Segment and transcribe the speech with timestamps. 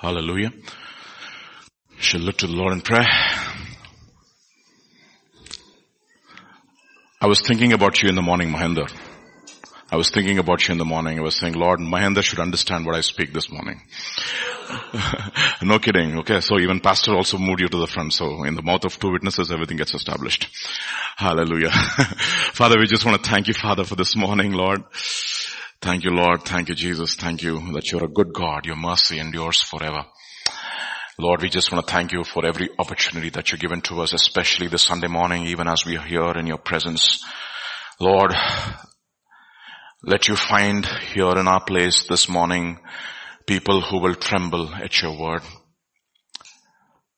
[0.00, 0.50] Hallelujah.
[1.98, 3.06] Shall look to the Lord in prayer.
[7.20, 8.90] I was thinking about you in the morning, Mahendra.
[9.92, 11.18] I was thinking about you in the morning.
[11.18, 13.82] I was saying, Lord, Mahendra should understand what I speak this morning.
[15.62, 16.20] no kidding.
[16.20, 16.40] Okay.
[16.40, 18.14] So even pastor also moved you to the front.
[18.14, 20.48] So in the mouth of two witnesses, everything gets established.
[21.16, 21.70] Hallelujah.
[22.54, 24.82] Father, we just want to thank you, Father, for this morning, Lord.
[25.82, 26.42] Thank you, Lord.
[26.42, 27.14] Thank you, Jesus.
[27.14, 28.66] Thank you that you're a good God.
[28.66, 30.04] Your mercy endures forever.
[31.18, 34.12] Lord, we just want to thank you for every opportunity that you've given to us,
[34.12, 37.24] especially this Sunday morning, even as we are here in your presence.
[37.98, 38.34] Lord,
[40.02, 42.78] let you find here in our place this morning
[43.46, 45.42] people who will tremble at your word.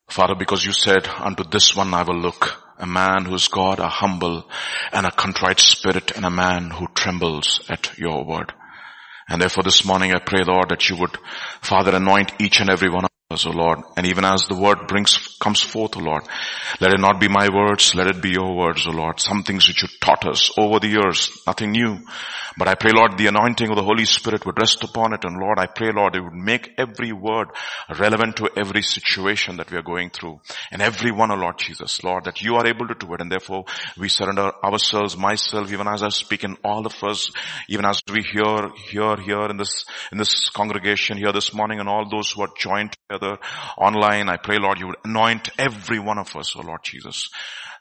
[0.09, 3.89] Father, because you said, unto this one I will look, a man who's God, a
[3.89, 4.49] humble
[4.93, 8.53] and a contrite spirit and a man who trembles at your word.
[9.29, 11.17] And therefore this morning I pray, Lord, that you would,
[11.61, 13.81] Father, anoint each and every one of us, O Lord.
[13.97, 16.23] And even as the word brings, comes forth, O Lord,
[16.81, 19.21] let it not be my words, let it be your words, O Lord.
[19.21, 21.99] Some things which you taught us over the years, nothing new.
[22.59, 25.25] But I pray, Lord, the anointing of the Holy Spirit would rest upon it.
[25.25, 27.49] And Lord, I pray, Lord, it would make every word
[27.99, 30.41] relevant to every situation that we are going through.
[30.71, 33.21] And every one, O Lord Jesus, Lord, that you are able to do it.
[33.21, 33.65] And therefore
[33.99, 37.31] we surrender ourselves, myself, even as I speak in all of us,
[37.69, 41.89] even as we hear, hear, here in this, in this congregation here this morning and
[41.89, 43.22] all those who are joined together
[43.79, 44.29] online.
[44.29, 47.31] I pray, Lord, you would anoint every one of us, O Lord Jesus.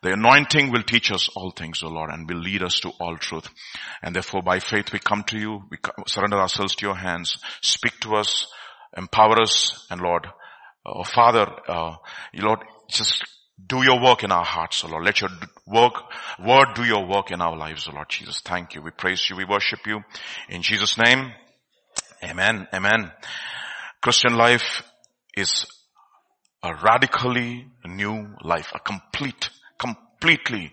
[0.02, 3.18] The anointing will teach us all things, O Lord, and will lead us to all
[3.18, 3.48] truth.
[4.02, 7.38] And therefore by faith we come to you, we surrender ourselves to your hands.
[7.62, 8.48] Speak to us,
[8.98, 10.28] empower us, and Lord,
[10.86, 11.98] uh, Father, uh,
[12.34, 13.24] Lord, just
[13.64, 15.06] do your work in our hearts, O Lord.
[15.06, 15.30] Let your
[15.68, 15.94] work,
[16.44, 18.42] word do your work in our lives, O Lord Jesus.
[18.42, 18.82] Thank you.
[18.82, 19.36] We praise you.
[19.36, 20.02] We worship you.
[20.50, 21.32] In Jesus' name,
[22.24, 22.68] amen.
[22.74, 23.12] Amen.
[24.02, 24.82] Christian life
[25.36, 25.66] is
[26.64, 30.72] a radically new life, a complete completely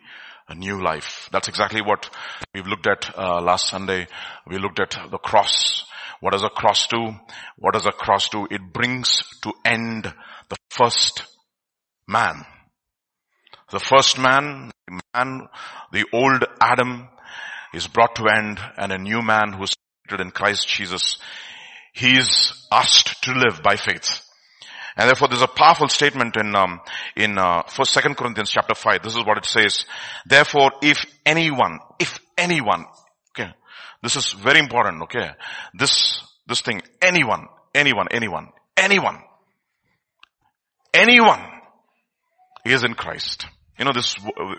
[0.49, 1.29] a new life.
[1.33, 2.09] That's exactly what
[2.55, 4.07] we've looked at uh, last Sunday.
[4.47, 5.85] We looked at the cross.
[6.21, 7.13] What does a cross do?
[7.57, 8.47] What does a cross do?
[8.51, 10.13] It brings to end
[10.49, 11.23] the first
[12.07, 12.45] man.
[13.71, 15.49] The first man, the man,
[15.93, 17.09] the old Adam
[17.75, 19.75] is brought to end and a new man who is
[20.19, 21.19] in Christ Jesus.
[21.93, 24.23] He is asked to live by faith.
[24.99, 26.81] And therefore there's a powerful statement in, um,
[27.17, 29.03] in, uh, first, second Corinthians chapter 5.
[29.03, 29.85] This is what it says.
[30.27, 32.85] Therefore, if anyone, if anyone,
[33.31, 33.53] okay,
[34.03, 35.31] this is very important, okay,
[35.73, 39.23] this, this thing, anyone, anyone, anyone, anyone,
[40.93, 41.45] anyone
[42.65, 43.47] is in Christ.
[43.79, 44.17] You know, this,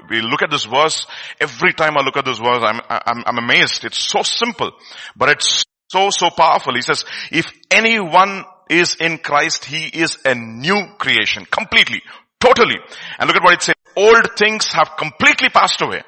[0.09, 1.05] we look at this verse,
[1.41, 3.83] every time I look at this verse, I'm, I'm, I'm amazed.
[3.83, 4.71] It's so simple,
[5.17, 6.75] but it's so, so powerful.
[6.75, 11.45] He says, if anyone is in Christ, he is a new creation.
[11.45, 12.01] Completely.
[12.39, 12.77] Totally.
[13.17, 13.75] And look at what it says.
[13.95, 16.01] Old things have completely passed away.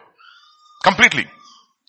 [0.84, 1.26] Completely.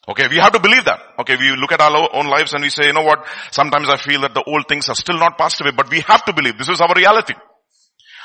[0.09, 0.99] Okay, we have to believe that.
[1.21, 3.97] Okay, we look at our own lives and we say, you know what, sometimes I
[3.97, 6.59] feel that the old things are still not passed away, but we have to believe.
[6.59, 7.34] This is our reality.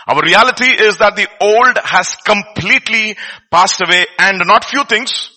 [0.07, 3.15] Our reality is that the old has completely
[3.51, 5.29] passed away and not few things,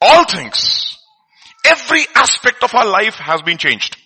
[0.00, 0.96] all things.
[1.64, 3.96] Every aspect of our life has been changed.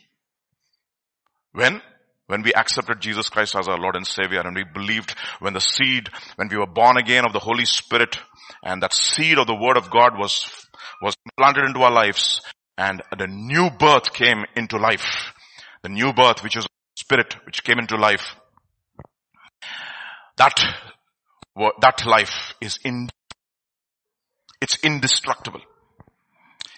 [1.52, 1.80] When?
[2.26, 5.60] When we accepted Jesus Christ as our Lord and Savior and we believed when the
[5.60, 8.18] seed, when we were born again of the Holy Spirit
[8.62, 10.48] and that seed of the Word of God was,
[11.02, 12.40] was planted into our lives
[12.78, 15.32] and the new birth came into life.
[15.82, 18.34] The new birth which is spirit which came into life.
[20.38, 20.58] That,
[21.80, 23.08] that life is in,
[24.60, 25.60] it's indestructible.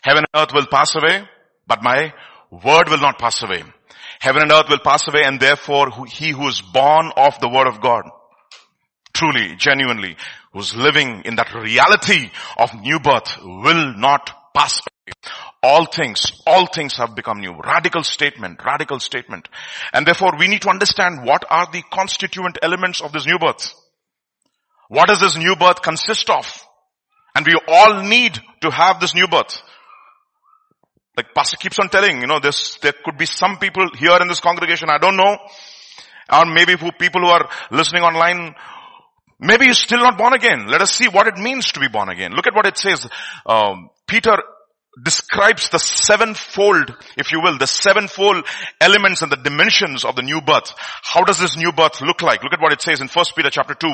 [0.02, 1.28] Heaven and earth will pass away,
[1.66, 2.12] but my
[2.50, 3.62] word will not pass away.
[4.20, 7.66] Heaven and earth will pass away and therefore he who is born of the word
[7.66, 8.04] of God,
[9.12, 10.16] truly, genuinely,
[10.52, 15.12] who's living in that reality of new birth will not pass away.
[15.62, 17.52] All things, all things have become new.
[17.52, 19.48] Radical statement, radical statement.
[19.92, 23.74] And therefore we need to understand what are the constituent elements of this new birth.
[24.88, 26.46] What does this new birth consist of?
[27.34, 29.60] And we all need to have this new birth.
[31.16, 34.28] Like pastor keeps on telling, you know, this, there could be some people here in
[34.28, 35.38] this congregation, I don't know,
[36.32, 38.54] or maybe who, people who are listening online,
[39.40, 40.66] maybe you're still not born again.
[40.66, 42.32] Let us see what it means to be born again.
[42.32, 43.06] Look at what it says.
[43.46, 44.36] Um, Peter
[45.02, 48.46] describes the sevenfold, if you will, the sevenfold
[48.80, 50.74] elements and the dimensions of the new birth.
[51.02, 52.42] How does this new birth look like?
[52.42, 53.88] Look at what it says in 1 Peter chapter 2.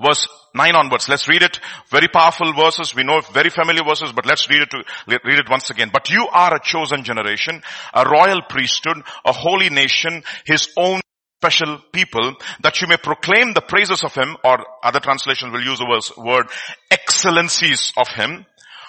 [0.00, 1.08] Verse 9 onwards.
[1.08, 1.60] Let's read it.
[1.90, 2.94] Very powerful verses.
[2.94, 5.90] We know very familiar verses, but let's read it to, read it once again.
[5.92, 7.62] But you are a chosen generation,
[7.94, 11.00] a royal priesthood, a holy nation, his own
[11.40, 15.78] special people that you may proclaim the praises of him or other translations will use
[15.78, 16.46] the word
[16.90, 18.44] excellencies of him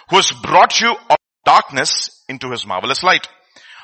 [0.10, 3.28] who has brought you out of darkness into his marvelous light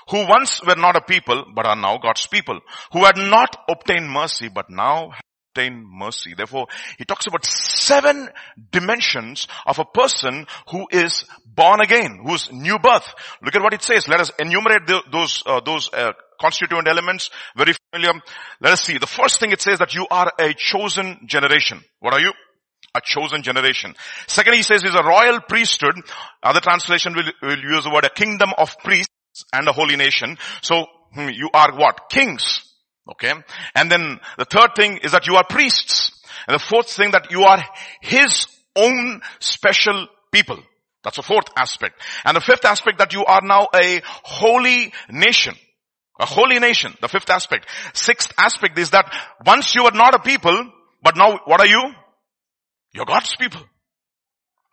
[0.10, 2.60] who once were not a people but are now God's people
[2.92, 5.12] who had not obtained mercy but now
[5.56, 6.34] obtain mercy.
[6.36, 6.68] Therefore,
[6.98, 8.30] he talks about seven
[8.72, 13.14] dimensions of a person who is born again, who's new birth.
[13.42, 14.08] Look at what it says.
[14.08, 17.30] Let us enumerate the, those, uh, those uh, constituent elements.
[17.56, 18.22] Very familiar.
[18.60, 18.98] Let us see.
[18.98, 21.82] The first thing it says that you are a chosen generation.
[22.00, 22.34] What are you?
[22.94, 23.94] A chosen generation.
[24.28, 25.96] Second, he says is a royal priesthood.
[26.44, 29.10] Other translation will, will use the word a kingdom of priests
[29.54, 30.38] and a holy nation.
[30.62, 32.10] So hmm, you are what?
[32.10, 32.62] Kings.
[33.12, 33.34] Okay.
[33.76, 36.12] And then the third thing is that you are priests.
[36.48, 37.64] And the fourth thing that you are
[38.02, 40.60] his own special people.
[41.04, 42.02] That's the fourth aspect.
[42.26, 45.56] And the fifth aspect that you are now a holy nation.
[46.20, 46.96] A holy nation.
[47.00, 47.68] The fifth aspect.
[47.94, 49.14] Sixth aspect is that
[49.46, 50.72] once you were not a people,
[51.04, 51.94] but now what are you?
[52.94, 53.62] You're God's people.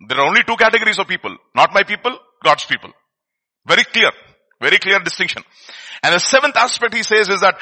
[0.09, 1.37] There are only two categories of people.
[1.55, 2.91] Not my people, God's people.
[3.67, 4.11] Very clear.
[4.63, 5.43] Very clear distinction.
[6.05, 7.59] And the seventh aspect he says is that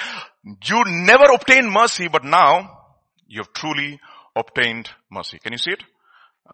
[0.65, 2.79] you never obtained mercy, but now
[3.27, 3.99] you have truly
[4.37, 5.39] obtained mercy.
[5.39, 5.83] Can you see it?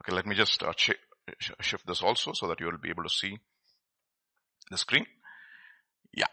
[0.00, 0.92] Okay, let me just uh, sh-
[1.60, 3.36] shift this also so that you will be able to see
[4.70, 5.04] the screen.
[6.14, 6.26] Yeah.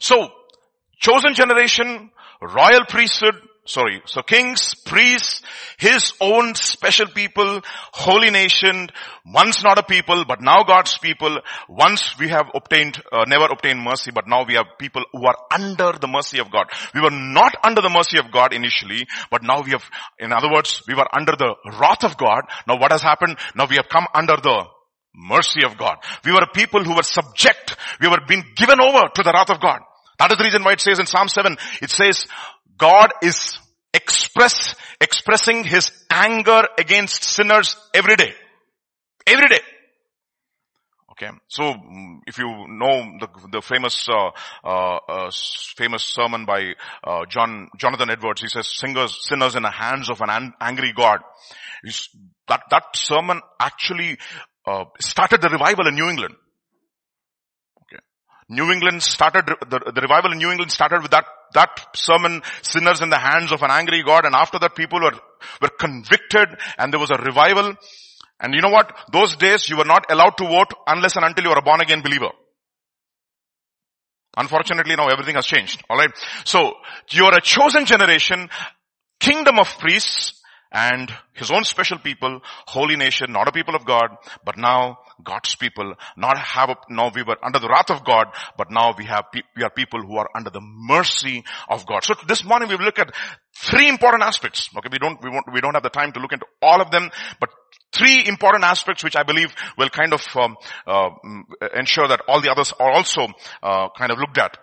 [0.00, 0.28] So,
[0.98, 2.10] chosen generation,
[2.42, 3.34] royal priesthood,
[3.70, 5.42] sorry, so kings, priests,
[5.78, 7.60] his own special people,
[7.92, 8.88] holy nation,
[9.24, 11.38] once not a people, but now God's people.
[11.68, 15.36] Once we have obtained, uh, never obtained mercy, but now we have people who are
[15.52, 16.66] under the mercy of God.
[16.94, 19.84] We were not under the mercy of God initially, but now we have,
[20.18, 22.42] in other words, we were under the wrath of God.
[22.66, 23.38] Now what has happened?
[23.54, 24.64] Now we have come under the
[25.14, 25.96] mercy of God.
[26.24, 27.76] We were a people who were subject.
[28.00, 29.80] We were being given over to the wrath of God.
[30.20, 32.26] That is the reason why it says in Psalm 7, it says,
[32.80, 33.58] God is
[33.92, 38.32] express, expressing his anger against sinners every day.
[39.26, 39.60] Every day.
[41.12, 41.30] Okay.
[41.48, 41.74] So,
[42.26, 44.30] if you know the, the famous, uh,
[44.64, 45.30] uh, uh,
[45.76, 46.72] famous sermon by,
[47.04, 50.92] uh, John, Jonathan Edwards, he says, singers, sinners in the hands of an an- angry
[50.96, 51.20] God.
[51.84, 52.08] He's,
[52.48, 54.16] that, that sermon actually,
[54.66, 56.34] uh, started the revival in New England.
[58.50, 61.24] New England started, the, the revival in New England started with that,
[61.54, 64.26] that sermon, sinners in the hands of an angry God.
[64.26, 65.14] And after that people were,
[65.62, 67.74] were convicted and there was a revival.
[68.40, 68.92] And you know what?
[69.12, 71.80] Those days you were not allowed to vote unless and until you were a born
[71.80, 72.30] again believer.
[74.36, 75.82] Unfortunately now everything has changed.
[75.88, 76.10] Alright.
[76.44, 76.74] So,
[77.10, 78.48] you are a chosen generation,
[79.20, 80.39] kingdom of priests,
[80.72, 84.10] and his own special people, holy nation, not a people of God,
[84.44, 88.26] but now God's people, not have, a, now we were under the wrath of God,
[88.56, 89.24] but now we have,
[89.56, 92.04] we are people who are under the mercy of God.
[92.04, 93.12] So this morning we will look at
[93.56, 94.68] three important aspects.
[94.76, 96.90] Okay, we don't, we won't, we don't have the time to look into all of
[96.90, 97.50] them, but
[97.92, 100.56] three important aspects which I believe will kind of um,
[100.86, 101.10] uh,
[101.76, 103.26] ensure that all the others are also
[103.62, 104.56] uh, kind of looked at.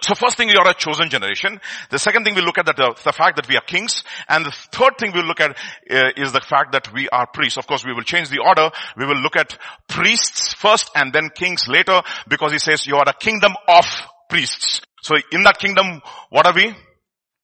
[0.00, 1.60] So first thing, you are a chosen generation.
[1.90, 4.04] The second thing we look at that the, the, fact that we are kings.
[4.28, 5.50] And the third thing we look at
[5.90, 7.58] uh, is the fact that we are priests.
[7.58, 8.70] Of course, we will change the order.
[8.96, 9.58] We will look at
[9.88, 13.84] priests first and then kings later because he says you are a kingdom of
[14.28, 14.82] priests.
[15.02, 16.74] So in that kingdom, what are we?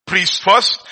[0.07, 0.87] Priests first,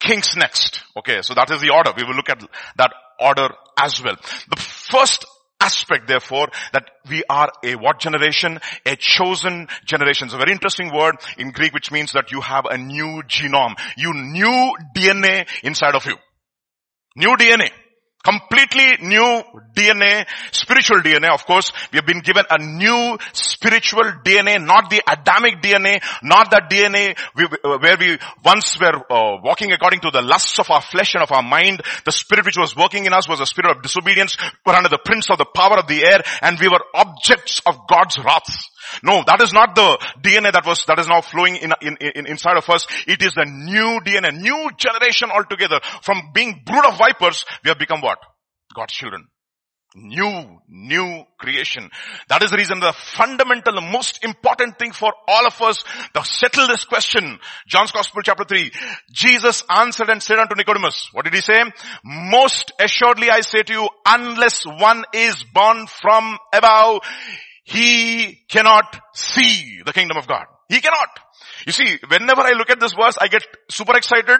[0.00, 0.82] kings next.
[0.96, 1.92] Okay, so that is the order.
[1.94, 2.42] We will look at
[2.76, 4.16] that order as well.
[4.48, 5.26] The first
[5.64, 8.60] aspect therefore that we are a what generation?
[8.86, 10.26] A chosen generation.
[10.26, 13.74] It's a very interesting word in Greek which means that you have a new genome.
[13.96, 16.16] You new DNA inside of you.
[17.16, 17.70] New DNA.
[18.24, 19.42] Completely new
[19.74, 21.32] DNA, spiritual DNA.
[21.32, 26.50] Of course, we have been given a new spiritual DNA, not the Adamic DNA, not
[26.50, 31.14] that DNA where we once were uh, walking according to the lusts of our flesh
[31.14, 31.82] and of our mind.
[32.04, 34.36] The spirit which was working in us was a spirit of disobedience.
[34.40, 37.60] We were under the prince of the power of the air and we were objects
[37.66, 38.48] of God's wrath.
[39.02, 42.26] No, that is not the DNA that was, that is now flowing in, in, in,
[42.26, 42.86] inside of us.
[43.06, 45.80] It is the new DNA, new generation altogether.
[46.02, 48.18] From being brood of vipers, we have become what?
[48.74, 49.28] God's children.
[49.96, 51.88] New, new creation.
[52.28, 55.84] That is the reason the fundamental, the most important thing for all of us
[56.14, 57.38] to settle this question.
[57.68, 58.72] John's Gospel chapter 3.
[59.12, 61.62] Jesus answered and said unto Nicodemus, what did he say?
[62.04, 66.98] Most assuredly I say to you, unless one is born from above,
[67.64, 70.44] he cannot see the kingdom of God.
[70.68, 71.08] He cannot.
[71.66, 74.38] You see, whenever I look at this verse, I get super excited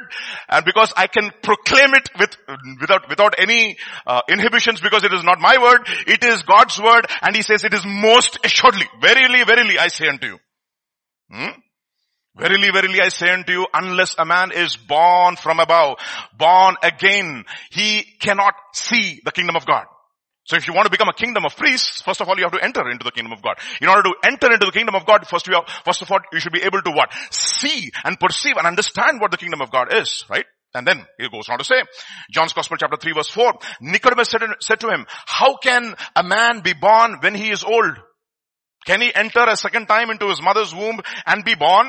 [0.48, 2.36] and because I can proclaim it with,
[2.80, 3.76] without, without any
[4.06, 7.64] uh, inhibitions because it is not my word, it is God's word and he says
[7.64, 10.38] it is most assuredly, verily, verily I say unto you.
[11.30, 11.60] Hmm?
[12.36, 15.98] Verily, verily, I say unto you, unless a man is born from above,
[16.36, 19.84] born again, he cannot see the kingdom of God.
[20.44, 22.52] So if you want to become a kingdom of priests, first of all, you have
[22.52, 23.56] to enter into the kingdom of God.
[23.80, 26.40] In order to enter into the kingdom of God, first, have, first of all, you
[26.40, 27.12] should be able to what?
[27.30, 30.44] See and perceive and understand what the kingdom of God is, right?
[30.74, 31.82] And then he goes on to say,
[32.30, 36.60] John's Gospel chapter 3 verse 4, Nicodemus said, said to him, how can a man
[36.60, 37.96] be born when he is old?
[38.84, 41.86] Can he enter a second time into his mother's womb and be born?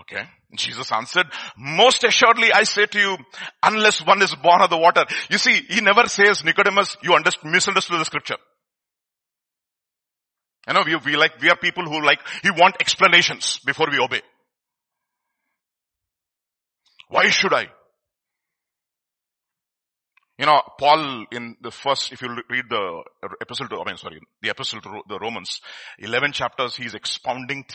[0.00, 0.24] Okay.
[0.54, 1.26] Jesus answered,
[1.56, 3.16] most assuredly I say to you,
[3.62, 5.04] unless one is born of the water.
[5.30, 8.36] You see, he never says, Nicodemus, you misunderstood the scripture.
[10.66, 13.98] You know, we, we like, we are people who like, we want explanations before we
[13.98, 14.22] obey.
[17.08, 17.66] Why should I?
[20.40, 23.02] You know, Paul in the first, if you read the
[23.42, 25.60] epistle to, I mean, sorry, the epistle to the Romans,
[25.98, 27.66] 11 chapters, he's expounding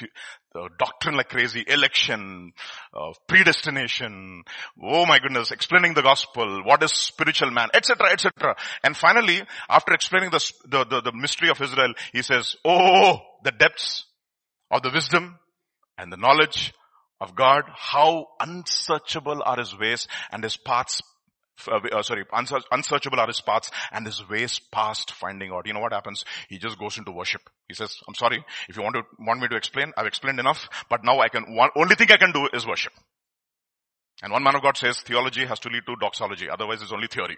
[0.52, 2.54] the doctrine like crazy, election,
[2.92, 4.42] uh, predestination,
[4.84, 8.56] oh my goodness, explaining the gospel, what is spiritual man, etc., etc.
[8.84, 13.52] And finally, after explaining the, the, the, the mystery of Israel, he says, oh, the
[13.52, 14.06] depths
[14.72, 15.38] of the wisdom
[16.00, 16.74] and the knowledge
[17.22, 21.04] of God, how unsearchable are his ways and his paths
[21.68, 22.26] uh, uh, sorry,
[22.72, 25.66] unsearchable are his paths and his ways past finding out.
[25.66, 26.26] You know what happens?
[26.50, 27.42] He just goes into worship.
[27.68, 30.68] He says, I'm sorry, if you want to, want me to explain, I've explained enough,
[30.90, 32.94] but now I can, one, only thing I can do is worship.
[34.22, 37.08] And one man of God says theology has to lead to doxology, otherwise it's only
[37.08, 37.38] theory.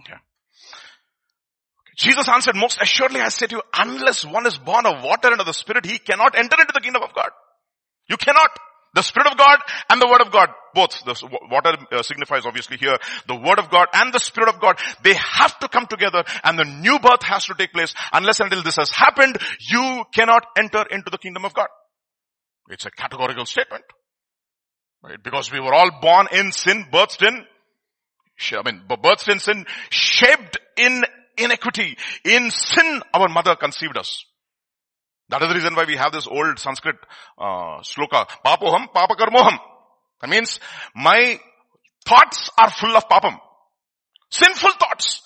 [0.00, 0.18] Okay.
[1.96, 5.40] Jesus answered, most assuredly I say to you, unless one is born of water and
[5.40, 7.30] of the Spirit, he cannot enter into the kingdom of God.
[8.08, 8.50] You cannot.
[8.96, 9.58] The Spirit of God
[9.90, 11.04] and the Word of God, both.
[11.04, 12.96] The water uh, signifies obviously here
[13.28, 14.78] the Word of God and the Spirit of God.
[15.02, 17.92] They have to come together and the new birth has to take place.
[18.14, 21.68] Unless until this has happened, you cannot enter into the kingdom of God.
[22.70, 23.84] It's a categorical statement.
[25.02, 25.22] Right?
[25.22, 27.44] Because we were all born in sin, birthed in,
[28.58, 31.04] I mean, birthed in sin, shaped in
[31.36, 31.98] iniquity.
[32.24, 34.24] In sin, our mother conceived us.
[35.28, 36.96] That is the reason why we have this old Sanskrit
[37.38, 38.26] uh, sloka.
[38.44, 39.58] Papoham, papakarmoham.
[40.20, 40.60] That means
[40.94, 41.40] my
[42.04, 43.38] thoughts are full of papam.
[44.30, 45.22] Sinful thoughts.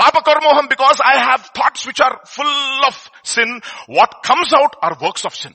[0.00, 3.60] Papakarmoham because I have thoughts which are full of sin.
[3.86, 5.54] What comes out are works of sin.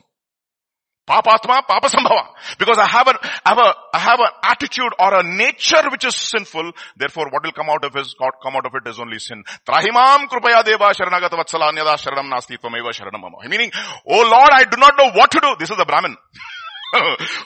[1.08, 2.26] Papatma, papa sambhava.
[2.58, 6.04] Because I have, a, I have a, I have an attitude or a nature which
[6.04, 6.72] is sinful.
[6.96, 9.44] Therefore, what will come out of is, God come out of it is only sin.
[9.64, 13.22] Trahimam krupaya deva sharanagata vatsalanyada sharanam nasti tvameva sharanam.
[13.48, 13.70] Meaning,
[14.06, 15.54] oh Lord, I do not know what to do.
[15.58, 16.16] This is the Brahmin.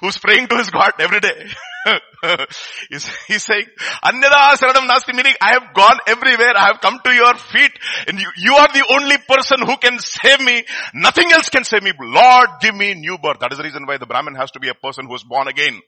[0.00, 1.48] Who's praying to his God every day.
[2.90, 3.66] he's, he's saying,
[4.04, 7.72] Anyada Saranam Nasti, meaning I have gone everywhere, I have come to your feet,
[8.06, 10.64] and you, you are the only person who can save me.
[10.94, 11.92] Nothing else can save me.
[11.98, 13.38] Lord, give me new birth.
[13.40, 15.48] That is the reason why the Brahmin has to be a person who is born
[15.48, 15.80] again.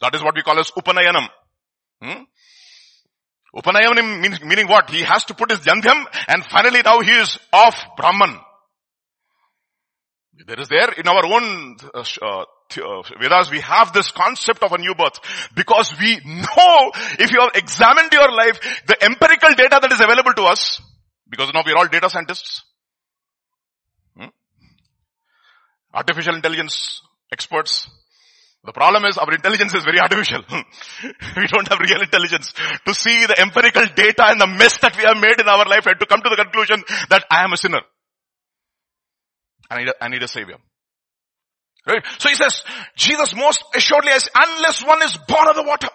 [0.00, 1.28] That is what we call as Upanayanam.
[2.02, 2.22] Hmm?
[3.54, 4.88] Upanayanam means, meaning what?
[4.90, 8.38] He has to put his Jandhyam and finally now he is off Brahman.
[10.46, 12.44] There is there in our own uh,
[12.78, 15.18] uh Vedas, we have this concept of a new birth
[15.54, 20.32] because we know if you have examined your life, the empirical data that is available
[20.34, 20.80] to us,
[21.28, 22.62] because now we are all data scientists,
[24.16, 24.28] hmm?
[25.94, 27.88] artificial intelligence experts.
[28.62, 30.42] The problem is our intelligence is very artificial.
[31.36, 32.52] we don't have real intelligence
[32.84, 35.86] to see the empirical data and the mess that we have made in our life
[35.86, 37.80] and to come to the conclusion that I am a sinner.
[39.70, 40.56] I need a, I need a savior.
[41.86, 42.04] Right?
[42.18, 42.62] So he says,
[42.96, 45.88] Jesus most assuredly says, unless one is born of the water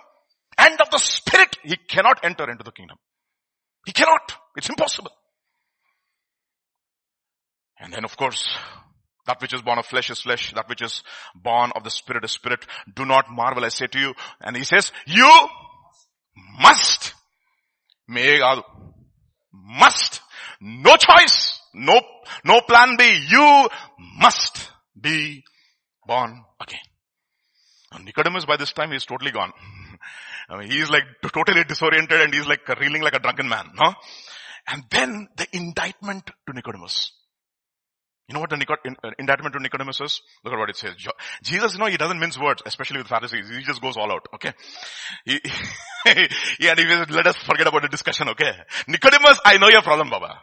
[0.58, 2.98] and of the spirit, he cannot enter into the kingdom.
[3.86, 4.34] He cannot.
[4.58, 5.12] It's impossible.
[7.80, 8.58] And then of course,
[9.28, 10.54] that which is born of flesh is flesh.
[10.54, 11.04] That which is
[11.36, 12.66] born of the spirit is spirit.
[12.96, 14.14] Do not marvel, I say to you.
[14.42, 15.30] And he says, you
[16.60, 17.14] must.
[18.08, 20.22] Must.
[20.62, 21.60] No choice.
[21.74, 22.00] No,
[22.44, 23.26] no plan B.
[23.30, 23.70] You
[24.20, 25.44] must be
[26.08, 26.80] born again.
[27.92, 29.52] And Nicodemus by this time is totally gone.
[30.50, 33.94] I mean, he's like totally disoriented and he's like reeling like a drunken man, no?
[34.68, 37.12] And then the indictment to Nicodemus.
[38.28, 40.22] You know what the uh, indictment to Nicodemus is?
[40.44, 40.96] Look at what it says.
[41.44, 43.48] Jesus, you know, he doesn't mince words, especially with Pharisees.
[43.50, 44.52] He just goes all out, okay?
[45.26, 45.40] He,
[46.60, 48.52] yeah, and he says, let us forget about the discussion, okay?
[48.88, 50.40] Nicodemus, I know your problem, Baba.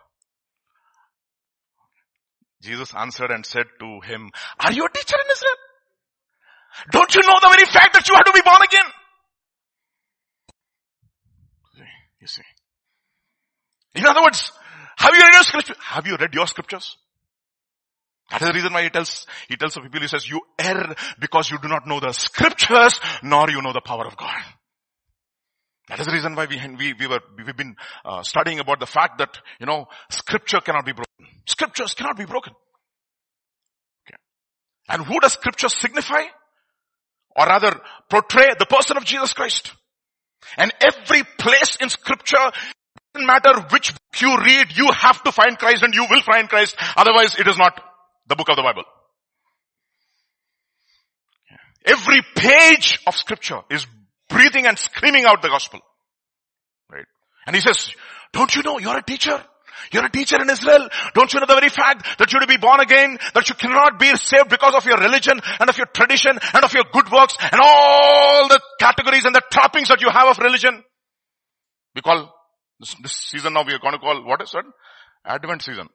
[2.63, 5.57] Jesus answered and said to him, are you a teacher in Israel?
[6.91, 8.85] Don't you know the very fact that you have to be born again?
[12.21, 12.43] You see.
[13.97, 14.53] In other words,
[14.97, 15.77] have you read your scriptures?
[15.81, 16.97] Have you read your scriptures?
[18.31, 20.95] That is the reason why he tells, he tells the people, he says, you err
[21.21, 24.41] because you do not know the scriptures, nor you know the power of God.
[25.93, 28.87] That is the reason why we, we, we were, we've been uh, studying about the
[28.87, 31.27] fact that, you know, scripture cannot be broken.
[31.45, 32.55] Scriptures cannot be broken.
[34.09, 34.17] Okay.
[34.89, 36.23] And who does scripture signify?
[37.37, 39.71] Or rather, portray the person of Jesus Christ.
[40.57, 42.39] And every place in scripture,
[43.13, 46.49] doesn't matter which book you read, you have to find Christ and you will find
[46.49, 46.75] Christ.
[46.97, 47.79] Otherwise, it is not
[48.29, 48.85] the book of the Bible.
[51.85, 53.87] Every page of scripture is
[54.33, 55.81] breathing and screaming out the gospel.
[56.91, 57.07] Right?
[57.47, 57.93] And he says,
[58.33, 59.43] don't you know you're a teacher?
[59.91, 60.89] You're a teacher in Israel.
[61.15, 63.99] Don't you know the very fact that you to be born again, that you cannot
[63.99, 67.37] be saved because of your religion and of your tradition and of your good works
[67.41, 70.83] and all the categories and the trappings that you have of religion?
[71.95, 72.33] We call
[72.79, 74.65] this, this season now we are going to call, what is it?
[75.27, 75.89] Advent season.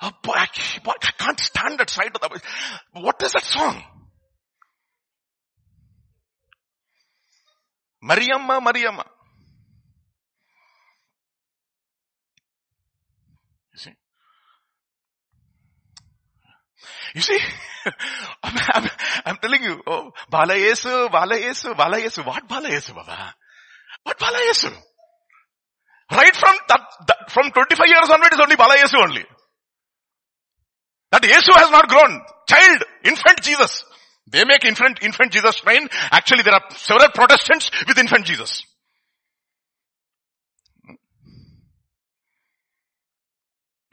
[0.00, 0.46] Ah, oh boy, I,
[0.82, 2.40] boy, I can't stand that side of the,
[3.00, 3.82] what is that song?
[8.04, 9.04] Mariamma, Mariamma.
[13.72, 13.90] You see?
[17.14, 17.38] You see?
[18.42, 18.90] I'm, I'm,
[19.24, 22.26] I'm, telling you, oh, Bala Yesu, Bala Yesu, Bala Yesu.
[22.26, 23.34] What Bala Yesu, Baba?
[24.02, 24.70] What Bala Yesu?
[26.12, 29.24] Right from that, that, from 25 years onward is only Bala Yesu only.
[31.14, 32.22] That Yesu has not grown.
[32.48, 33.84] Child, infant Jesus.
[34.26, 35.88] They make infant, infant Jesus shrine.
[36.10, 38.64] Actually, there are several Protestants with infant Jesus.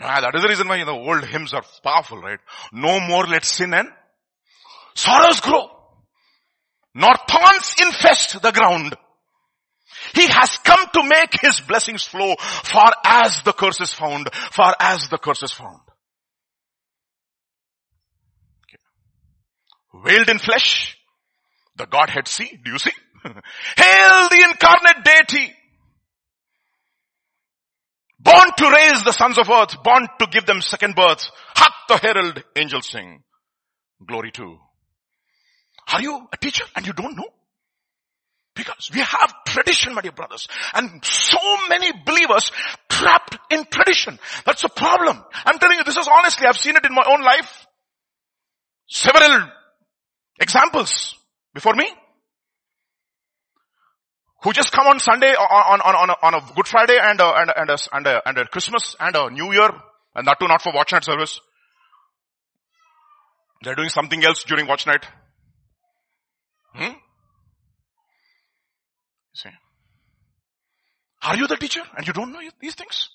[0.01, 2.39] Ah, that is the reason why you know, old hymns are powerful, right?
[2.73, 3.87] No more let sin and
[4.95, 5.69] sorrows grow.
[6.95, 8.95] Nor thorns infest the ground.
[10.15, 14.75] He has come to make his blessings flow far as the curse is found, far
[14.79, 15.81] as the curse is found.
[18.67, 18.79] Okay.
[20.03, 20.97] Veiled in flesh,
[21.75, 22.91] the Godhead see, do you see?
[23.23, 25.53] Hail the incarnate deity.
[28.19, 31.29] Born to raise the sons of earth, born to give them second birth.
[31.55, 33.23] Hark the herald angels sing.
[34.05, 34.57] Glory to.
[35.91, 37.29] Are you a teacher and you don't know?
[38.53, 40.47] Because we have tradition, my dear brothers.
[40.73, 42.51] And so many believers
[42.89, 44.19] trapped in tradition.
[44.45, 45.23] That's a problem.
[45.45, 47.65] I'm telling you, this is honestly, I've seen it in my own life.
[48.87, 49.49] Several
[50.39, 51.15] examples
[51.53, 51.91] before me.
[54.43, 57.25] Who just come on Sunday, on, on, on, a, on a Good Friday and a,
[57.25, 59.69] and, a, and, a, and, a, and a Christmas and a New Year.
[60.15, 61.39] And that too not for watch night service.
[63.63, 65.05] They're doing something else during watch night.
[66.73, 66.93] Hmm?
[69.33, 69.49] See?
[71.21, 73.09] Are you the teacher and you don't know these things?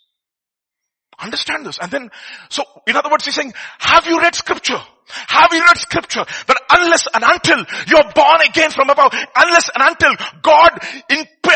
[1.18, 1.79] Understand this.
[1.81, 2.11] And then,
[2.50, 4.79] so in other words, he's saying, have you read scripture?
[5.09, 6.24] Have you read scripture?
[6.46, 10.79] That unless and until you're born again from above, unless and until God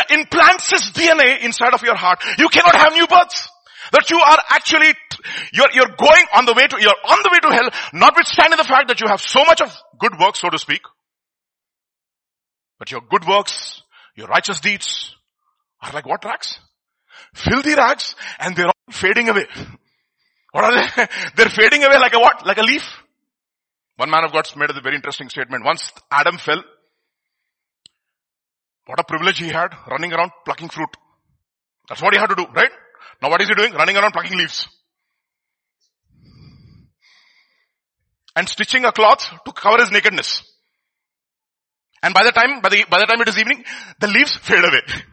[0.09, 3.49] implants his DNA inside of your heart, you cannot have new births.
[3.91, 4.93] That you are actually,
[5.53, 8.63] you're, you're going on the way to, you're on the way to hell, notwithstanding the
[8.63, 10.81] fact that you have so much of good works, so to speak.
[12.79, 13.81] But your good works
[14.15, 15.15] your righteous deeds
[15.81, 16.59] are like what rags?
[17.33, 19.45] Filthy rags and they're all fading away.
[20.51, 21.07] What are they?
[21.37, 22.45] They're fading away like a what?
[22.45, 22.83] Like a leaf.
[23.95, 25.63] One man of God made a very interesting statement.
[25.63, 26.61] Once Adam fell,
[28.85, 30.89] what a privilege he had running around plucking fruit.
[31.87, 32.71] That's what he had to do, right?
[33.21, 33.73] Now what is he doing?
[33.73, 34.67] Running around plucking leaves.
[38.35, 40.43] And stitching a cloth to cover his nakedness.
[42.03, 43.63] And by the time, by the, by the time it is evening,
[43.99, 44.81] the leaves fade away.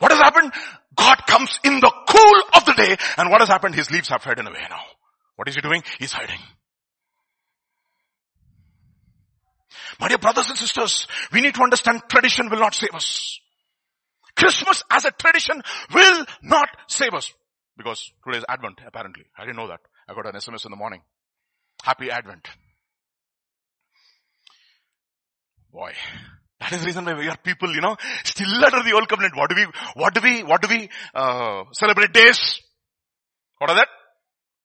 [0.00, 0.52] What has happened?
[0.96, 3.74] God comes in the cool of the day and what has happened?
[3.74, 4.80] His leaves have faded away now.
[5.36, 5.82] What is he doing?
[5.98, 6.40] He's hiding.
[10.00, 13.38] My dear brothers and sisters, we need to understand tradition will not save us.
[14.36, 17.32] Christmas as a tradition will not save us.
[17.76, 19.24] Because today is Advent, apparently.
[19.38, 19.80] I didn't know that.
[20.08, 21.02] I got an SMS in the morning.
[21.82, 22.48] Happy Advent.
[25.72, 25.92] Boy,
[26.60, 29.34] that is the reason why we are people, you know, still under the old covenant.
[29.36, 32.60] What do we, what do we, what do we, uh, celebrate days?
[33.58, 33.88] What are that?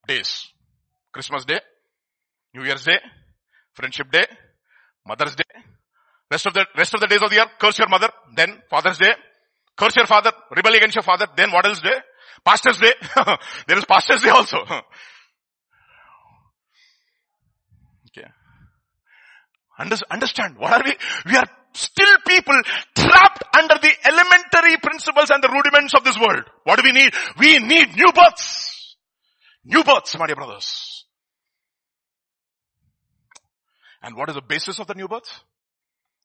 [0.08, 0.48] Days.
[1.12, 1.62] Christmas Day,
[2.54, 3.00] New Year's Day,
[3.74, 4.26] Friendship Day,
[5.08, 5.44] Mother's Day.
[6.30, 8.10] Rest of the, rest of the days of the year, curse your mother.
[8.36, 9.14] Then Father's Day,
[9.78, 11.28] curse your father, rebel against your father.
[11.38, 11.96] Then what else day?
[12.44, 12.94] Pastor's Day.
[13.68, 14.58] there is Pastor's Day also.
[18.08, 18.28] okay.
[20.10, 20.98] Understand, what are we?
[21.32, 22.56] We are still people
[22.96, 26.44] trapped under the elementary principles and the rudiments of this world.
[26.64, 27.14] What do we need?
[27.38, 28.96] We need new births.
[29.64, 31.06] New births, my dear brothers.
[34.02, 35.42] And what is the basis of the new birth?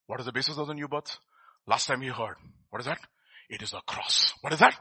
[0.07, 1.19] What is the basis of the new birth?
[1.67, 2.37] Last time we heard.
[2.71, 2.99] What is that?
[3.49, 4.35] It is a cross.
[4.43, 4.75] What is that?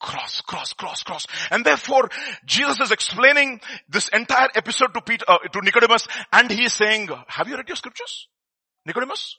[0.00, 1.26] Cross, cross, cross, cross.
[1.50, 2.08] And therefore,
[2.44, 7.08] Jesus is explaining this entire episode to Peter, uh, to Nicodemus, and he is saying,
[7.26, 8.28] have you read your scriptures?
[8.86, 9.36] Nicodemus?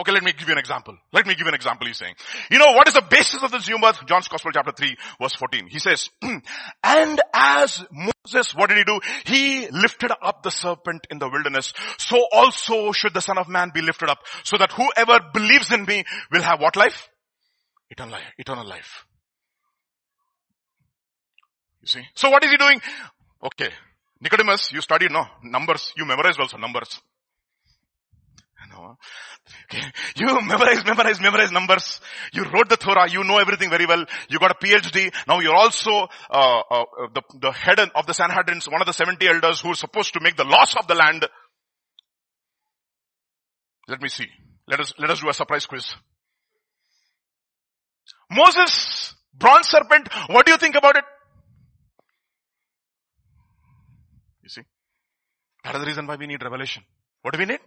[0.00, 0.96] Okay, let me give you an example.
[1.12, 2.14] Let me give you an example, he's saying.
[2.50, 4.06] You know, what is the basis of this new birth?
[4.06, 5.66] John's Gospel chapter 3 verse 14.
[5.68, 8.98] He says, and as Moses, what did he do?
[9.26, 11.74] He lifted up the serpent in the wilderness.
[11.98, 15.84] So also should the son of man be lifted up so that whoever believes in
[15.84, 17.10] me will have what life?
[17.90, 18.32] Eternal life.
[18.38, 19.04] Eternal life.
[21.82, 22.02] You see?
[22.14, 22.80] So what is he doing?
[23.44, 23.68] Okay.
[24.18, 25.26] Nicodemus, you studied, no?
[25.42, 25.92] Numbers.
[25.94, 27.02] You memorized also numbers.
[29.70, 29.82] Okay.
[30.16, 32.00] You memorize, memorize, memorize numbers.
[32.32, 33.08] You wrote the Torah.
[33.10, 34.04] You know everything very well.
[34.28, 35.12] You got a PhD.
[35.26, 39.26] Now you're also uh, uh, the, the head of the Sanhedrin, one of the 70
[39.26, 41.26] elders who are supposed to make the laws of the land.
[43.88, 44.26] Let me see.
[44.68, 45.94] Let us, let us do a surprise quiz.
[48.30, 51.04] Moses, bronze serpent, what do you think about it?
[54.42, 54.62] You see?
[55.64, 56.84] That is the reason why we need revelation.
[57.22, 57.60] What do we need?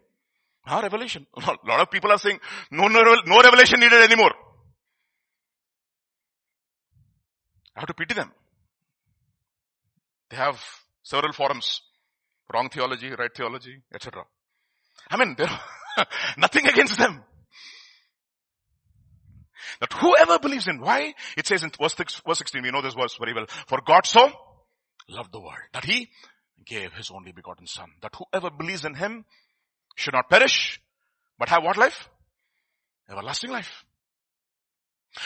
[0.65, 1.27] Ah, revelation.
[1.35, 2.39] A lot of people are saying,
[2.71, 4.31] no, no, no revelation needed anymore.
[7.75, 8.31] I have to pity them.
[10.29, 10.63] They have
[11.03, 11.81] several forums.
[12.53, 14.23] Wrong theology, right theology, etc.
[15.09, 15.35] I mean,
[16.37, 17.23] nothing against them.
[19.79, 21.13] That whoever believes in, why?
[21.37, 23.45] It says in verse 16, we know this verse very well.
[23.67, 24.31] For God so
[25.09, 26.09] loved the world that he
[26.65, 27.89] gave his only begotten son.
[28.01, 29.25] That whoever believes in him
[29.95, 30.81] should not perish,
[31.37, 32.09] but have what life?
[33.09, 33.83] Everlasting life.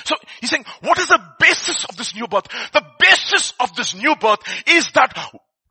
[0.04, 2.48] So he's saying, what is the basis of this new birth?
[2.74, 5.18] The basis of this new birth is that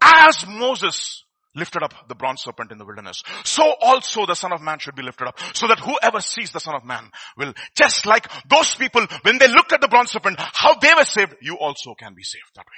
[0.00, 3.22] as Moses lifted up the bronze serpent in the wilderness.
[3.44, 6.60] So also the son of man should be lifted up so that whoever sees the
[6.60, 10.36] son of man will, just like those people, when they looked at the bronze serpent,
[10.38, 12.72] how they were saved, you also can be saved that way.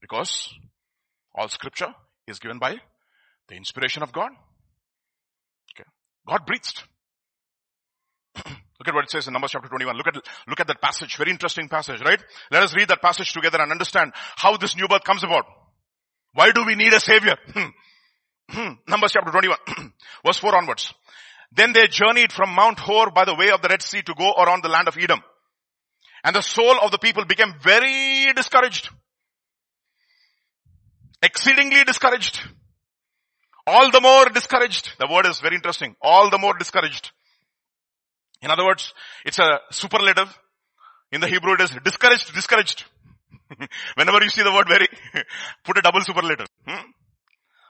[0.00, 0.52] Because
[1.34, 1.92] all scripture
[2.26, 2.76] is given by
[3.48, 4.30] the inspiration of God.
[5.74, 5.88] Okay.
[6.28, 6.82] God breathed.
[8.78, 9.96] Look at what it says in Numbers chapter 21.
[9.96, 11.16] Look at, look at that passage.
[11.16, 12.22] Very interesting passage, right?
[12.50, 15.46] Let us read that passage together and understand how this new birth comes about.
[16.34, 17.36] Why do we need a savior?
[18.86, 19.56] Numbers chapter 21,
[20.26, 20.92] verse 4 onwards.
[21.52, 24.32] Then they journeyed from Mount Hor by the way of the Red Sea to go
[24.32, 25.20] around the land of Edom.
[26.22, 28.90] And the soul of the people became very discouraged.
[31.22, 32.40] Exceedingly discouraged.
[33.66, 34.92] All the more discouraged.
[34.98, 35.96] The word is very interesting.
[36.00, 37.10] All the more discouraged.
[38.42, 38.92] In other words,
[39.24, 40.38] it's a superlative.
[41.10, 42.84] In the Hebrew it is discouraged, discouraged.
[43.94, 44.86] Whenever you see the word very,
[45.64, 46.46] put a double superlative.
[46.66, 46.90] Hmm?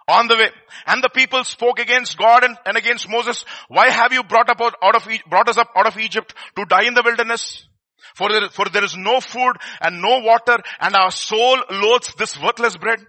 [0.09, 0.51] On the way.
[0.87, 3.45] And the people spoke against God and, and against Moses.
[3.69, 6.85] Why have you brought, up out of, brought us up out of Egypt to die
[6.85, 7.67] in the wilderness?
[8.15, 12.41] For there, for there is no food and no water and our soul loathes this
[12.41, 13.01] worthless bread.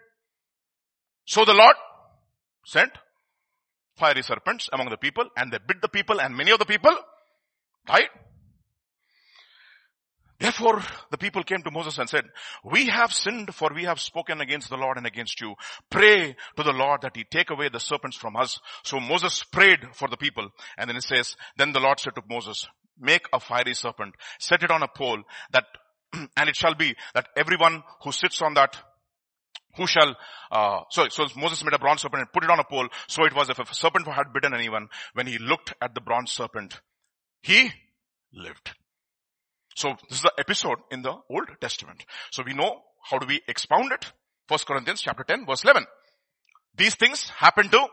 [1.27, 1.75] So the Lord
[2.65, 2.91] sent
[3.97, 6.95] fiery serpents among the people and they bit the people and many of the people
[7.85, 8.09] died.
[10.39, 12.23] Therefore, the people came to Moses and said,
[12.63, 15.55] we have sinned for we have spoken against the Lord and against you.
[15.89, 18.59] Pray to the Lord that he take away the serpents from us.
[18.83, 22.21] So Moses prayed for the people and then it says, then the Lord said to
[22.29, 25.65] Moses, make a fiery serpent, set it on a pole that,
[26.37, 28.77] and it shall be that everyone who sits on that
[29.77, 30.15] who shall,
[30.51, 32.87] uh, so, so Moses made a bronze serpent and put it on a pole.
[33.07, 36.31] So it was if a serpent had bitten anyone, when he looked at the bronze
[36.31, 36.79] serpent,
[37.41, 37.71] he
[38.33, 38.71] lived.
[39.75, 42.03] So this is the episode in the Old Testament.
[42.31, 44.11] So we know how do we expound it?
[44.47, 45.85] First Corinthians chapter 10 verse 11.
[46.75, 47.85] These things happened to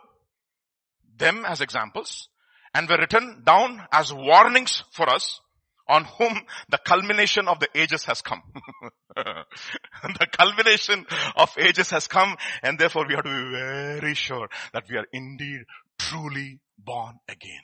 [1.16, 2.28] them as examples
[2.74, 5.40] and were written down as warnings for us
[5.88, 8.42] on whom the culmination of the ages has come.
[9.16, 11.04] the culmination
[11.36, 15.06] of ages has come and therefore we have to be very sure that we are
[15.12, 15.60] indeed
[15.98, 17.62] truly born again.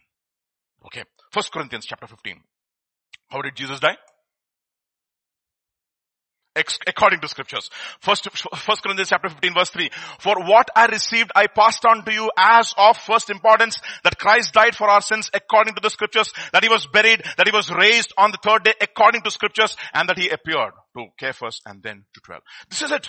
[0.87, 1.05] Okay.
[1.33, 2.41] First Corinthians chapter 15.
[3.29, 3.97] How did Jesus die?
[6.57, 7.71] According to scriptures.
[8.01, 9.91] First, first Corinthians chapter 15 verse 3.
[10.19, 14.53] For what I received, I passed on to you as of first importance that Christ
[14.53, 17.71] died for our sins according to the scriptures, that he was buried, that he was
[17.71, 21.83] raised on the third day according to scriptures, and that he appeared to Cephas and
[21.83, 22.43] then to 12.
[22.69, 23.09] This is it.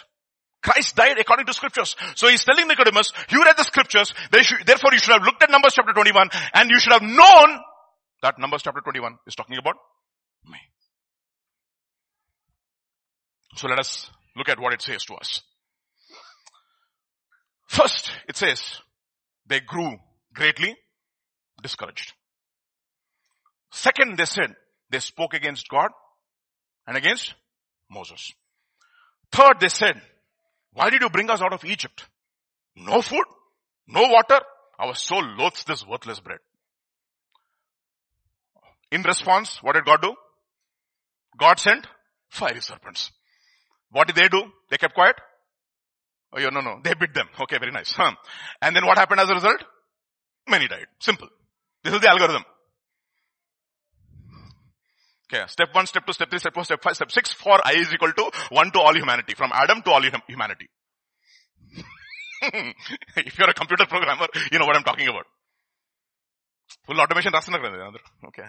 [0.61, 1.95] Christ died according to scriptures.
[2.15, 5.73] So he's telling Nicodemus, you read the scriptures, therefore you should have looked at Numbers
[5.73, 7.59] chapter 21 and you should have known
[8.21, 9.75] that Numbers chapter 21 is talking about
[10.45, 10.59] me.
[13.55, 15.41] So let us look at what it says to us.
[17.67, 18.61] First, it says,
[19.47, 19.97] they grew
[20.33, 20.75] greatly
[21.61, 22.13] discouraged.
[23.71, 24.55] Second, they said,
[24.89, 25.89] they spoke against God
[26.87, 27.33] and against
[27.89, 28.31] Moses.
[29.31, 30.01] Third, they said,
[30.73, 32.05] why did you bring us out of Egypt?
[32.75, 33.23] No food,
[33.87, 34.39] no water.
[34.79, 36.39] Our soul loathes this worthless bread.
[38.91, 40.15] In response, what did God do?
[41.37, 41.87] God sent
[42.29, 43.11] fiery serpents.
[43.91, 44.43] What did they do?
[44.69, 45.15] They kept quiet?
[46.33, 46.79] Oh, yeah, no, no.
[46.83, 47.27] They bit them.
[47.41, 47.91] Okay, very nice.
[47.91, 48.11] Huh.
[48.61, 49.63] And then what happened as a result?
[50.47, 50.87] Many died.
[50.99, 51.27] Simple.
[51.83, 52.43] This is the algorithm.
[55.33, 57.73] Okay, step one, step two, step three, step four, step five, step six for I
[57.73, 59.33] is equal to one to all humanity.
[59.33, 60.67] From Adam to all humanity.
[63.15, 65.25] if you're a computer programmer, you know what I'm talking about.
[66.85, 68.43] Full automation Okay.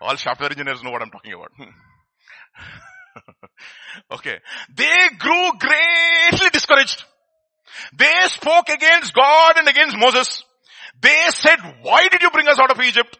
[0.00, 1.50] All software engineers know what I'm talking about.
[4.12, 4.38] okay.
[4.74, 7.04] They grew greatly discouraged.
[7.96, 10.44] They spoke against God and against Moses.
[11.00, 13.18] They said, why did you bring us out of Egypt?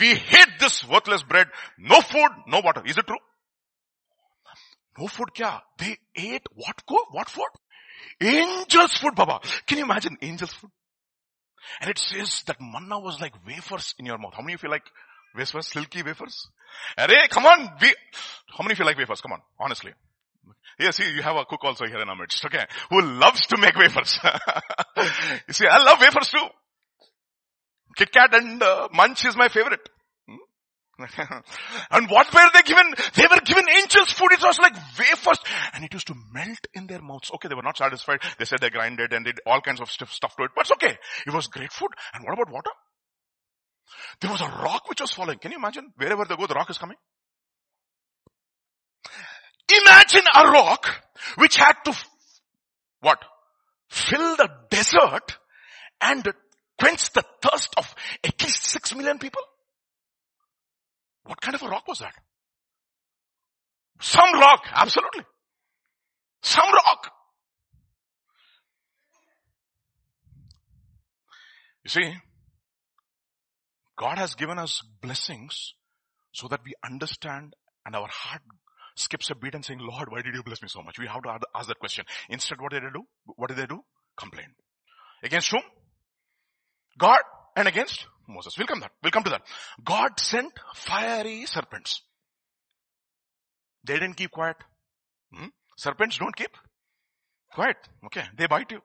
[0.00, 1.48] We hate this worthless bread.
[1.78, 2.82] No food, no water.
[2.84, 3.16] Is it true?
[4.98, 5.60] No food kya?
[5.78, 6.98] They ate what go?
[7.10, 7.44] What food?
[8.20, 9.40] Angels food, Baba.
[9.66, 10.70] Can you imagine angels food?
[11.80, 14.34] And it says that manna was like wafers in your mouth.
[14.34, 14.84] How many of you like
[15.36, 15.66] wafers?
[15.66, 16.48] Silky wafers?
[16.98, 17.70] Array, come on.
[17.80, 17.94] We,
[18.48, 19.20] how many of you like wafers?
[19.20, 19.40] Come on.
[19.58, 19.92] Honestly.
[20.78, 22.64] Yes, see, you have a cook also here in our midst, okay?
[22.90, 24.18] Who loves to make wafers.
[25.48, 26.46] you see, I love wafers too.
[27.96, 29.80] Kit Kat and uh, Munch is my favorite.
[30.28, 31.04] Hmm?
[31.90, 32.94] and what were they given?
[33.14, 34.32] They were given angels food.
[34.32, 35.38] It was like wafers.
[35.72, 37.30] And it used to melt in their mouths.
[37.34, 38.20] Okay, they were not satisfied.
[38.38, 40.50] They said they grinded and did all kinds of stuff, stuff to it.
[40.54, 40.98] But it's okay.
[41.26, 41.90] It was great food.
[42.12, 42.70] And what about water?
[44.20, 45.38] There was a rock which was falling.
[45.38, 45.92] Can you imagine?
[45.96, 46.96] Wherever they go, the rock is coming.
[49.82, 51.02] Imagine a rock
[51.36, 51.94] which had to,
[53.00, 53.18] what?
[53.88, 55.38] Fill the desert
[56.00, 56.26] and
[56.78, 59.42] quench the thirst of at least six million people?
[61.24, 62.14] What kind of a rock was that?
[64.00, 65.24] Some rock, absolutely.
[66.42, 67.10] Some rock.
[71.84, 72.14] You see,
[73.98, 75.74] God has given us blessings
[76.32, 77.54] so that we understand
[77.84, 78.42] and our heart
[78.96, 80.98] skips a beat and saying, Lord, why did you bless me so much?
[80.98, 82.04] We have to ask that question.
[82.28, 83.04] Instead, what did they do?
[83.36, 83.80] What did they do?
[84.18, 84.46] Complain.
[85.22, 85.62] Against whom?
[86.98, 87.20] God
[87.56, 88.56] and against Moses.
[88.56, 88.92] We'll come that.
[89.02, 89.42] We'll come to that.
[89.84, 92.02] God sent fiery serpents.
[93.84, 94.56] They didn't keep quiet.
[95.32, 95.48] Hmm?
[95.76, 96.50] Serpents don't keep
[97.52, 97.76] quiet.
[98.06, 98.24] Okay.
[98.36, 98.80] They bite you.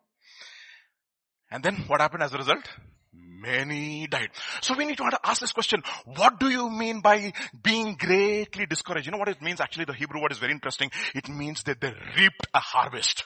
[1.49, 2.67] And then what happened as a result?
[3.13, 4.29] Many died.
[4.61, 5.83] So we need to ask this question.
[6.05, 9.05] What do you mean by being greatly discouraged?
[9.05, 9.59] You know what it means?
[9.59, 10.91] Actually, the Hebrew word is very interesting.
[11.13, 13.25] It means that they reaped a harvest.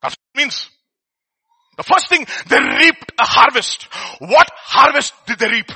[0.00, 0.70] That's what it means.
[1.76, 3.84] The first thing, they reaped a harvest.
[4.18, 5.72] What harvest did they reap?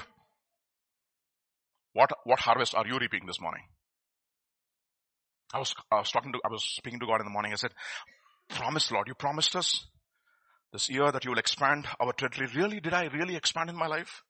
[1.93, 3.63] What, what harvest are you reaping this morning?
[5.53, 7.53] I was, I was talking to, I was speaking to God in the morning.
[7.53, 7.73] I said,
[8.49, 9.87] promise Lord, you promised us
[10.75, 12.49] this year that you will expand our territory.
[12.55, 12.81] Really?
[12.81, 14.23] Did I really expand in my life?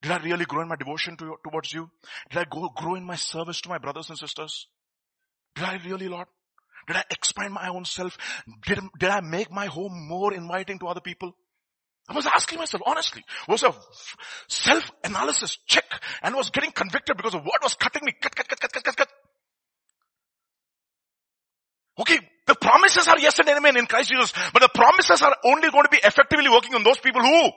[0.00, 1.90] Did I really grow in my devotion to, towards you?
[2.30, 4.68] Did I go, grow in my service to my brothers and sisters?
[5.56, 6.28] Did I really, Lord?
[6.86, 8.16] Did I expand my own self?
[8.64, 11.32] Did, did I make my home more inviting to other people?
[12.08, 13.74] I was asking myself, honestly, was a
[14.48, 15.84] self-analysis check
[16.22, 18.12] and was getting convicted because of what was cutting me.
[18.20, 19.08] Cut, cut, cut, cut, cut, cut, cut.
[21.98, 22.29] Okay, the
[22.60, 25.90] promises are yes and amen in Christ Jesus, but the promises are only going to
[25.90, 27.50] be effectively working on those people who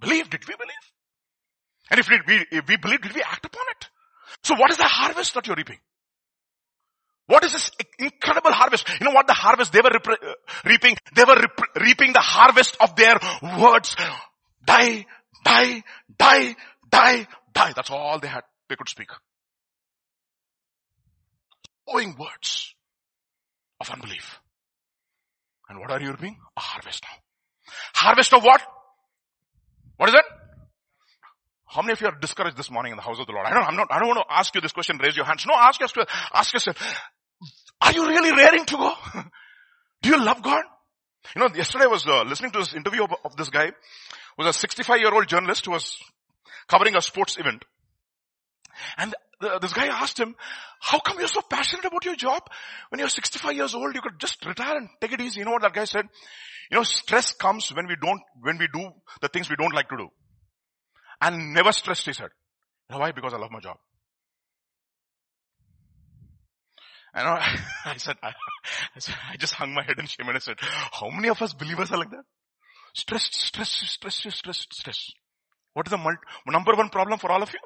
[0.00, 0.30] believe.
[0.30, 0.84] Did we believe?
[1.90, 3.88] And if we, if we believe, did we act upon it?
[4.44, 5.78] So what is the harvest that you're reaping?
[7.26, 8.88] What is this incredible harvest?
[9.00, 10.96] You know what the harvest they were uh, reaping?
[11.14, 11.42] They were
[11.78, 13.18] reaping the harvest of their
[13.60, 13.96] words.
[14.64, 15.04] Die,
[15.44, 15.82] die,
[16.18, 16.56] die,
[16.90, 17.72] die, die.
[17.76, 19.08] That's all they had, they could speak.
[21.86, 22.74] Owing words
[23.80, 24.40] of unbelief.
[25.68, 26.36] And what are you reaping?
[26.56, 27.72] A harvest now.
[27.94, 28.62] Harvest of what?
[29.96, 30.24] What is it?
[31.66, 33.46] How many of you are discouraged this morning in the house of the Lord?
[33.46, 35.44] I don't, I'm not, I don't want to ask you this question, raise your hands.
[35.46, 36.76] No, ask yourself, ask yourself,
[37.80, 38.92] are you really raring to go?
[40.02, 40.62] Do you love God?
[41.36, 43.72] You know, yesterday I was uh, listening to this interview of, of this guy, who
[44.38, 45.98] was a 65 year old journalist who was
[46.68, 47.64] covering a sports event.
[48.96, 50.34] And the, this guy asked him,
[50.80, 52.42] how come you're so passionate about your job?
[52.90, 55.40] When you're 65 years old, you could just retire and take it easy.
[55.40, 56.06] You know what that guy said?
[56.70, 59.88] You know, stress comes when we don't, when we do the things we don't like
[59.88, 60.08] to do.
[61.20, 62.30] And never stressed, he said.
[62.88, 63.12] You know why?
[63.12, 63.76] Because I love my job.
[67.14, 67.26] And
[67.84, 68.28] I said, I,
[68.94, 71.40] I, said, I just hung my head in shame and I said, how many of
[71.42, 72.24] us believers are like that?
[72.94, 75.10] Stress, stress, stress, stress, stress.
[75.74, 77.58] What is the number one problem for all of you?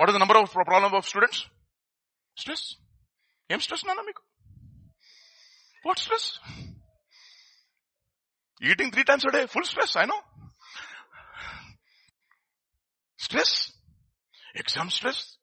[0.00, 1.46] What is the number of problem of students?
[2.34, 2.76] Stress.
[3.50, 4.22] Em stress nana meeku?
[5.82, 6.38] What stress?
[8.62, 10.18] Eating three times a day, full stress, I know.
[13.18, 13.72] Stress.
[14.54, 15.36] Exam stress.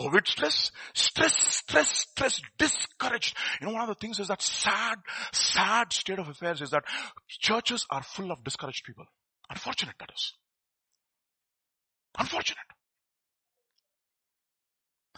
[0.00, 3.36] COVID stress, stress, stress, stress, discouraged.
[3.60, 4.98] You know, one of the things is that sad,
[5.32, 6.82] sad state of affairs is that
[7.28, 9.04] churches are full of discouraged people.
[9.48, 10.32] Unfortunate that is.
[12.18, 12.75] Unfortunate.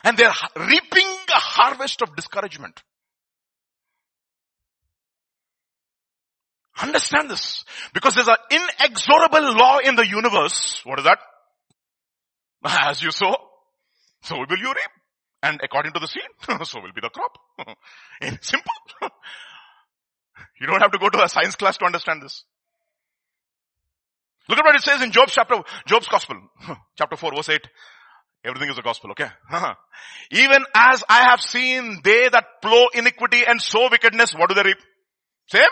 [0.08, 2.82] And they're reaping a harvest of discouragement.
[6.80, 7.62] Understand this.
[7.92, 10.80] Because there's an inexorable law in the universe.
[10.84, 11.18] What is that?
[12.88, 13.36] As you sow,
[14.22, 14.90] so will you reap.
[15.42, 16.22] And according to the seed,
[16.66, 17.76] so will be the crop.
[18.40, 18.72] Simple.
[20.58, 22.44] you don't have to go to a science class to understand this.
[24.48, 26.36] Look at what it says in Job's chapter, Job's gospel,
[26.96, 27.60] chapter 4 verse 8.
[28.44, 29.28] Everything is a gospel, okay?
[30.30, 34.62] Even as I have seen they that plow iniquity and sow wickedness, what do they
[34.62, 34.78] reap?
[35.48, 35.64] Same?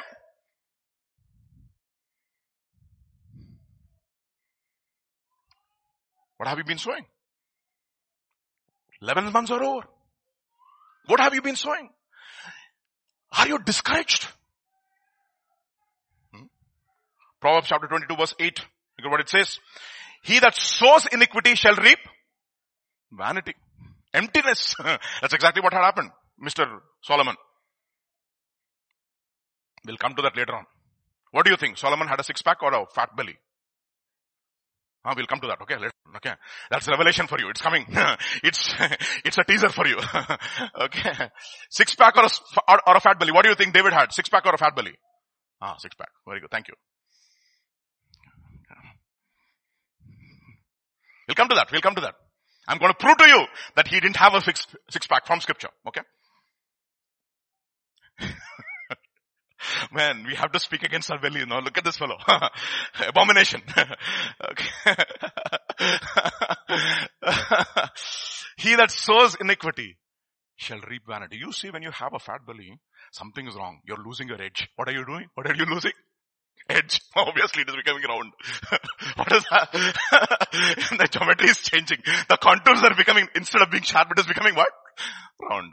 [6.39, 7.05] What have you been sowing?
[9.01, 9.87] 11 months are over.
[11.07, 11.89] What have you been sowing?
[13.39, 14.27] Are you discouraged?
[16.35, 16.47] Hmm?
[17.41, 18.59] Proverbs chapter 22 verse 8.
[18.99, 19.59] Look at what it says.
[20.23, 21.99] He that sows iniquity shall reap
[23.13, 23.55] vanity.
[24.13, 24.75] Emptiness.
[25.21, 26.11] That's exactly what had happened.
[26.43, 26.67] Mr.
[27.03, 27.37] Solomon.
[29.87, 30.65] We'll come to that later on.
[31.31, 31.79] What do you think?
[31.79, 33.37] Solomon had a six pack or a fat belly?
[35.05, 35.61] Uh, we'll come to that.
[35.63, 35.77] Okay.
[36.17, 36.33] Okay.
[36.71, 37.49] That's revelation for you.
[37.51, 37.87] It's coming.
[38.43, 38.75] it's,
[39.25, 39.99] it's a teaser for you.
[40.81, 41.31] okay.
[41.71, 42.29] Six pack or a,
[42.69, 43.33] or, or a fat belly.
[43.33, 44.13] What do you think David had?
[44.13, 44.95] Six pack or a fat belly?
[45.61, 46.09] Ah, six pack.
[46.27, 46.51] Very good.
[46.51, 46.75] Thank you.
[51.29, 51.71] We'll come to that.
[51.71, 52.15] We'll come to that.
[52.69, 55.41] I'm going to prove to you that he didn't have a six, six pack from
[55.41, 55.69] scripture.
[55.87, 56.01] Okay.
[59.93, 61.59] Man, we have to speak against our belly, you know.
[61.59, 62.17] Look at this fellow.
[63.09, 63.63] Abomination.
[68.57, 69.97] he that sows iniquity
[70.57, 71.37] shall reap vanity.
[71.37, 72.79] You see, when you have a fat belly,
[73.13, 73.81] something is wrong.
[73.85, 74.69] You're losing your edge.
[74.77, 75.29] What are you doing?
[75.35, 75.93] What are you losing?
[76.69, 77.01] Edge.
[77.15, 78.33] Obviously it is becoming round.
[79.17, 79.73] what is that?
[80.99, 81.99] the geometry is changing.
[82.29, 84.69] The contours are becoming, instead of being sharp, it is becoming what?
[85.51, 85.73] Round.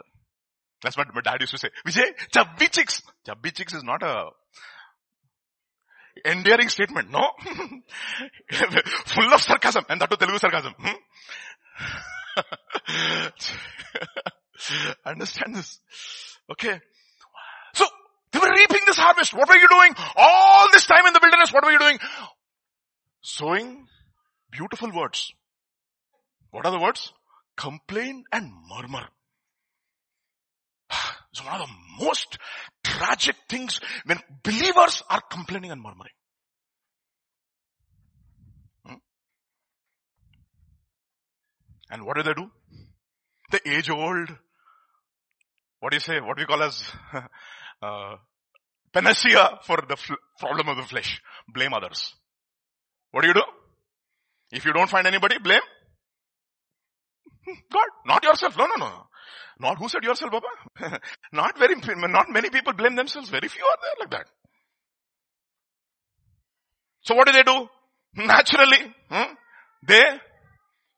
[0.83, 1.69] That's what my dad used to say.
[1.87, 3.01] Vijay, chubby chicks.
[3.25, 4.29] Chubby chicks is not a
[6.25, 7.31] endearing statement, no?
[8.51, 10.73] Full of sarcasm, and that to Telugu sarcasm.
[10.77, 10.97] Hmm?
[15.05, 15.79] Understand this.
[16.51, 16.79] Okay.
[18.33, 19.33] They were reaping this harvest.
[19.33, 19.93] What were you doing?
[20.15, 21.99] All this time in the wilderness, what were you doing?
[23.21, 23.87] Sowing
[24.51, 25.31] beautiful words.
[26.49, 27.13] What are the words?
[27.55, 29.07] Complain and murmur.
[31.31, 32.37] It's one of the most
[32.83, 36.13] tragic things when believers are complaining and murmuring.
[38.85, 38.93] Hmm?
[41.89, 42.51] And what do they do?
[43.49, 44.29] The age old,
[45.79, 46.83] what do you say, what do we call as
[47.83, 48.15] uh,
[48.93, 51.21] panacea for the fl- problem of the flesh.
[51.53, 52.13] Blame others.
[53.11, 53.43] What do you do?
[54.51, 55.61] If you don't find anybody, blame
[57.71, 58.57] God, not yourself.
[58.57, 58.91] No, no, no.
[59.59, 60.99] Not who said yourself, Baba?
[61.31, 63.29] not very, not many people blame themselves.
[63.29, 64.27] Very few are there like that.
[67.01, 67.67] So what did they do?
[68.15, 69.33] Naturally, hmm,
[69.85, 70.03] they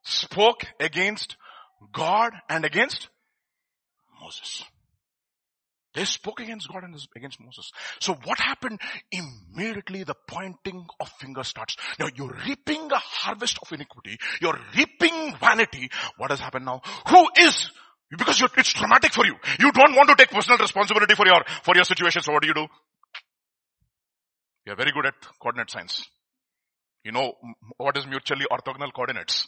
[0.03, 1.35] spoke against
[1.91, 3.09] God and against
[4.21, 4.63] Moses.
[5.95, 7.71] They spoke against God and against Moses.
[7.99, 8.81] So what happened?
[9.11, 11.77] Immediately the pointing of finger starts.
[11.99, 14.17] Now you're reaping a harvest of iniquity.
[14.41, 15.89] You're reaping vanity.
[16.17, 16.81] What has happened now?
[17.07, 17.71] Who is
[18.09, 19.35] because it's traumatic for you.
[19.59, 22.21] You don't want to take personal responsibility for your, for your situation.
[22.21, 22.67] So what do you do?
[24.65, 26.05] You're very good at coordinate science.
[27.03, 27.33] You know
[27.77, 29.47] what is mutually orthogonal coordinates.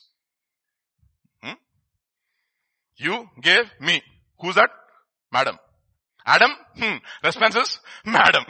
[1.41, 1.53] Hmm?
[2.97, 4.01] You gave me.
[4.39, 4.69] Who's that?
[5.31, 5.57] Madam.
[6.26, 6.50] Adam?
[6.76, 6.96] Hmm.
[7.24, 8.44] Response is, madam.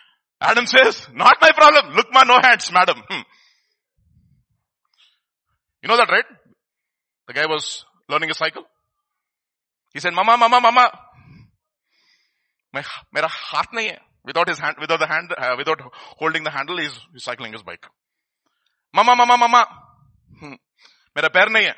[0.41, 1.95] Adam says, not my problem.
[1.95, 3.01] Look my no hands, madam.
[3.07, 3.21] Hmm.
[5.81, 6.25] You know that, right?
[7.27, 8.63] The guy was learning a cycle.
[9.93, 10.91] He said, Mama, Mama, Mama.
[12.75, 15.79] मेरा हाथ नहीं है without his hand without the hand uh, without
[16.19, 17.85] holding the handle he's, he's cycling his bike
[18.93, 19.61] mama mama mama
[20.39, 20.57] hmm.
[21.17, 21.75] मेरा पैर नहीं है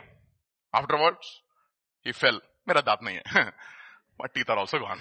[0.79, 1.29] afterwards
[2.05, 3.51] he fell मेरा दांत नहीं है
[4.18, 4.98] my teeth are also gone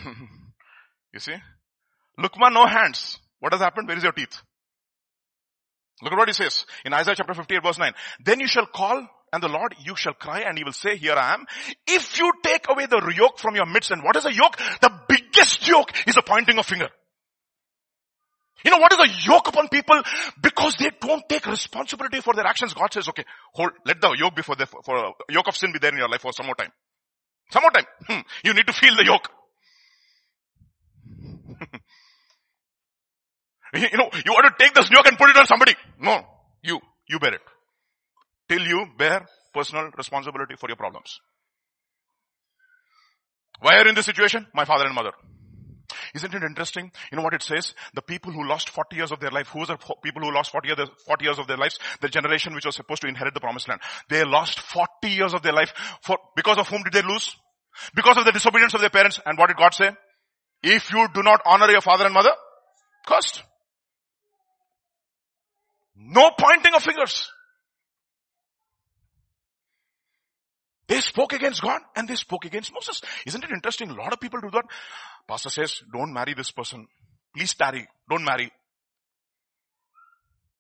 [1.14, 1.36] you see
[2.20, 4.41] lukma no hands what has happened where is your teeth
[6.01, 7.93] look at what he says in isaiah chapter 58 verse 9
[8.24, 11.16] then you shall call and the Lord, you shall cry and he will say, here
[11.16, 11.47] I am.
[11.88, 14.55] If you take away the yoke from your midst, and what is a yoke?
[14.80, 16.88] The biggest yoke is the pointing of finger.
[18.64, 20.01] You know what is a yoke upon people?
[20.39, 22.76] Because they don't take responsibility for their actions.
[22.76, 25.80] God says, okay, hold, let the yoke before the, for a yoke of sin be
[25.80, 26.72] there in your life for some more time.
[27.54, 27.86] Some more time.
[28.08, 28.22] Hmm.
[28.43, 29.30] You need to feel the yoke.
[33.91, 35.76] you know, you want to take this yoke and put it on somebody.
[35.99, 36.26] No,
[36.64, 37.41] you, you bear it
[38.49, 41.20] till you bear personal responsibility for your problems.
[43.60, 44.47] Why are you in this situation?
[44.56, 45.12] My father and mother.
[46.16, 46.91] Isn't it interesting?
[47.12, 47.76] You know what it says?
[47.93, 50.68] The people who lost 40 years of their life, who are people who lost 40
[50.70, 51.78] years, 40 years of their lives?
[52.01, 53.82] The generation which was supposed to inherit the promised land.
[54.10, 57.36] They lost 40 years of their life for, because of whom did they lose?
[57.96, 59.20] Because of the disobedience of their parents.
[59.26, 59.92] And what did God say?
[60.62, 62.32] If you do not honor your father and mother,
[63.06, 63.44] cursed.
[65.96, 67.30] No pointing of fingers.
[70.88, 73.02] They spoke against God and they spoke against Moses.
[73.26, 73.90] Isn't it interesting?
[73.90, 74.66] A lot of people do that.
[75.28, 76.88] Pastor says, don't marry this person.
[77.36, 77.88] Please tarry.
[78.10, 78.52] Don't marry.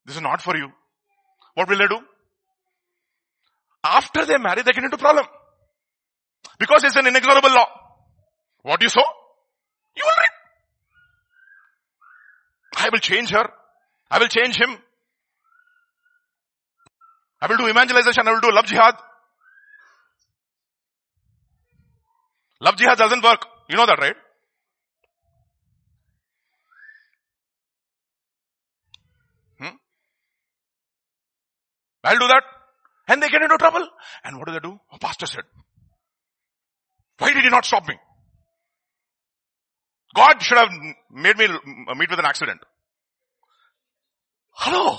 [0.05, 0.69] This is not for you.
[1.53, 1.99] What will they do?
[3.83, 5.25] After they marry, they get into problem.
[6.59, 7.67] Because it's an inexorable law.
[8.61, 9.03] What you sow,
[9.95, 10.31] you will reap.
[12.77, 13.49] I will change her.
[14.09, 14.77] I will change him.
[17.41, 18.27] I will do evangelization.
[18.27, 18.95] I will do love jihad.
[22.61, 23.45] Love jihad doesn't work.
[23.69, 24.15] You know that, right?
[29.59, 29.75] Hmm?
[32.05, 32.43] I'll do that.
[33.09, 33.85] And they get into trouble.
[34.23, 34.79] And what do they do?
[34.93, 35.43] A pastor said,
[37.17, 37.95] why did he not stop me?
[40.15, 40.69] God should have
[41.11, 41.47] made me
[41.95, 42.59] meet with an accident.
[44.51, 44.97] Hello?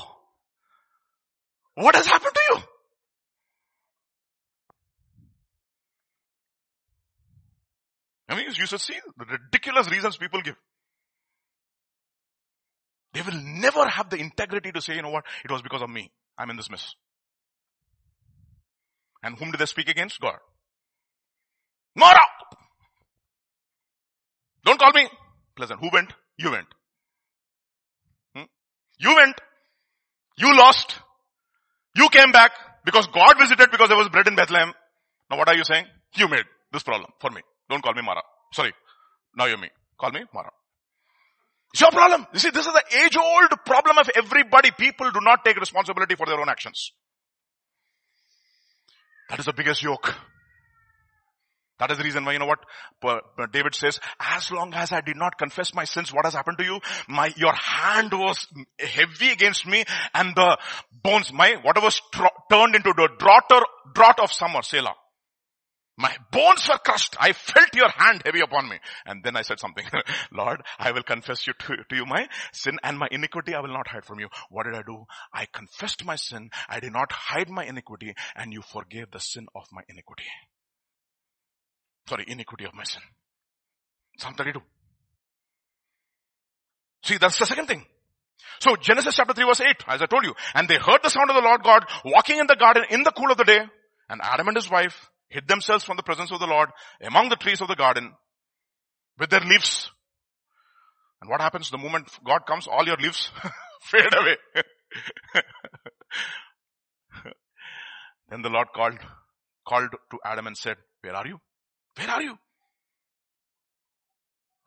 [1.77, 2.59] What has happened to you?
[8.29, 10.57] I mean, you should see the ridiculous reasons people give.
[13.13, 15.91] They will never have the integrity to say, you know what, it was because of
[15.91, 16.11] me.
[16.37, 16.95] I'm in this mess.
[19.23, 20.21] And whom did they speak against?
[20.21, 20.39] God.
[21.97, 22.21] Mara!
[24.65, 25.09] Don't call me
[25.57, 25.81] pleasant.
[25.81, 26.13] Who went?
[26.39, 26.67] You went.
[28.35, 28.45] Hmm?
[28.99, 29.37] You went.
[30.39, 30.99] You lost.
[31.95, 32.53] You came back
[32.85, 34.73] because God visited because there was bread in Bethlehem.
[35.31, 35.87] Now what are you saying?
[36.17, 37.43] You made this problem for me.
[37.71, 38.23] Don't call me Mara.
[38.53, 38.73] Sorry.
[39.37, 39.69] Naomi.
[39.99, 40.51] Call me Mara.
[41.73, 42.27] It's your problem.
[42.33, 44.71] You see, this is the age old problem of everybody.
[44.79, 46.93] People do not take responsibility for their own actions.
[49.29, 50.15] That is the biggest yoke.
[51.85, 55.19] That is the reason why, you know what, David says, as long as I did
[55.19, 56.81] not confess my sins, what has happened to you?
[57.09, 58.47] My, your hand was
[58.79, 60.57] heavy against me and the
[61.03, 62.01] bones, my, whatever was
[62.51, 63.51] turned into the drought,
[63.93, 64.95] drought of summer, Selah.
[65.99, 67.17] My bones were crushed.
[67.21, 68.79] I felt your hand heavy upon me.
[69.05, 69.85] And then I said something.
[70.33, 73.75] Lord, I will confess you to, to, you my sin and my iniquity I will
[73.75, 74.29] not hide from you.
[74.49, 75.05] What did I do?
[75.35, 76.49] I confessed my sin.
[76.67, 80.25] I did not hide my iniquity and you forgave the sin of my iniquity.
[82.09, 83.03] Sorry, iniquity of my sin.
[84.19, 84.61] Psalm 32.
[87.05, 87.85] See, that's the second thing.
[88.61, 91.31] So Genesis chapter 3 verse 8, as I told you, and they heard the sound
[91.31, 93.61] of the Lord God walking in the garden in the cool of the day,
[94.09, 96.71] and Adam and his wife hid themselves from the presence of the Lord
[97.03, 98.13] among the trees of the garden
[99.19, 99.91] with their leaves.
[101.21, 103.31] And what happens the moment God comes, all your leaves
[103.83, 104.37] fade away.
[108.29, 108.99] then the Lord called,
[109.67, 111.41] called to Adam and said, where are you?
[111.97, 112.39] Where are you?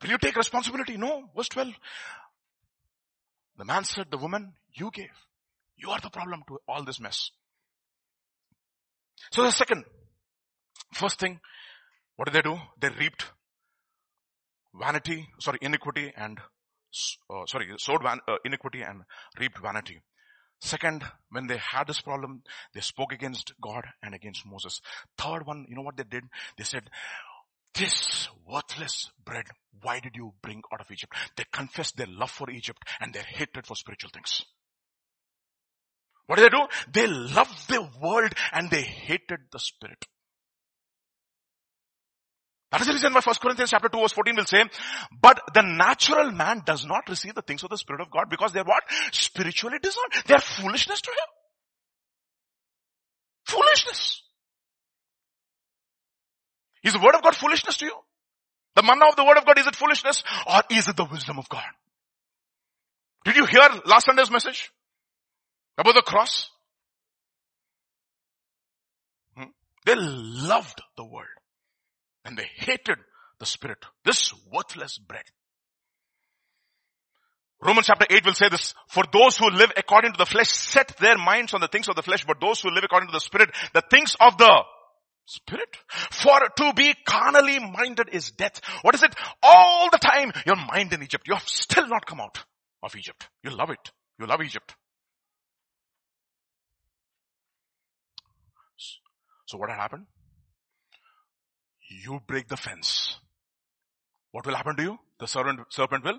[0.02, 0.96] Will you take responsibility?
[0.96, 1.28] No.
[1.36, 1.72] Verse 12.
[3.58, 5.10] The man said, the woman you gave.
[5.76, 7.30] You are the problem to all this mess.
[9.30, 9.84] So the second,
[10.92, 11.40] First thing,
[12.16, 12.58] what did they do?
[12.80, 13.26] They reaped
[14.74, 16.38] vanity, sorry, iniquity and,
[17.30, 19.02] uh, sorry, sowed van, uh, iniquity and
[19.38, 20.00] reaped vanity.
[20.60, 22.42] Second, when they had this problem,
[22.74, 24.80] they spoke against God and against Moses.
[25.16, 26.24] Third one, you know what they did?
[26.56, 26.90] They said,
[27.74, 29.44] this worthless bread,
[29.82, 31.12] why did you bring out of Egypt?
[31.36, 34.42] They confessed their love for Egypt and their hatred for spiritual things.
[36.26, 36.66] What did they do?
[36.92, 40.04] They loved the world and they hated the spirit.
[42.70, 44.64] That is the reason why 1 Corinthians chapter 2 verse 14 will say,
[45.22, 48.52] but the natural man does not receive the things of the Spirit of God because
[48.52, 48.82] they're what?
[49.12, 50.12] Spiritually discerned.
[50.26, 51.28] They're foolishness to him.
[53.46, 54.22] Foolishness.
[56.84, 57.96] Is the word of God foolishness to you?
[58.76, 61.38] The manna of the word of God, is it foolishness or is it the wisdom
[61.38, 61.64] of God?
[63.24, 64.70] Did you hear last Sunday's message
[65.78, 66.50] about the cross?
[69.36, 69.50] Hmm?
[69.86, 71.37] They loved the word
[72.28, 72.98] and they hated
[73.40, 73.78] the spirit.
[74.04, 75.24] This worthless bread.
[77.60, 80.96] Romans chapter 8 will say this, for those who live according to the flesh set
[80.98, 83.20] their minds on the things of the flesh, but those who live according to the
[83.20, 84.62] spirit, the things of the
[85.24, 85.74] spirit.
[86.10, 88.60] For to be carnally minded is death.
[88.82, 89.14] What is it?
[89.42, 91.26] All the time, your mind in Egypt.
[91.26, 92.44] You have still not come out
[92.82, 93.28] of Egypt.
[93.42, 93.90] You love it.
[94.20, 94.74] You love Egypt.
[99.46, 100.04] So what had happened?
[101.88, 103.18] You break the fence.
[104.32, 104.98] What will happen to you?
[105.18, 106.18] The serpent, serpent will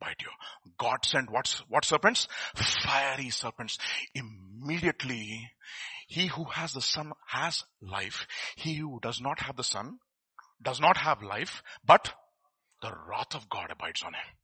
[0.00, 0.30] bite you.
[0.78, 2.26] God sent what, what serpents?
[2.54, 3.78] Fiery serpents.
[4.14, 5.50] Immediately,
[6.08, 8.26] he who has the son has life.
[8.56, 9.98] He who does not have the son
[10.62, 12.12] does not have life, but
[12.82, 14.39] the wrath of God abides on him.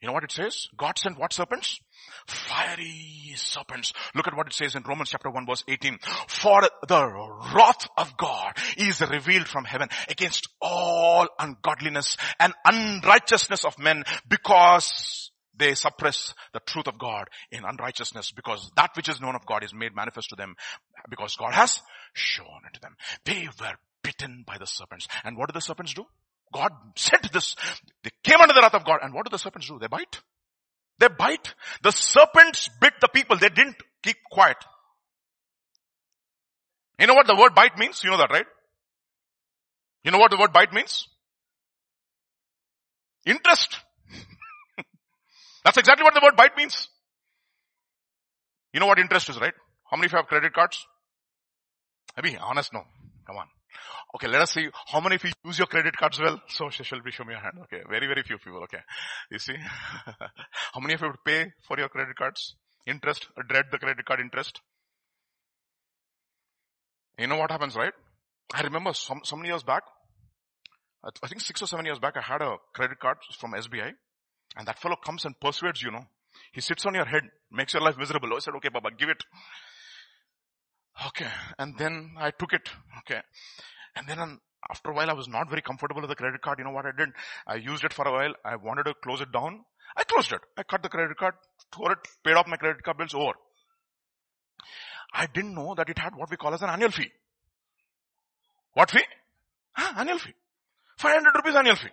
[0.00, 0.68] You know what it says?
[0.76, 1.80] God sent what serpents?
[2.28, 3.92] Fiery serpents.
[4.14, 5.98] Look at what it says in Romans chapter 1 verse 18.
[6.28, 13.78] For the wrath of God is revealed from heaven against all ungodliness and unrighteousness of
[13.78, 19.34] men because they suppress the truth of God in unrighteousness because that which is known
[19.34, 20.54] of God is made manifest to them
[21.10, 21.80] because God has
[22.12, 22.94] shown it to them.
[23.24, 23.74] They were
[24.04, 25.08] bitten by the serpents.
[25.24, 26.06] And what did the serpents do?
[26.52, 27.56] God sent this.
[28.04, 29.00] They came under the wrath of God.
[29.02, 29.78] And what do the serpents do?
[29.78, 30.20] They bite.
[30.98, 31.54] They bite.
[31.82, 33.36] The serpents bit the people.
[33.36, 34.56] They didn't keep quiet.
[36.98, 38.02] You know what the word bite means?
[38.02, 38.46] You know that, right?
[40.04, 41.06] You know what the word bite means?
[43.26, 43.78] Interest.
[45.64, 46.88] That's exactly what the word bite means.
[48.72, 49.54] You know what interest is, right?
[49.90, 50.86] How many of you have credit cards?
[52.16, 52.82] I Be honest, no.
[53.26, 53.46] Come on.
[54.14, 56.40] Okay, let us see how many of you use your credit cards well.
[56.48, 57.58] So shall we show me your hand?
[57.64, 58.62] Okay, very, very few people.
[58.62, 58.78] Okay,
[59.30, 59.56] you see,
[60.72, 62.56] how many of you would pay for your credit cards?
[62.86, 64.60] Interest, uh, dread the credit card interest.
[67.18, 67.92] You know what happens, right?
[68.54, 69.82] I remember some, some years back,
[71.04, 73.92] I think six or seven years back, I had a credit card from SBI
[74.56, 76.04] and that fellow comes and persuades you know.
[76.52, 78.34] He sits on your head, makes your life miserable.
[78.34, 79.22] I said, okay, Baba, give it.
[81.06, 81.28] Okay.
[81.58, 82.68] And then I took it.
[82.98, 83.20] Okay.
[83.98, 84.38] And then
[84.70, 86.58] after a while, I was not very comfortable with the credit card.
[86.58, 87.08] You know what I did?
[87.46, 88.34] I used it for a while.
[88.44, 89.64] I wanted to close it down.
[89.96, 90.40] I closed it.
[90.56, 91.34] I cut the credit card,
[91.72, 93.32] tore it, paid off my credit card bills over.
[95.12, 97.10] I didn't know that it had what we call as an annual fee.
[98.74, 99.04] What fee?
[99.96, 100.34] Annual fee.
[100.98, 101.88] 500 rupees annual fee.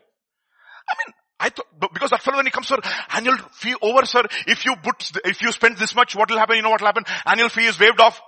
[0.88, 2.80] I mean, I thought, because that fellow when he comes for
[3.12, 6.58] annual fee over sir, if you put, if you spend this much, what will happen?
[6.58, 7.06] You know what will happen?
[7.26, 8.22] Annual fee is waived off.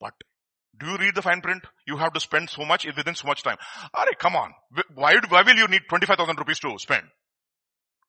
[0.00, 0.14] But
[0.78, 1.64] do you read the fine print?
[1.86, 3.56] You have to spend so much within so much time.
[3.96, 4.52] Alright, come on.
[4.94, 7.04] Why, why will you need 25,000 rupees to spend?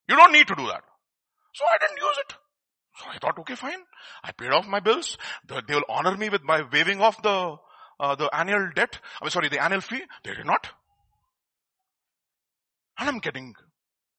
[0.07, 0.84] You don't need to do that.
[1.53, 2.34] So I didn't use it.
[2.97, 3.80] So I thought, okay, fine.
[4.24, 5.18] I paid off my bills.
[5.47, 7.57] They will honor me with my waiving off the,
[7.99, 8.99] uh, the annual debt.
[9.22, 10.03] I'm sorry, the annual fee.
[10.24, 10.70] They did not.
[12.97, 13.53] And I'm getting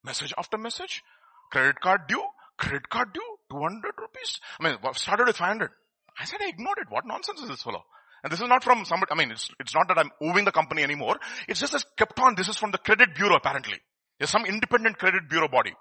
[0.05, 1.03] message after message.
[1.51, 2.25] Credit card due.
[2.59, 3.37] Credit card due.
[3.51, 4.41] 200 rupees.
[4.61, 5.71] I mean, started with 500.
[6.19, 6.91] I said I ignored it.
[6.91, 7.85] What nonsense is this fellow?
[8.27, 10.51] And this is not from somebody, I mean, it's, it's not that I'm owing the
[10.51, 11.15] company anymore.
[11.47, 12.35] It's just kept on.
[12.35, 13.75] This is from the credit bureau apparently.
[14.19, 15.73] There's some independent credit bureau body.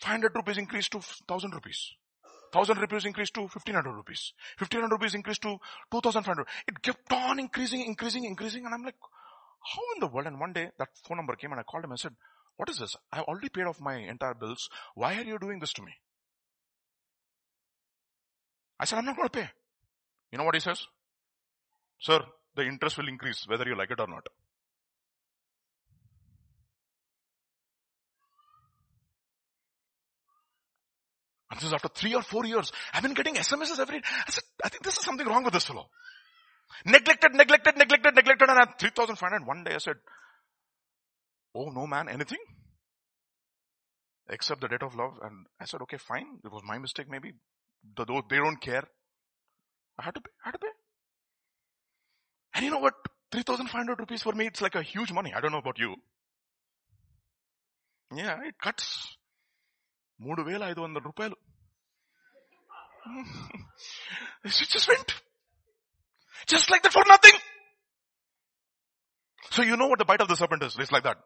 [0.00, 1.92] 500 rupees increased to 1000 rupees.
[2.50, 4.32] 1000 rupees increased to 1500 rupees.
[4.58, 5.56] 1500 rupees increased to
[5.92, 6.48] 2500.
[6.66, 8.64] It kept on increasing, increasing, increasing.
[8.64, 8.98] And I'm like,
[9.72, 10.26] how in the world?
[10.26, 12.16] And one day that phone number came and I called him and said,
[12.56, 12.96] what is this?
[13.12, 14.68] I've already paid off my entire bills.
[14.96, 15.92] Why are you doing this to me?
[18.80, 19.48] I said, I'm not going to pay.
[20.32, 20.84] You know what he says?
[22.00, 22.20] Sir,
[22.56, 24.26] the interest will increase whether you like it or not.
[31.50, 32.72] And this is after three or four years.
[32.92, 35.64] I've been getting SMSs every, I said, I think this is something wrong with this
[35.64, 35.88] fellow.
[36.86, 39.96] Neglected, neglected, neglected, neglected, and I had 3,500 one day I said,
[41.54, 42.38] oh no man, anything?
[44.28, 45.18] Except the debt of love.
[45.22, 46.38] And I said, okay, fine.
[46.44, 47.32] It was my mistake maybe.
[47.96, 48.84] Though they don't care.
[49.98, 50.68] I had to pay, I had to pay.
[52.53, 52.93] And you know what?
[53.31, 55.33] 3,500 rupees for me, it's like a huge money.
[55.35, 55.95] I don't know about you.
[58.15, 58.87] Yeah, it cuts.
[60.25, 61.37] మూడు వేల ఐదు వందల రూపాయలు
[64.49, 65.09] It just went.
[66.53, 67.35] Just like that for nothing.
[69.51, 70.77] So So you know what the bite of the serpent is.
[70.83, 71.17] It's like that.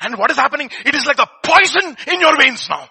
[0.00, 0.70] And what is happening?
[0.84, 2.82] It is like the poison in your veins now.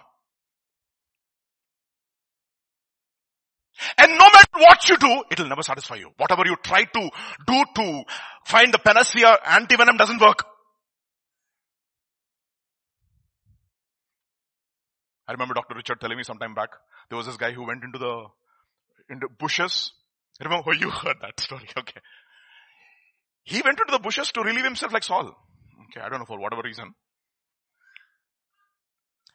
[3.99, 6.11] And no matter what you do, it will never satisfy you.
[6.16, 7.11] Whatever you try to
[7.46, 8.05] do to
[8.46, 10.44] find the panacea, anti-venom doesn't work.
[15.26, 15.74] I remember Dr.
[15.74, 16.70] Richard telling me some time back,
[17.11, 18.26] there was this guy who went into the,
[19.11, 19.92] into bushes.
[20.40, 22.01] Remember, oh, you heard that story, okay.
[23.42, 25.26] He went into the bushes to relieve himself like Saul.
[25.26, 26.94] Okay, I don't know for whatever reason.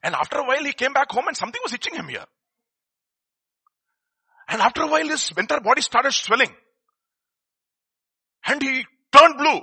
[0.01, 2.25] And after a while he came back home and something was itching him here.
[4.53, 6.53] And after a while his entire body started swelling.
[8.45, 9.61] And he turned blue.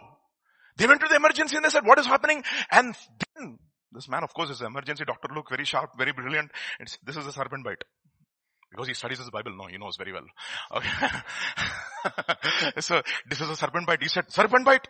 [0.77, 2.43] They went to the emergency and they said, what is happening?
[2.73, 2.97] And
[3.37, 3.59] then
[3.93, 6.51] this man, of course, is an emergency doctor, look very sharp, very brilliant.
[6.81, 7.85] It's, this is a serpent bite.
[8.73, 9.57] Because he studies his Bible.
[9.57, 10.27] No, he knows very well.
[10.73, 10.91] Okay.
[12.81, 14.03] so, this is a serpent bite.
[14.03, 14.89] He said, serpent bite.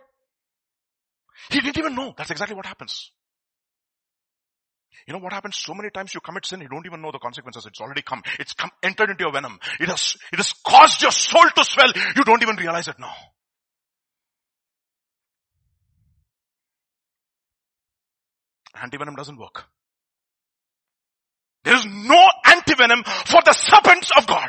[1.51, 2.14] He didn't even know.
[2.16, 3.11] That's exactly what happens.
[5.07, 5.57] You know what happens?
[5.57, 7.66] So many times you commit sin, you don't even know the consequences.
[7.66, 8.22] It's already come.
[8.38, 9.59] It's come, entered into your venom.
[9.78, 11.93] It has, it has caused your soul to swell.
[12.16, 13.14] You don't even realize it now.
[18.76, 19.64] Antivenom doesn't work.
[21.64, 24.49] There is no antivenom for the serpents of God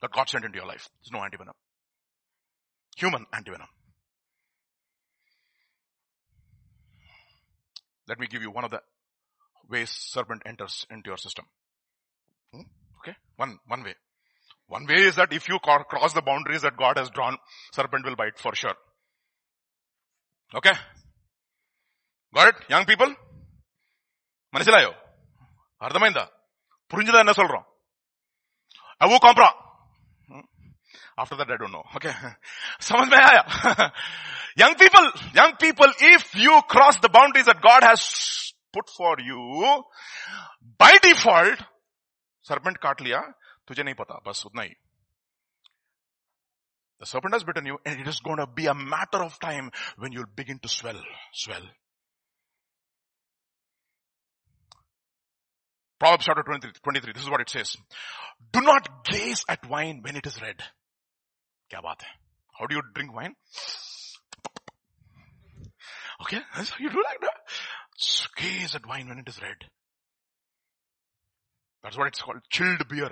[0.00, 0.88] that God sent into your life.
[1.02, 1.54] There's no antivenom.
[2.96, 3.66] Human antivenom.
[8.08, 8.80] Let me give you one of the
[9.68, 11.44] ways serpent enters into your system.
[12.52, 12.62] Hmm?
[13.00, 13.16] Okay?
[13.36, 13.94] One, one way.
[14.68, 17.36] One way is that if you cross the boundaries that God has drawn,
[17.72, 18.74] serpent will bite for sure.
[20.54, 20.72] Okay?
[22.34, 22.54] Got it?
[22.68, 23.14] Young people?
[24.54, 24.90] ಮನಸ್ಸಿಲಾಯೋ
[25.86, 26.20] ಅರ್ಥಮೈಂದ
[26.90, 27.60] ಪುರಿಂಜದ ಎನ್ನ ಸೊಲ್ರೋ
[29.04, 29.48] ಅವು compra.
[31.22, 31.84] after that, I don't know.
[31.96, 32.12] Okay.
[32.86, 33.42] Samajh mein aaya.
[34.62, 35.06] young people,
[35.38, 38.02] young people, if you cross the boundaries that God has
[38.75, 39.83] put for you,
[40.77, 41.59] by default,
[42.41, 43.21] serpent काट लिया,
[43.67, 44.73] तुझे नहीं पता, बस उतना ही.
[46.99, 49.71] The serpent has bitten you and it is going to be a matter of time
[49.97, 51.01] when you'll begin to swell,
[51.33, 51.63] swell.
[55.99, 57.75] Proverbs chapter 23, 23, this is what it says.
[58.51, 60.57] Do not gaze at wine when it is red.
[61.71, 62.13] Kya baat hai?
[62.59, 63.35] How do you drink wine?
[66.21, 67.37] Okay, that's how you do like that.
[67.96, 69.56] scares at wine when it is red.
[71.82, 73.10] That's what it's called, chilled beer.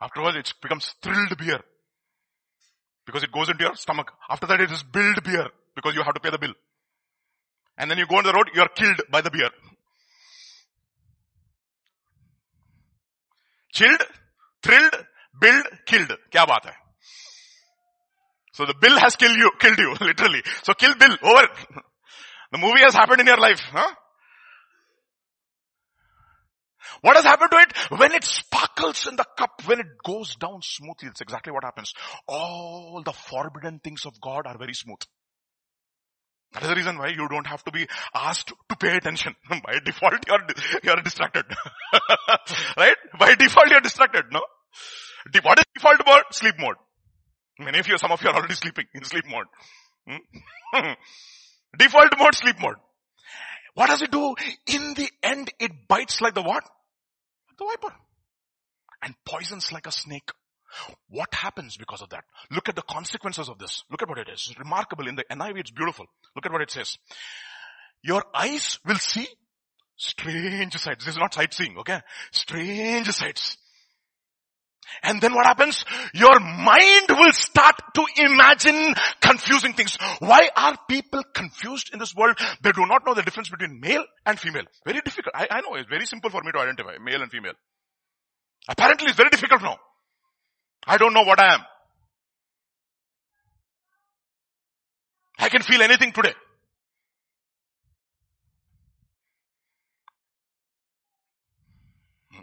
[0.00, 1.60] After all, it becomes thrilled beer.
[3.06, 4.12] Because it goes into your stomach.
[4.28, 5.48] After that, it is billed beer.
[5.74, 6.54] Because you have to pay the bill.
[7.76, 9.50] And then you go on the road, you are killed by the beer.
[13.72, 14.02] Chilled,
[14.62, 15.06] thrilled,
[15.40, 16.12] billed, killed.
[16.32, 16.74] Kya baat hai?
[18.52, 20.42] So the bill has killed you, killed you, literally.
[20.64, 21.48] So kill bill, over.
[22.52, 23.94] The movie has happened in your life, huh?
[27.02, 27.72] What has happened to it?
[27.98, 31.94] When it sparkles in the cup, when it goes down smoothly, that's exactly what happens.
[32.26, 35.00] All the forbidden things of God are very smooth.
[36.52, 39.36] That is the reason why you don't have to be asked to pay attention.
[39.48, 40.40] By default, you're,
[40.82, 41.44] you're distracted.
[42.76, 42.96] right?
[43.18, 44.42] By default, you're distracted, no?
[45.42, 46.22] What is default mode?
[46.32, 46.76] Sleep mode.
[47.58, 49.46] Many of you, some of you are already sleeping in sleep mode.
[50.08, 50.92] Hmm?
[51.78, 52.76] default mode, sleep mode.
[53.74, 54.34] What does it do?
[54.66, 56.64] In the end, it bites like the what?
[57.58, 57.94] The viper.
[59.02, 60.30] And poisons like a snake.
[61.08, 62.24] What happens because of that?
[62.50, 63.82] Look at the consequences of this.
[63.90, 64.48] Look at what it is.
[64.50, 65.08] It's remarkable.
[65.08, 66.06] In the NIV, it's beautiful.
[66.36, 66.96] Look at what it says.
[68.02, 69.26] Your eyes will see
[69.96, 71.04] strange sights.
[71.04, 72.00] This is not sightseeing, okay?
[72.32, 73.56] Strange sights.
[75.02, 75.84] And then what happens?
[76.14, 79.96] Your mind will start to imagine confusing things.
[80.18, 82.38] Why are people confused in this world?
[82.62, 84.64] They do not know the difference between male and female.
[84.84, 85.34] Very difficult.
[85.34, 87.54] I, I know it's very simple for me to identify male and female.
[88.68, 89.78] Apparently it's very difficult now.
[90.86, 91.60] I don't know what I am.
[95.38, 96.34] I can feel anything today.
[102.30, 102.42] Hmm.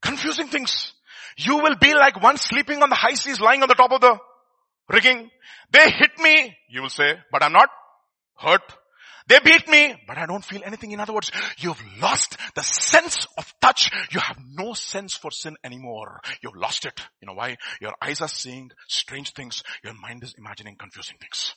[0.00, 0.92] Confusing things.
[1.36, 4.00] You will be like one sleeping on the high seas lying on the top of
[4.00, 4.18] the
[4.88, 5.30] rigging.
[5.70, 7.68] They hit me, you will say, but I'm not
[8.36, 8.62] hurt.
[9.28, 10.90] They beat me, but I don't feel anything.
[10.90, 13.90] In other words, you've lost the sense of touch.
[14.10, 16.20] You have no sense for sin anymore.
[16.42, 17.00] You've lost it.
[17.20, 17.56] You know why?
[17.80, 19.62] Your eyes are seeing strange things.
[19.84, 21.54] Your mind is imagining confusing things.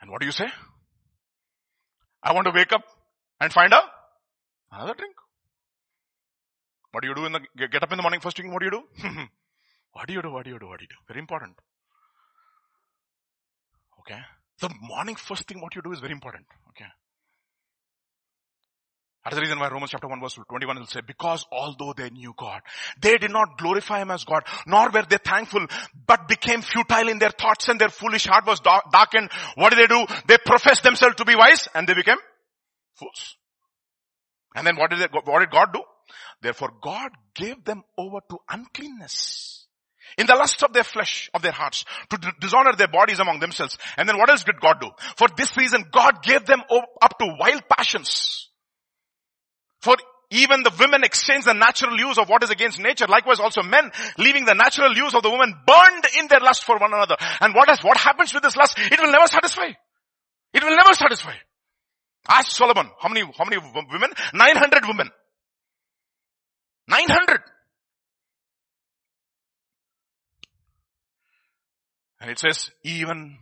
[0.00, 0.48] And what do you say?
[2.22, 2.82] I want to wake up
[3.40, 3.82] and find a
[4.72, 5.14] another drink.
[6.92, 8.66] What do you do in the, get up in the morning first thing, what do
[8.66, 8.82] you do?
[9.92, 10.96] what do you do, what do you do, what do you do?
[11.08, 11.54] Very important.
[14.00, 14.20] Okay.
[14.60, 16.44] The morning first thing what you do is very important.
[16.70, 16.88] Okay.
[19.24, 22.34] That's the reason why Romans chapter 1 verse 21 will say, because although they knew
[22.36, 22.60] God,
[23.00, 25.64] they did not glorify Him as God, nor were they thankful,
[26.06, 29.30] but became futile in their thoughts and their foolish heart was darkened.
[29.54, 30.04] What did they do?
[30.26, 32.18] They professed themselves to be wise and they became
[32.96, 33.36] fools.
[34.54, 35.82] And then what did they, what did God do?
[36.40, 39.66] Therefore God gave them over to uncleanness
[40.18, 43.78] in the lust of their flesh, of their hearts, to dishonor their bodies among themselves.
[43.96, 44.90] And then what else did God do?
[45.16, 46.62] For this reason, God gave them
[47.00, 48.50] up to wild passions.
[49.80, 49.96] For
[50.30, 53.06] even the women exchange the natural use of what is against nature.
[53.06, 56.78] Likewise also men, leaving the natural use of the woman, burned in their lust for
[56.78, 57.16] one another.
[57.40, 58.78] And what has, what happens with this lust?
[58.78, 59.72] It will never satisfy.
[60.54, 61.34] It will never satisfy.
[62.28, 64.10] Ask Solomon, how many, how many women?
[64.32, 65.10] 900 women.
[66.88, 67.40] 900.
[72.20, 73.38] And it says, even,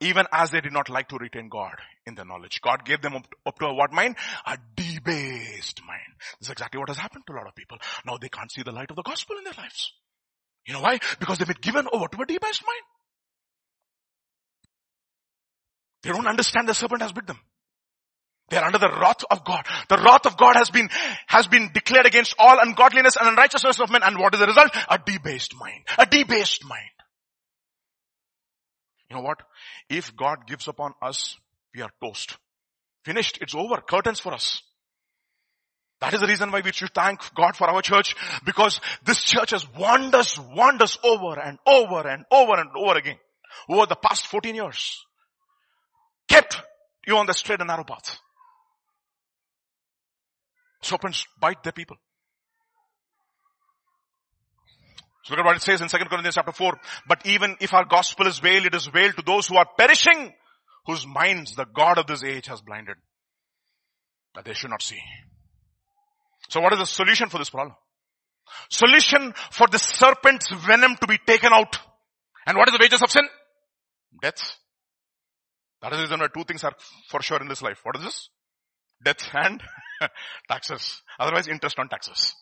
[0.00, 1.74] even as they did not like to retain God
[2.06, 4.16] in their knowledge, God gave them up, up to a what mind?
[4.46, 6.00] A debased mind.
[6.38, 7.78] This is exactly what has happened to a lot of people.
[8.04, 9.92] Now they can't see the light of the gospel in their lives.
[10.66, 10.98] You know why?
[11.18, 12.82] Because they've been given over to a debased mind.
[16.02, 17.38] They don't understand the serpent has bit them.
[18.52, 19.64] They are under the wrath of God.
[19.88, 20.90] The wrath of God has been,
[21.26, 24.02] has been declared against all ungodliness and unrighteousness of men.
[24.02, 24.76] And what is the result?
[24.90, 25.86] A debased mind.
[25.96, 26.82] A debased mind.
[29.08, 29.38] You know what?
[29.88, 31.38] If God gives upon us,
[31.74, 32.36] we are toast.
[33.06, 33.38] Finished.
[33.40, 33.80] It's over.
[33.80, 34.60] Curtains for us.
[36.02, 39.52] That is the reason why we should thank God for our church because this church
[39.52, 43.16] has warned us, warned us over and over and over and over again
[43.66, 45.06] over the past 14 years.
[46.28, 46.60] Kept
[47.06, 48.18] you on the straight and narrow path.
[50.82, 51.96] Serpents bite their people.
[55.24, 56.80] So look at what it says in 2 Corinthians chapter 4.
[57.06, 60.32] But even if our gospel is veiled, it is veiled to those who are perishing,
[60.86, 62.96] whose minds the God of this age has blinded,
[64.34, 64.98] that they should not see.
[66.48, 67.76] So what is the solution for this problem?
[68.68, 71.78] Solution for the serpent's venom to be taken out.
[72.46, 73.28] And what is the wages of sin?
[74.20, 74.58] Death.
[75.80, 76.74] That is the reason why two things are
[77.08, 77.78] for sure in this life.
[77.84, 78.28] What is this?
[79.04, 79.62] Death and
[80.48, 81.02] taxes.
[81.18, 82.34] Otherwise interest on taxes.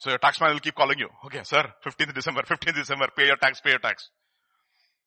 [0.00, 1.08] So your tax taxman will keep calling you.
[1.26, 4.08] Okay, sir, 15th December, 15th December, pay your tax, pay your tax.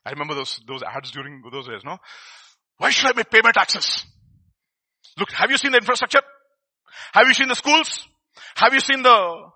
[0.05, 1.97] I remember those, those ads during those days, no?
[2.77, 4.05] Why should I pay my taxes?
[5.17, 6.21] Look, have you seen the infrastructure?
[7.13, 8.07] Have you seen the schools?
[8.55, 9.49] Have you seen the,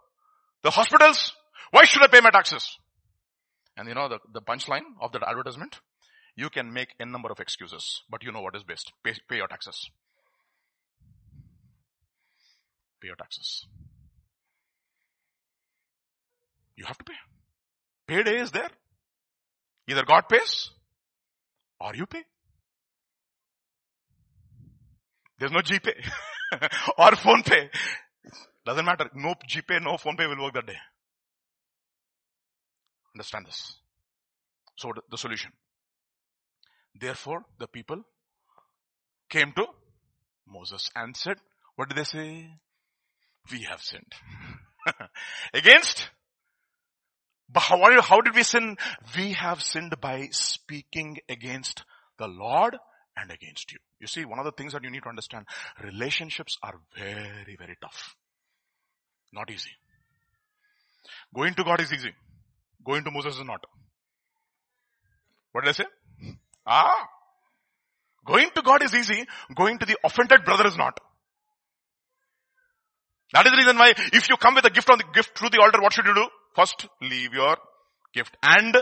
[0.63, 1.33] the hospitals?
[1.71, 2.77] Why should I pay my taxes?
[3.77, 5.79] And you know the, the punchline of that advertisement?
[6.35, 8.91] You can make n number of excuses, but you know what is best.
[9.03, 9.89] Pay, pay your taxes.
[13.01, 13.65] Pay your taxes.
[16.75, 17.13] You have to pay.
[18.07, 18.69] Payday is there.
[19.87, 20.69] Either God pays
[21.79, 22.23] or you pay.
[25.39, 26.05] There's no GPay
[26.97, 27.69] or PhonePe.
[28.65, 29.09] Doesn't matter.
[29.15, 30.77] No GPay, no PhonePe will work that day.
[33.15, 33.75] Understand this.
[34.75, 35.51] So the solution.
[36.99, 38.03] Therefore, the people
[39.29, 39.65] came to
[40.47, 41.37] Moses and said,
[41.75, 42.49] what did they say?
[43.51, 44.13] We have sinned.
[45.53, 46.09] Against?
[47.51, 48.77] But How, how did we sin?
[49.17, 51.83] We have sinned by speaking against
[52.19, 52.77] the Lord
[53.17, 53.79] and against you.
[53.99, 55.45] You see, one of the things that you need to understand,
[55.83, 58.15] relationships are very, very tough.
[59.33, 59.71] Not easy.
[61.33, 62.13] Going to God is easy.
[62.85, 63.63] Going to Moses is not.
[65.51, 65.85] What did I say?
[66.65, 67.07] Ah.
[68.25, 69.25] Going to God is easy.
[69.55, 70.99] Going to the offended brother is not.
[73.33, 75.49] That is the reason why if you come with a gift on the gift through
[75.49, 76.27] the altar, what should you do?
[76.55, 77.57] First, leave your
[78.13, 78.35] gift.
[78.41, 78.75] And,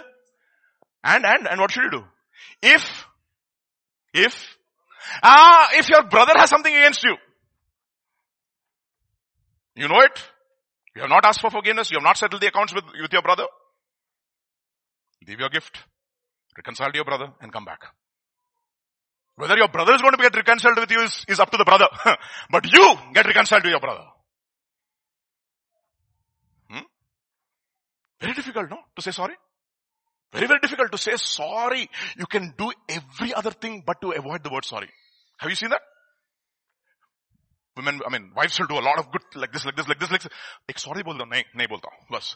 [1.04, 2.04] and, and, and what should you do?
[2.62, 3.06] If,
[4.14, 4.58] if,
[5.22, 7.16] ah, if your brother has something against you,
[9.76, 10.20] you know it.
[10.96, 11.92] You have not asked for forgiveness.
[11.92, 13.46] You have not settled the accounts with, with your brother.
[15.28, 15.78] Leave your gift.
[16.58, 17.82] Reconcile to your brother and come back.
[19.36, 21.66] Whether your brother is going to get reconciled with you is, is up to the
[21.66, 21.88] brother.
[22.50, 24.06] but you get reconciled to your brother.
[26.72, 26.80] Hmm?
[28.20, 28.78] Very difficult, no?
[28.96, 29.36] To say sorry.
[30.34, 31.90] Very, very difficult to say sorry.
[32.18, 34.90] You can do every other thing but to avoid the word sorry.
[35.40, 35.82] Have you seen that?
[37.76, 40.00] Women, I mean, wives will do a lot of good like this, like this, like
[40.00, 40.32] this, like this.
[40.78, 41.90] Sorry bol nahi, bolta.
[42.10, 42.36] Bas.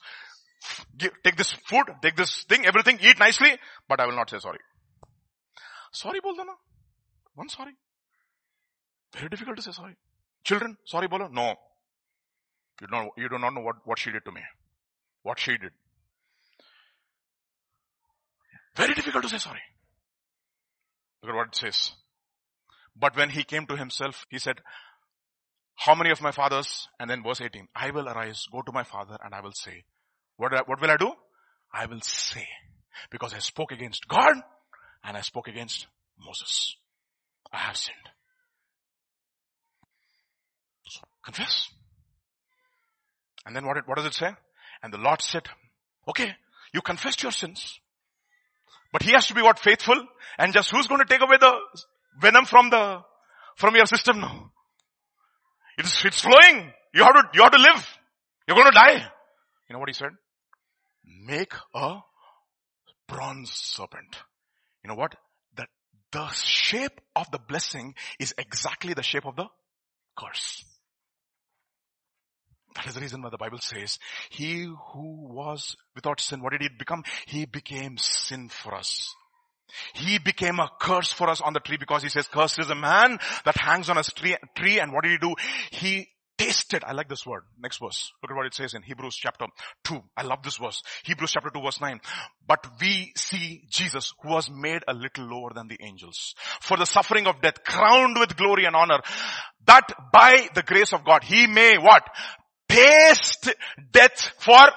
[1.24, 3.58] Take this food, take this thing, everything, eat nicely,
[3.90, 4.60] but I will not say sorry.
[5.92, 6.54] Sorry bol na.
[7.34, 7.74] One sorry.
[9.16, 9.96] Very difficult to say sorry.
[10.44, 11.28] Children, sorry bolo?
[11.28, 11.56] No.
[12.80, 14.42] You don't, you do not know what, what she did to me.
[15.24, 15.72] What she did.
[18.76, 19.62] Very difficult to say sorry.
[21.22, 21.92] Look at what it says.
[22.96, 24.60] But when he came to himself, he said,
[25.76, 26.88] how many of my fathers?
[27.00, 29.84] And then verse 18, I will arise, go to my father and I will say,
[30.38, 31.12] what, what will I do?
[31.74, 32.46] I will say,
[33.10, 34.34] because I spoke against God
[35.04, 35.88] and I spoke against
[36.20, 36.76] Moses.
[37.52, 37.98] I have sinned.
[40.86, 41.70] So confess.
[43.46, 44.32] And then what, it, what does it say?
[44.84, 45.48] And the Lord said,
[46.08, 46.36] okay,
[46.74, 47.80] you confessed your sins.
[48.92, 49.60] But he has to be what?
[49.60, 50.06] Faithful
[50.38, 51.54] and just who's going to take away the
[52.20, 53.02] venom from the,
[53.56, 54.52] from your system now?
[55.78, 56.72] It's, it's flowing.
[56.94, 58.00] You have to, you have to live.
[58.48, 59.08] You're going to die.
[59.70, 60.12] You know what he said?
[61.06, 62.00] Make a
[63.08, 64.18] bronze serpent.
[64.84, 65.16] You know what?
[65.56, 65.70] That
[66.12, 69.46] the shape of the blessing is exactly the shape of the
[70.18, 70.66] curse.
[72.76, 74.00] That is the reason why the Bible says,
[74.30, 77.04] he who was without sin, what did he become?
[77.28, 79.14] He became sin for us.
[79.94, 82.76] He became a curse for us on the tree because he says, cursed is a
[82.76, 85.36] man that hangs on a tree, tree and what did he do?
[85.72, 86.08] He
[86.38, 86.84] tasted.
[86.84, 87.44] I like this word.
[87.60, 88.12] Next verse.
[88.22, 89.46] Look at what it says in Hebrews chapter
[89.84, 90.02] 2.
[90.18, 90.82] I love this verse.
[91.04, 92.00] Hebrews chapter 2 verse 9.
[92.48, 96.86] But we see Jesus who was made a little lower than the angels for the
[96.86, 99.02] suffering of death crowned with glory and honor
[99.68, 102.04] that by the grace of God he may what?
[102.72, 103.54] Taste
[103.92, 104.72] death for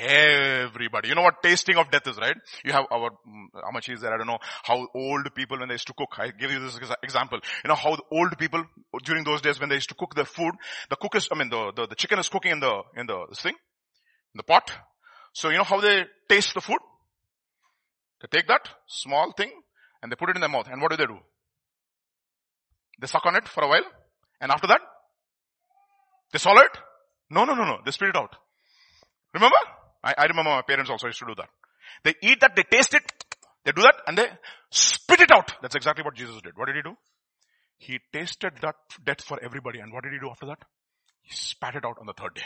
[0.00, 1.08] Everybody.
[1.08, 2.36] You know what tasting of death is, right?
[2.64, 4.14] You have our, mm, how much is there?
[4.14, 6.10] I don't know how old people when they used to cook.
[6.18, 7.40] I give you this example.
[7.64, 8.64] You know how the old people
[9.04, 10.54] during those days when they used to cook their food,
[10.88, 13.26] the cook is, I mean the, the, the chicken is cooking in the, in the,
[13.34, 14.70] thing, in the pot.
[15.32, 16.78] So you know how they taste the food?
[18.20, 19.50] They take that small thing
[20.00, 20.68] and they put it in their mouth.
[20.70, 21.18] And what do they do?
[23.00, 23.84] They suck on it for a while.
[24.40, 24.80] And after that,
[26.32, 26.78] they swallow it.
[27.30, 27.78] No, no, no, no.
[27.84, 28.34] They spit it out.
[29.34, 29.56] Remember?
[30.02, 31.48] I, I remember my parents also used to do that.
[32.04, 33.02] They eat that, they taste it,
[33.64, 34.26] they do that, and they
[34.70, 35.52] spit it out.
[35.60, 36.56] That's exactly what Jesus did.
[36.56, 36.96] What did he do?
[37.78, 40.58] He tasted that death for everybody, and what did he do after that?
[41.22, 42.42] He spat it out on the third day.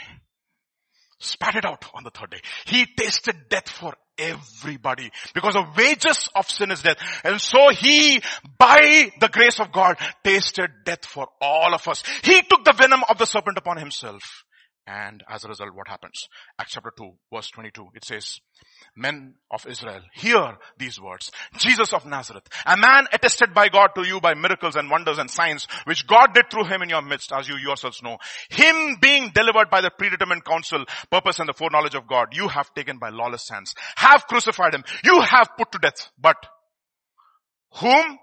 [1.19, 2.41] Spat it out on the third day.
[2.65, 6.97] He tasted death for everybody because the wages of sin is death.
[7.23, 8.21] And so he,
[8.57, 12.03] by the grace of God, tasted death for all of us.
[12.23, 14.43] He took the venom of the serpent upon himself.
[14.85, 16.27] And as a result, what happens?
[16.59, 18.39] Acts chapter 2, verse 22, it says,
[18.97, 21.31] Men of Israel, hear these words.
[21.57, 25.31] Jesus of Nazareth, a man attested by God to you by miracles and wonders and
[25.31, 28.17] signs, which God did through him in your midst, as you yourselves know.
[28.49, 32.73] Him being delivered by the predetermined counsel, purpose and the foreknowledge of God, you have
[32.73, 36.35] taken by lawless hands, have crucified him, you have put to death, but
[37.79, 38.19] whom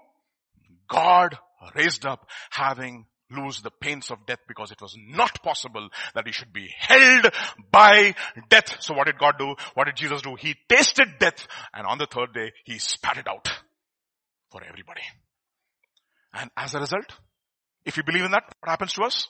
[0.87, 1.37] God
[1.75, 6.31] raised up, having lose the pains of death because it was not possible that he
[6.31, 7.31] should be held
[7.71, 8.15] by
[8.49, 8.77] death.
[8.81, 9.55] So what did God do?
[9.73, 10.35] What did Jesus do?
[10.35, 13.49] He tasted death and on the third day he spat it out
[14.49, 15.01] for everybody.
[16.33, 17.11] And as a result,
[17.85, 19.27] if you believe in that, what happens to us?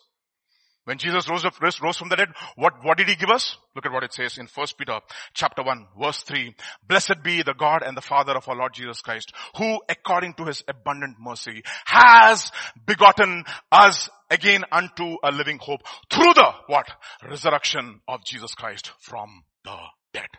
[0.86, 3.56] When Jesus rose, up, rose from the dead, what, what did he give us?
[3.76, 5.00] Look at what it says in 1 Peter
[5.34, 6.56] chapter 1 verse 3.
[6.88, 10.46] Blessed be the God and the Father of our Lord Jesus Christ, who according to
[10.46, 12.52] his abundant mercy has
[12.86, 16.90] begotten us again unto a living hope through the what?
[17.30, 19.78] Resurrection of Jesus Christ from the
[20.14, 20.30] dead.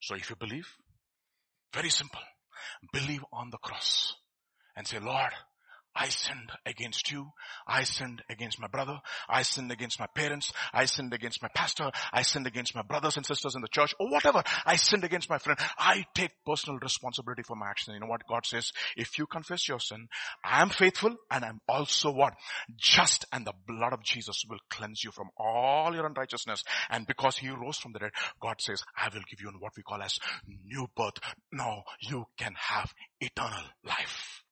[0.00, 0.68] So if you believe,
[1.74, 2.20] very simple,
[2.92, 4.14] believe on the cross
[4.76, 5.32] and say, Lord,
[5.94, 7.32] I sinned against you.
[7.66, 9.00] I sinned against my brother.
[9.28, 10.52] I sinned against my parents.
[10.72, 11.90] I sinned against my pastor.
[12.12, 14.42] I sinned against my brothers and sisters in the church or whatever.
[14.64, 15.58] I sinned against my friend.
[15.78, 17.94] I take personal responsibility for my action.
[17.94, 18.72] You know what God says?
[18.96, 20.08] If you confess your sin,
[20.44, 22.34] I am faithful and I'm also what?
[22.76, 26.64] Just and the blood of Jesus will cleanse you from all your unrighteousness.
[26.88, 29.82] And because he rose from the dead, God says, I will give you what we
[29.82, 31.18] call as new birth.
[31.52, 34.42] Now you can have eternal life.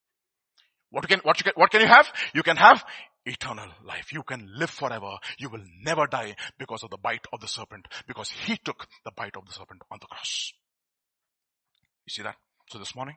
[0.90, 2.12] What can, what, you can, what can you have?
[2.34, 2.84] You can have
[3.24, 4.12] eternal life.
[4.12, 5.12] You can live forever.
[5.38, 9.12] You will never die because of the bite of the serpent, because he took the
[9.16, 10.52] bite of the serpent on the cross.
[12.06, 12.36] You see that?
[12.70, 13.16] So this morning,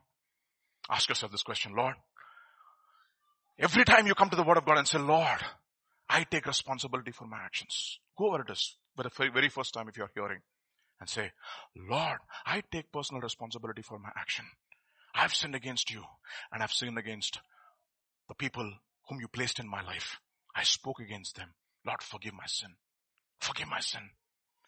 [0.89, 1.95] ask yourself this question, Lord,
[3.57, 5.39] every time you come to the word of God and say, Lord,
[6.09, 7.99] I take responsibility for my actions.
[8.17, 10.41] Whoever it is, but the very first time if you're hearing
[10.99, 11.31] and say,
[11.75, 14.45] Lord, I take personal responsibility for my action.
[15.15, 16.03] I've sinned against you
[16.51, 17.39] and I've sinned against
[18.27, 18.71] the people
[19.09, 20.19] whom you placed in my life.
[20.55, 21.49] I spoke against them.
[21.85, 22.69] Lord, forgive my sin.
[23.39, 24.01] Forgive my sin.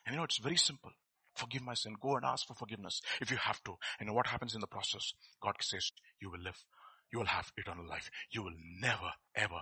[0.06, 0.91] And you know, it's very simple.
[1.36, 1.95] Forgive my sin.
[2.01, 3.76] Go and ask for forgiveness if you have to.
[3.99, 5.14] And what happens in the process?
[5.41, 6.58] God says, you will live.
[7.12, 8.10] You will have eternal life.
[8.32, 9.62] You will never, ever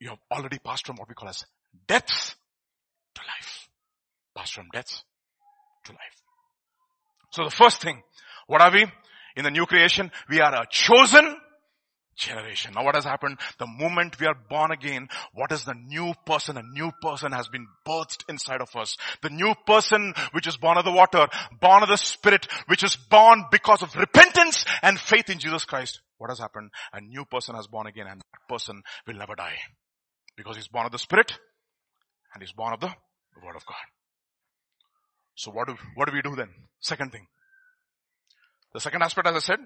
[0.00, 1.44] you have already passed from what we call as
[1.86, 2.36] death
[3.14, 3.68] to life.
[4.34, 5.02] Passed from death
[5.84, 6.22] to life.
[7.32, 8.02] So the first thing,
[8.46, 8.86] what are we?
[9.36, 11.36] In the new creation, we are a chosen
[12.18, 12.72] generation.
[12.74, 13.38] Now what has happened?
[13.58, 16.56] The moment we are born again, what is the new person?
[16.56, 18.96] A new person has been birthed inside of us.
[19.22, 21.26] The new person which is born of the water,
[21.60, 26.00] born of the spirit, which is born because of repentance and faith in Jesus Christ.
[26.18, 26.70] What has happened?
[26.92, 29.56] A new person has born again and that person will never die.
[30.36, 31.32] Because he's born of the spirit
[32.34, 32.92] and he's born of the
[33.44, 33.76] word of God.
[35.36, 36.50] So what do, what do we do then?
[36.80, 37.26] Second thing.
[38.74, 39.60] The second aspect as I said,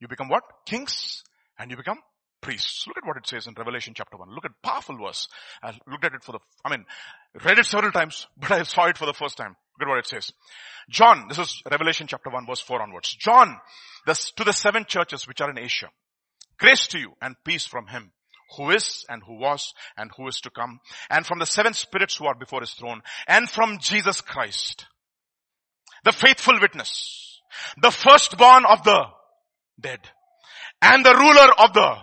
[0.00, 0.42] you become what?
[0.66, 1.22] Kings
[1.60, 1.98] and you become
[2.40, 2.86] priests.
[2.86, 4.30] Look at what it says in Revelation chapter 1.
[4.34, 5.28] Look at powerful verse.
[5.62, 6.86] I looked at it for the, I mean,
[7.44, 9.54] read it several times, but I saw it for the first time.
[9.78, 10.32] Look at what it says.
[10.88, 13.14] John, this is Revelation chapter 1 verse 4 onwards.
[13.14, 13.58] John,
[14.06, 15.88] this, to the seven churches which are in Asia,
[16.58, 18.12] grace to you and peace from him
[18.56, 22.16] who is and who was and who is to come and from the seven spirits
[22.16, 24.86] who are before his throne and from Jesus Christ,
[26.04, 27.40] the faithful witness,
[27.80, 29.04] the firstborn of the
[29.80, 30.00] dead
[30.82, 31.96] and the ruler of the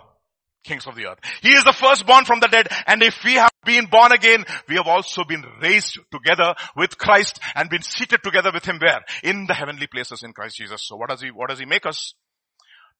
[0.67, 1.19] kings of the earth.
[1.41, 4.75] He is the firstborn from the dead and if we have been born again, we
[4.75, 8.99] have also been raised together with Christ and been seated together with him where?
[9.23, 10.85] In the heavenly places in Christ Jesus.
[10.85, 12.13] So what does he, what does he make us?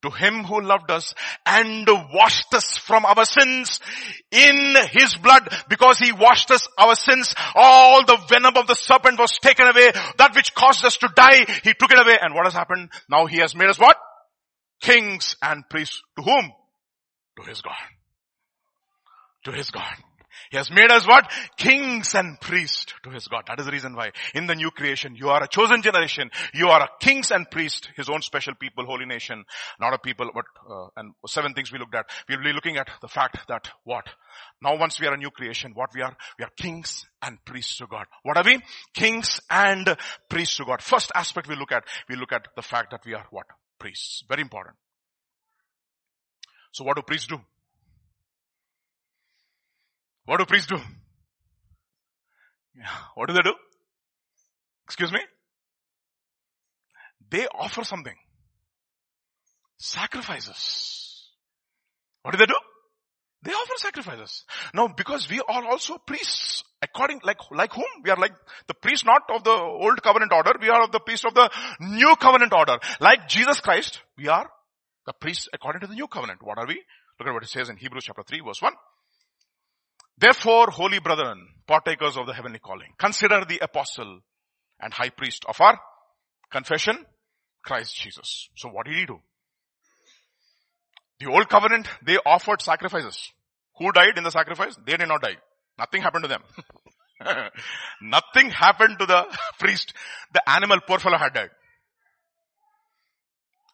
[0.04, 3.80] To him who loved us and washed us from our sins
[4.30, 7.34] in his blood because he washed us our sins.
[7.56, 9.92] All the venom of the serpent was taken away.
[10.20, 12.16] That which caused us to die, he took it away.
[12.22, 12.92] And what has happened?
[13.10, 13.98] Now he has made us what?
[14.82, 16.52] Kings and priests to whom?
[17.38, 17.74] To his God.
[19.46, 19.96] To his God.
[20.52, 21.32] He has made us what?
[21.58, 23.44] Kings and priests to his God.
[23.48, 26.30] That is the reason why in the new creation, you are a chosen generation.
[26.54, 29.44] You are a kings and priests, his own special people, holy nation.
[29.80, 32.06] Not a people, but, uh, and seven things we looked at.
[32.30, 34.08] We'll be looking at the fact that what?
[34.62, 36.16] Now once we are a new creation, what we are?
[36.40, 38.06] We are kings and priests to God.
[38.24, 38.60] What are we?
[38.94, 39.98] Kings and
[40.30, 40.82] priests to God.
[40.82, 43.48] First aspect we look at, we look at the fact that we are what?
[43.80, 44.24] Priests.
[44.28, 44.76] Very important.
[46.72, 47.40] So what do priests do?
[50.26, 50.80] What do priests do?
[53.16, 53.56] What do they do?
[54.86, 55.20] Excuse me?
[57.30, 58.16] They offer something.
[59.78, 61.32] Sacrifices.
[62.22, 62.56] What do they do?
[63.48, 64.43] They offer sacrifices.
[64.74, 67.86] Now, because we are also priests, according, like, like whom?
[68.04, 68.34] We are like
[68.68, 71.50] the priest not of the old covenant order, we are of the priest of the
[71.80, 72.78] new covenant order.
[73.00, 74.50] Like Jesus Christ, we are
[75.06, 76.43] the priests according to the new covenant.
[76.43, 76.84] What are we?
[77.22, 78.74] Look at what it says in Hebrews chapter 3 verse 1.
[80.18, 84.20] Therefore, holy brethren, partakers of the heavenly calling, consider the apostle
[84.82, 85.80] and high priest of our
[86.52, 86.98] confession,
[87.64, 88.50] Christ Jesus.
[88.58, 89.22] So what did he do?
[91.22, 93.32] The old covenant, they offered sacrifices.
[93.80, 94.76] Who died in the sacrifice?
[94.86, 95.38] They did not die.
[95.78, 96.42] Nothing happened to them.
[98.02, 99.26] Nothing happened to the
[99.60, 99.94] priest.
[100.34, 101.50] The animal, poor fellow had died.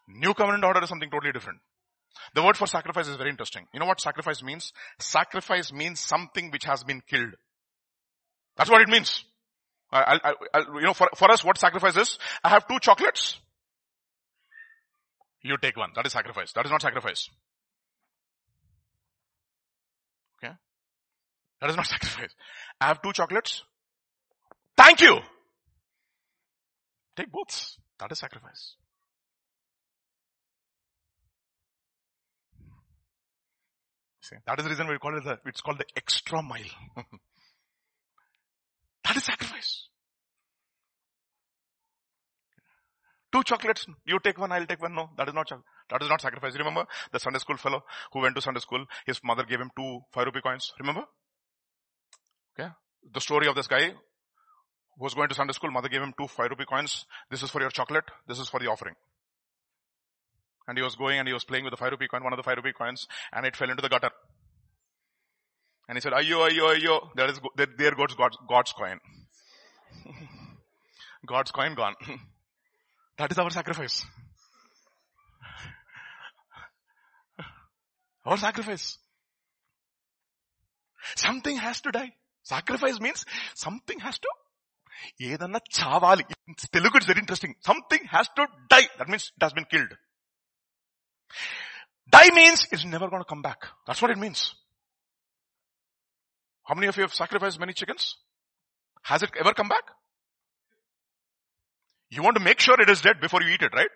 [0.08, 1.60] New covenant order is something totally different.
[2.36, 3.66] The word for sacrifice is very interesting.
[3.74, 4.74] You know what sacrifice means?
[5.00, 7.34] Sacrifice means something which has been killed.
[8.58, 9.24] That's what it means.
[9.92, 12.18] I, I, I, you know, for, for us, what sacrifice is?
[12.44, 13.40] I have two chocolates.
[15.42, 15.92] You take one.
[15.96, 16.54] That is sacrifice.
[16.54, 17.30] That is not sacrifice.
[20.44, 20.54] Okay?
[21.64, 22.36] That is not sacrifice.
[22.82, 23.64] I have two chocolates.
[24.76, 25.18] Thank you.
[27.16, 27.78] Take both.
[28.00, 28.76] That is sacrifice.
[34.20, 36.60] See, that is the reason we call it the, it's called the extra mile.
[39.06, 39.88] that is sacrifice.
[43.32, 44.96] Two chocolates, you take one, I'll take one.
[44.96, 45.50] No, that is not,
[45.90, 46.58] that is not sacrifice.
[46.58, 50.02] Remember the Sunday school fellow who went to Sunday school, his mother gave him two
[50.12, 50.74] five rupee coins.
[50.78, 51.06] Remember?
[52.58, 52.70] Okay.
[53.14, 56.28] The story of this guy who was going to Sunday school, mother gave him two
[56.28, 57.06] five rupee coins.
[57.30, 58.06] This is for your chocolate.
[58.28, 58.96] This is for the offering.
[60.68, 62.38] And he was going and he was playing with the five rupee coin, one of
[62.38, 64.12] the five rupee coins, and it fell into the gutter.
[65.90, 69.00] And he said, ayo, ayo, ayo, there is, there goes God's, God's coin.
[71.26, 71.96] God's coin gone.
[73.16, 74.04] That is our sacrifice.
[78.26, 78.98] Our sacrifice.
[81.16, 82.14] Something has to die.
[82.47, 83.23] Sacrifice means
[83.67, 84.31] something has to
[85.27, 86.25] ఏదన్నా చావాలి
[86.77, 89.93] Telugu it's very interesting something has to die that means it has been killed
[92.13, 94.43] die means it's never gonna come back that's what it means
[96.71, 98.07] how many of you sacrifice many chickens
[99.11, 99.89] has it ever come back
[102.13, 103.91] you want to make sure it is dead before you eat it, right?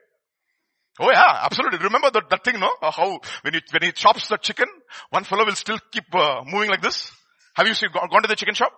[1.01, 1.79] Oh yeah, absolutely.
[1.79, 2.71] Remember that, that thing, no?
[2.83, 3.07] Uh, how,
[3.43, 4.67] when he, when he chops the chicken,
[5.11, 7.11] one fellow will still keep uh, moving like this.
[7.58, 8.72] Have you seen, gone, to the chicken shop?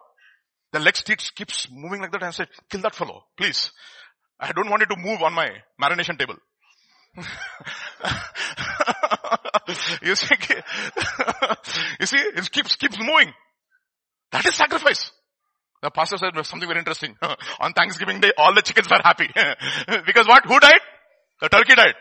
[0.72, 3.72] The leg keeps, keeps moving like that and said, kill that fellow, please.
[4.40, 5.50] I don't want it to move on my
[5.82, 6.36] marination table.
[10.02, 10.36] you see,
[12.00, 13.34] you see, it keeps, keeps moving.
[14.32, 15.12] That is sacrifice.
[15.82, 17.18] The pastor said something very interesting.
[17.60, 19.28] on Thanksgiving day, all the chickens were happy.
[20.06, 20.46] because what?
[20.46, 20.80] Who died?
[21.42, 21.96] The turkey died.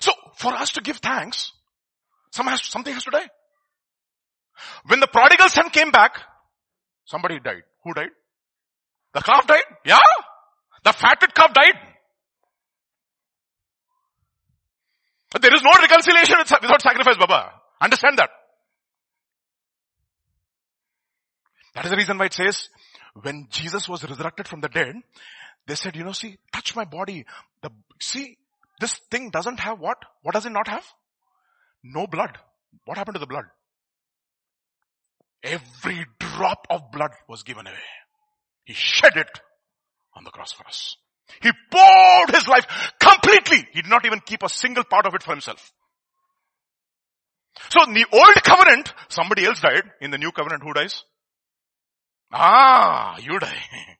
[0.00, 1.52] So, for us to give thanks,
[2.32, 3.28] some has, something has to die.
[4.86, 6.16] When the prodigal son came back,
[7.04, 7.62] somebody died.
[7.84, 8.10] Who died?
[9.12, 9.64] The calf died?
[9.84, 9.98] Yeah.
[10.84, 11.74] The fatted calf died.
[15.30, 17.52] But there is no reconciliation without sacrifice, Baba.
[17.80, 18.30] Understand that.
[21.74, 22.68] That is the reason why it says,
[23.22, 24.94] when Jesus was resurrected from the dead,
[25.66, 27.24] they said, you know, see, touch my body.
[27.62, 27.70] The,
[28.00, 28.36] see,
[28.80, 29.98] this thing doesn't have what?
[30.22, 30.84] What does it not have?
[31.82, 32.38] No blood.
[32.84, 33.44] What happened to the blood?
[35.42, 37.76] Every drop of blood was given away.
[38.64, 39.40] He shed it
[40.14, 40.96] on the cross for us.
[41.40, 42.66] He poured his life
[43.00, 43.66] completely.
[43.72, 45.72] He did not even keep a single part of it for himself.
[47.70, 49.82] So in the old covenant, somebody else died.
[50.00, 51.04] In the new covenant, who dies?
[52.32, 53.62] Ah, you die.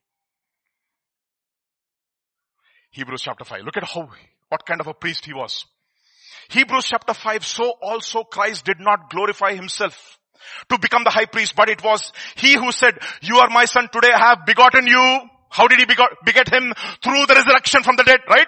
[2.91, 3.61] Hebrews chapter 5.
[3.63, 4.09] Look at how,
[4.49, 5.65] what kind of a priest he was.
[6.53, 10.19] Hebrews chapter 5, so also Christ did not glorify himself
[10.69, 13.89] to become the high priest, but it was he who said, you are my son,
[13.91, 15.19] today I have begotten you.
[15.49, 16.73] How did he begot, beget him?
[17.03, 18.47] Through the resurrection from the dead, right?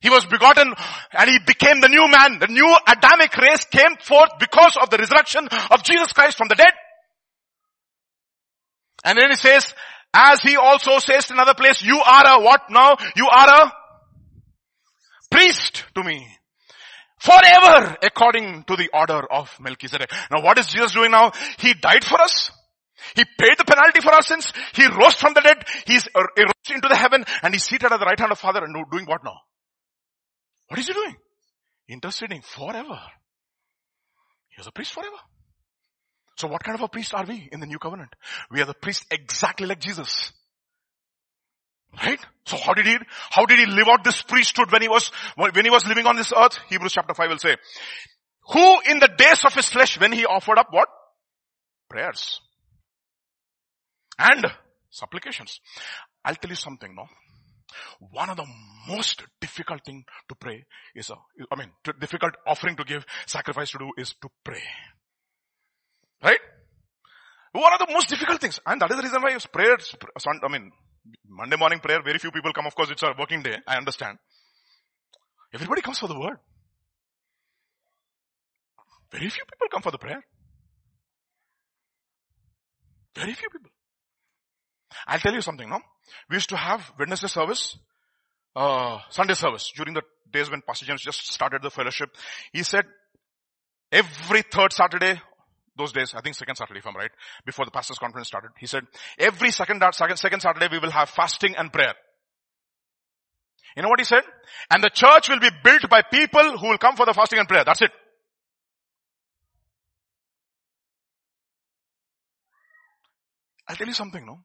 [0.00, 0.74] He was begotten
[1.12, 2.38] and he became the new man.
[2.38, 6.56] The new Adamic race came forth because of the resurrection of Jesus Christ from the
[6.56, 6.72] dead.
[9.04, 9.72] And then he says,
[10.12, 12.96] as he also says in another place, you are a what now?
[13.16, 13.72] You are a
[15.30, 16.28] priest to me.
[17.18, 20.10] Forever according to the order of Melchizedek.
[20.30, 21.32] Now what is Jesus doing now?
[21.58, 22.50] He died for us.
[23.14, 24.52] He paid the penalty for our sins.
[24.74, 25.64] He rose from the dead.
[25.86, 28.64] He's uh, rose into the heaven and he's seated at the right hand of Father
[28.64, 29.36] and doing what now?
[30.68, 31.16] What is he doing?
[31.88, 33.00] Interceding forever.
[34.48, 35.16] He was a priest forever.
[36.36, 38.14] So what kind of a priest are we in the new covenant?
[38.50, 40.32] We are the priest exactly like Jesus.
[42.02, 42.20] Right?
[42.46, 42.96] So how did he,
[43.30, 46.16] how did he live out this priesthood when he was, when he was living on
[46.16, 46.58] this earth?
[46.68, 47.56] Hebrews chapter 5 will say,
[48.52, 50.88] who in the days of his flesh when he offered up what?
[51.88, 52.40] Prayers.
[54.18, 54.44] And
[54.90, 55.60] supplications.
[56.24, 57.06] I'll tell you something, no?
[58.12, 58.46] One of the
[58.88, 60.64] most difficult thing to pray
[60.94, 61.14] is a,
[61.50, 64.62] I mean, difficult offering to give, sacrifice to do is to pray.
[66.22, 66.38] Right?
[67.52, 68.60] One of the most difficult things.
[68.66, 69.76] And that is the reason why prayer,
[70.42, 70.70] I mean,
[71.28, 72.66] Monday morning prayer, very few people come.
[72.66, 73.56] Of course, it's a working day.
[73.66, 74.18] I understand.
[75.52, 76.38] Everybody comes for the word.
[79.10, 80.24] Very few people come for the prayer.
[83.14, 83.70] Very few people.
[85.06, 85.80] I'll tell you something, no?
[86.28, 87.78] We used to have Wednesday service,
[88.56, 92.10] uh, Sunday service during the days when Pastor James just started the fellowship.
[92.52, 92.84] He said
[93.92, 95.20] every third Saturday
[95.76, 97.10] those days, I think second Saturday if I'm right,
[97.44, 98.84] before the pastor's conference started, he said,
[99.18, 101.94] every second, second, second Saturday we will have fasting and prayer.
[103.76, 104.22] You know what he said?
[104.70, 107.48] And the church will be built by people who will come for the fasting and
[107.48, 107.64] prayer.
[107.64, 107.90] That's it.
[113.68, 114.44] I'll tell you something, no?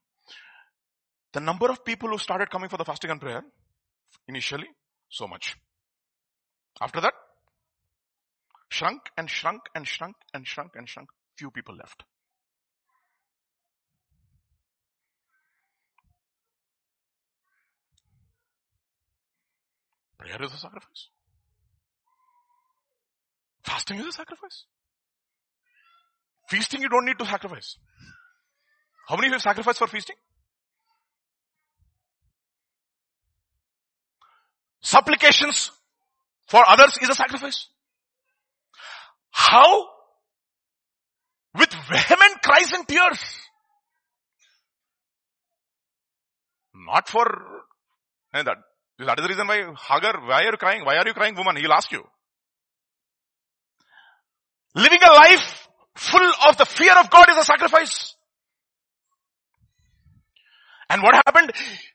[1.34, 3.44] The number of people who started coming for the fasting and prayer,
[4.28, 4.68] initially,
[5.10, 5.56] so much.
[6.82, 7.14] After that,
[8.72, 12.04] shrunk and shrunk and shrunk and shrunk and shrunk few people left.
[20.18, 21.08] Prayer is a sacrifice.
[23.64, 24.66] Fasting is a sacrifice.
[26.50, 27.78] Feasting you don't need to sacrifice.
[29.08, 30.16] How many of you have sacrificed for feasting?
[34.82, 35.72] Supplications
[36.48, 37.68] for others is a sacrifice.
[39.32, 39.88] How
[41.56, 43.20] with vehement cries and tears.
[46.74, 47.26] Not for,
[48.34, 48.58] and that,
[49.00, 50.86] that is the reason why Hagar, why are you crying?
[50.86, 51.56] Why are you crying woman?
[51.58, 52.04] He'll ask you.
[54.76, 58.16] Living a life full of the fear of God is a sacrifice.
[60.90, 61.52] And what happened?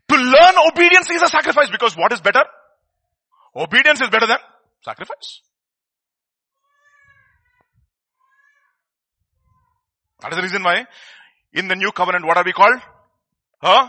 [0.08, 2.44] To learn obedience is a sacrifice because what is better?
[3.56, 4.38] Obedience is better than
[4.84, 5.40] sacrifice.
[10.24, 10.86] That is the reason why
[11.52, 12.80] in the new covenant, what are we called?
[13.60, 13.88] Huh?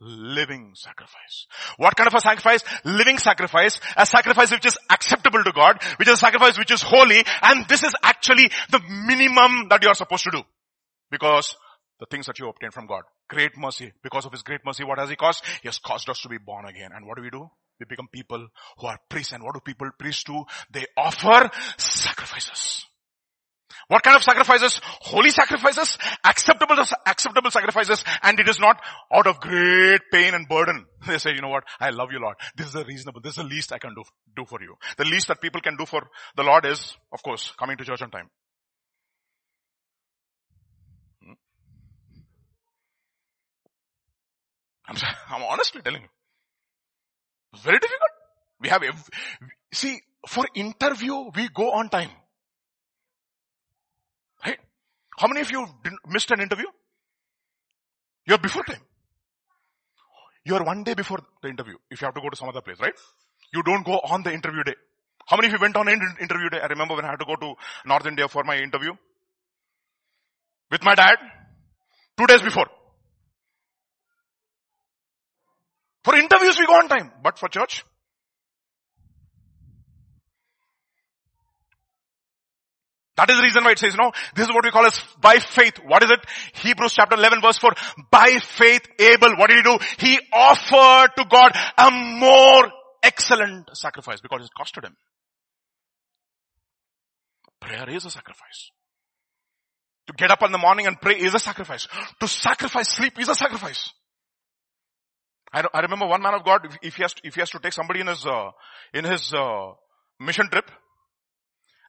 [0.00, 1.46] living sacrifice.
[1.76, 2.64] What kind of a sacrifice?
[2.84, 3.78] Living sacrifice.
[3.96, 7.68] A sacrifice which is acceptable to God, which is a sacrifice which is holy, and
[7.68, 10.42] this is actually the minimum that you are supposed to do.
[11.10, 11.54] Because
[11.98, 13.02] the things that you obtain from God.
[13.28, 13.92] Great mercy.
[14.02, 15.44] Because of His great mercy, what has He caused?
[15.62, 16.92] He has caused us to be born again.
[16.94, 17.50] And what do we do?
[17.78, 18.48] We become people
[18.78, 19.32] who are priests.
[19.32, 20.44] And what do people priests do?
[20.72, 22.86] They offer sacrifices.
[23.88, 24.80] What kind of sacrifices?
[24.84, 26.76] Holy sacrifices, acceptable,
[27.06, 28.80] acceptable sacrifices, and it is not
[29.12, 30.86] out of great pain and burden.
[31.06, 31.64] They say, you know what?
[31.80, 32.36] I love you Lord.
[32.56, 34.02] This is the reasonable, this is the least I can do,
[34.36, 34.76] do for you.
[34.96, 36.02] The least that people can do for
[36.36, 38.28] the Lord is, of course, coming to church on time.
[41.24, 41.32] Hmm?
[44.88, 44.96] I'm,
[45.30, 46.08] I'm honestly telling you.
[47.62, 48.10] Very difficult.
[48.60, 48.82] We have,
[49.72, 52.10] see, for interview, we go on time.
[55.20, 55.66] How many of you
[56.06, 56.64] missed an interview?
[58.26, 58.80] You're before time.
[60.46, 62.78] You're one day before the interview if you have to go to some other place,
[62.80, 62.94] right?
[63.52, 64.76] You don't go on the interview day.
[65.26, 66.60] How many of you went on interview day?
[66.62, 68.92] I remember when I had to go to North India for my interview
[70.70, 71.18] with my dad
[72.16, 72.68] two days before.
[76.02, 77.84] For interviews we go on time, but for church,
[83.20, 85.38] That is the reason why it says, no, this is what we call as by
[85.40, 85.74] faith.
[85.84, 86.20] What is it?
[86.54, 87.72] Hebrews chapter 11 verse 4.
[88.10, 89.78] By faith Abel, what did he do?
[89.98, 92.72] He offered to God a more
[93.02, 94.96] excellent sacrifice because it costed him.
[97.60, 98.70] Prayer is a sacrifice.
[100.06, 101.88] To get up in the morning and pray is a sacrifice.
[102.20, 103.92] To sacrifice sleep is a sacrifice.
[105.52, 107.50] I, I remember one man of God, if, if, he has to, if he has
[107.50, 108.50] to take somebody in his, uh,
[108.94, 109.72] in his, uh,
[110.18, 110.70] mission trip,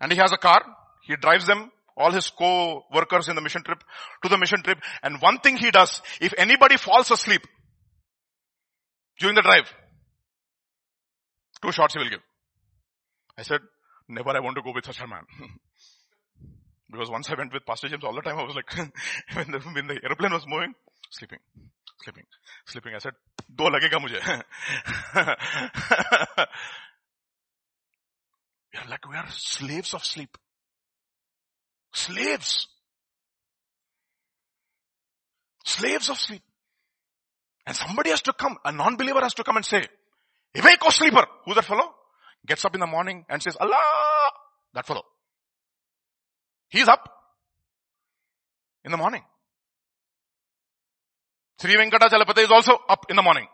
[0.02, 0.62] and he has a car,
[1.04, 3.84] he drives them, all his co-workers in the mission trip,
[4.24, 4.80] to the mission trip.
[5.04, 7.42] And one thing he does, if anybody falls asleep
[9.20, 9.72] during the drive,
[11.62, 12.22] two shots he will give.
[13.38, 13.62] I said,
[14.08, 15.24] never I want to go with such a man.
[16.92, 18.74] because once I went with Pastor James all the time, I was like,
[19.34, 20.74] when the, when the airplane was moving,
[21.10, 21.40] sleeping,
[22.04, 22.26] sleeping,
[22.66, 22.94] sleeping.
[22.96, 23.14] I said,
[23.54, 24.44] do lagega mujhe.
[28.74, 30.38] we are like, we are slaves of sleep.
[31.94, 32.68] Slaves.
[35.64, 36.42] Slaves of sleep.
[37.66, 39.86] And somebody has to come, a non-believer has to come and say,
[40.56, 41.26] awake O sleeper.
[41.46, 41.94] Who's that fellow?
[42.46, 44.32] Gets up in the morning and says, Allah!
[44.74, 45.04] That fellow.
[46.70, 47.08] He's up.
[48.84, 49.22] In the morning.
[51.62, 53.48] Sri Venkatachalapati is also up in the morning.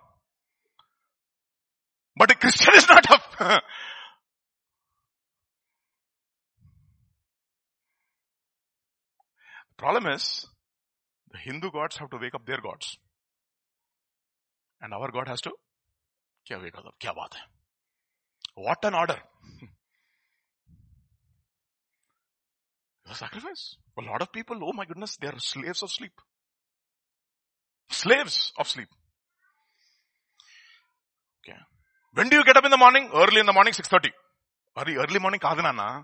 [2.16, 3.24] But a Christian is not up.
[9.78, 10.46] Problem is,
[11.32, 12.98] the Hindu gods have to wake up their gods.
[14.82, 15.52] And our God has to,
[16.50, 16.96] wake up?
[18.56, 19.18] What an order.
[23.10, 23.76] a sacrifice.
[24.00, 26.14] A lot of people, oh my goodness, they are slaves of sleep.
[27.90, 28.90] Slaves of sleep.
[31.48, 31.58] Okay.
[32.14, 33.10] When do you get up in the morning?
[33.14, 34.10] Early in the morning, 6.30.
[34.78, 36.04] Early, early morning kadana na.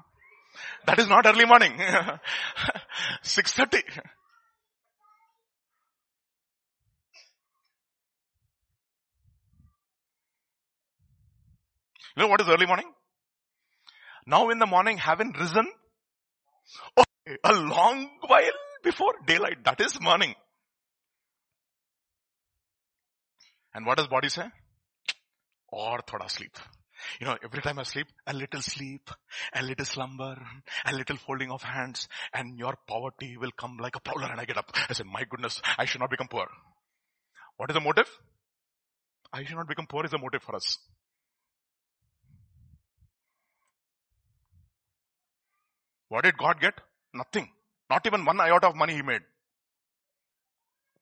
[0.85, 1.73] That is not early morning.
[3.23, 3.81] 6.30.
[12.15, 12.91] You know what is early morning?
[14.27, 15.67] Now in the morning, having risen
[16.97, 18.51] okay, a long while
[18.83, 19.63] before daylight.
[19.65, 20.35] That is morning.
[23.73, 24.45] And what does body say?
[25.69, 26.55] Or thoda sleep.
[27.19, 29.09] You know, every time I sleep, a little sleep,
[29.53, 30.35] a little slumber,
[30.85, 34.45] a little folding of hands, and your poverty will come like a prowler and I
[34.45, 34.71] get up.
[34.89, 36.47] I say, my goodness, I should not become poor.
[37.57, 38.09] What is the motive?
[39.31, 40.77] I should not become poor is the motive for us.
[46.09, 46.73] What did God get?
[47.13, 47.49] Nothing.
[47.89, 49.21] Not even one iota of money he made.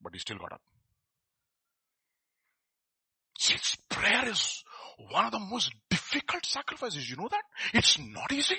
[0.01, 0.61] But he still got up.
[3.37, 3.55] See,
[3.89, 4.63] prayer is
[5.09, 5.73] one of the most
[6.11, 7.09] difficult sacrifices.
[7.09, 7.43] You know that?
[7.73, 8.57] It's not easy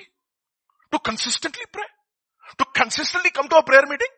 [0.90, 1.84] to consistently pray.
[2.58, 4.08] To consistently come to a prayer meeting.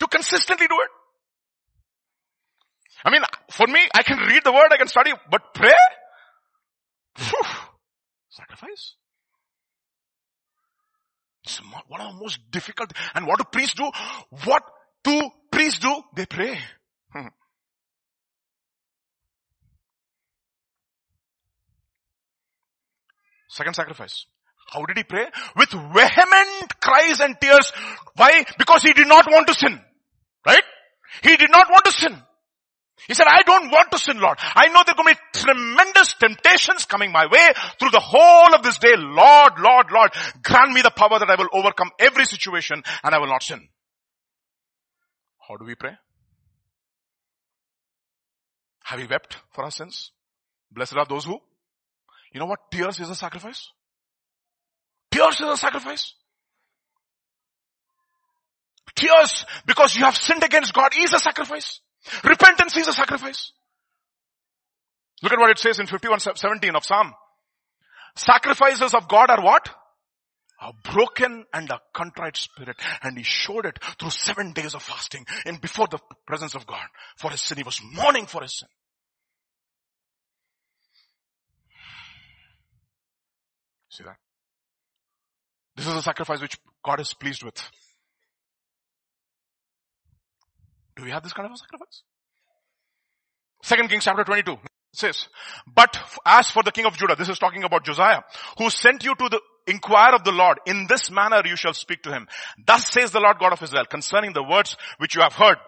[0.00, 0.90] To consistently do it.
[3.04, 5.72] I mean, for me, I can read the word, I can study, but pray?
[7.18, 7.48] Whew,
[8.30, 8.94] sacrifice.
[11.44, 11.58] It's
[11.88, 12.92] one of the most difficult.
[13.14, 13.90] And what do priests do?
[14.44, 14.62] What
[15.02, 16.02] do priests do?
[16.14, 16.58] They pray.
[17.12, 17.28] Hmm.
[23.52, 24.24] Second sacrifice.
[24.72, 25.26] How did he pray?
[25.56, 27.70] With vehement cries and tears.
[28.16, 28.46] Why?
[28.56, 29.78] Because he did not want to sin.
[30.46, 30.62] Right?
[31.22, 32.16] He did not want to sin.
[33.06, 34.38] He said, I don't want to sin, Lord.
[34.40, 37.48] I know there are going to be tremendous temptations coming my way
[37.78, 38.94] through the whole of this day.
[38.96, 40.12] Lord, Lord, Lord,
[40.42, 43.68] grant me the power that I will overcome every situation and I will not sin.
[45.46, 45.92] How do we pray?
[48.84, 50.10] Have we wept for our sins?
[50.70, 51.38] Blessed are those who?
[52.32, 52.70] You know what?
[52.70, 53.68] Tears is a sacrifice.
[55.10, 56.14] Tears is a sacrifice.
[58.94, 61.80] Tears because you have sinned against God is a sacrifice.
[62.24, 63.52] Repentance is a sacrifice.
[65.22, 67.14] Look at what it says in 51:17 of Psalm.
[68.16, 69.68] Sacrifices of God are what?
[70.60, 72.76] A broken and a contrite spirit.
[73.02, 76.86] And he showed it through seven days of fasting and before the presence of God
[77.16, 77.58] for his sin.
[77.58, 78.68] He was mourning for his sin.
[83.92, 84.16] See that?
[85.76, 87.60] This is a sacrifice which God is pleased with.
[90.96, 92.02] Do we have this kind of a sacrifice?
[93.62, 94.56] Second Kings chapter 22
[94.94, 95.28] says,
[95.66, 98.22] but as for the king of Judah, this is talking about Josiah,
[98.56, 102.02] who sent you to the inquire of the Lord, in this manner you shall speak
[102.02, 102.26] to him.
[102.66, 105.58] Thus says the Lord God of Israel concerning the words which you have heard.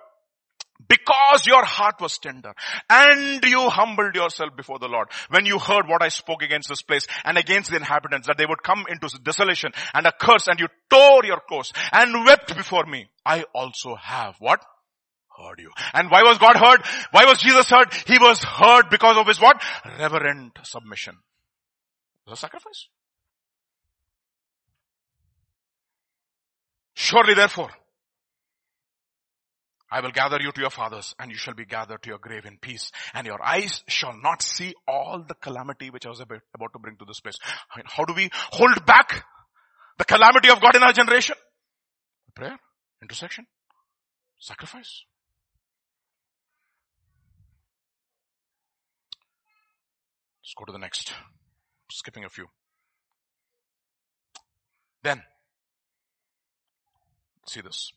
[0.87, 2.53] Because your heart was tender
[2.91, 6.83] and you humbled yourself before the Lord when you heard what I spoke against this
[6.83, 10.61] place and against the inhabitants that they would come into desolation and a curse and
[10.61, 13.09] you tore your clothes and wept before me.
[13.25, 14.65] I also have what?
[15.37, 15.71] heard you.
[15.93, 16.81] And why was God heard?
[17.11, 17.93] Why was Jesus heard?
[18.07, 19.63] He was heard because of his what?
[19.99, 21.17] Reverent submission.
[22.27, 22.89] The sacrifice.
[26.95, 27.71] Surely therefore,
[29.95, 32.47] I will gather you to your fathers and you shall be gathered to your grave
[32.47, 36.41] in peace and your eyes shall not see all the calamity which I was about,
[36.73, 37.37] to bring to this place.
[37.73, 39.25] I mean, how do we hold back
[39.97, 41.37] the calamity of God in our generation?
[42.35, 42.59] Prayer,
[43.01, 43.47] intercession,
[44.41, 45.05] sacrifice.
[50.43, 51.15] Let's go to the next.
[51.93, 52.47] Skipping a few.
[55.05, 55.23] Then,
[57.47, 57.93] see this.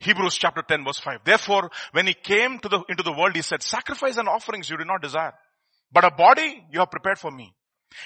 [0.00, 1.20] Hebrews chapter 10 verse 5.
[1.24, 4.84] Therefore, when he came the, into the world, he said, sacrifice and offerings you do
[4.84, 5.34] not desire,
[5.92, 7.52] but a body you have prepared for me.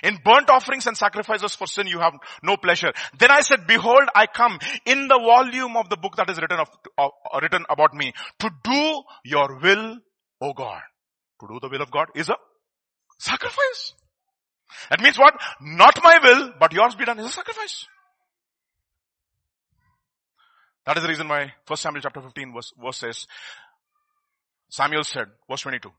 [0.02, 2.12] In burnt offerings and sacrifices for sin you have
[2.42, 2.92] no pleasure.
[3.18, 6.60] Then I said, behold, I come in the volume of the book that is written,
[6.60, 7.08] of, uh,
[7.40, 9.98] written about me to do your will,
[10.40, 10.82] O God
[11.40, 12.36] to do the will of God is a
[13.18, 13.94] sacrifice.
[14.90, 15.34] That means what?
[15.60, 17.86] Not my will, but yours be done is a sacrifice.
[20.86, 23.26] That is the reason why 1 Samuel chapter 15 verse, verse says,
[24.70, 25.90] Samuel said, verse 22,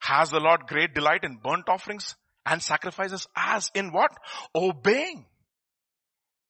[0.00, 4.10] has the Lord great delight in burnt offerings and sacrifices as in what?
[4.54, 5.26] Obeying.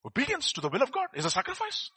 [0.06, 1.90] Obedience to the will of God is a sacrifice.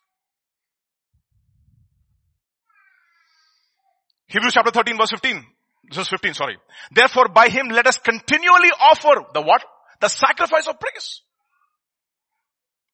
[4.28, 5.46] Hebrews chapter 13 verse 15.
[5.90, 6.58] This is 15, sorry.
[6.92, 9.64] Therefore by him let us continually offer the what?
[10.02, 11.22] The sacrifice of praise.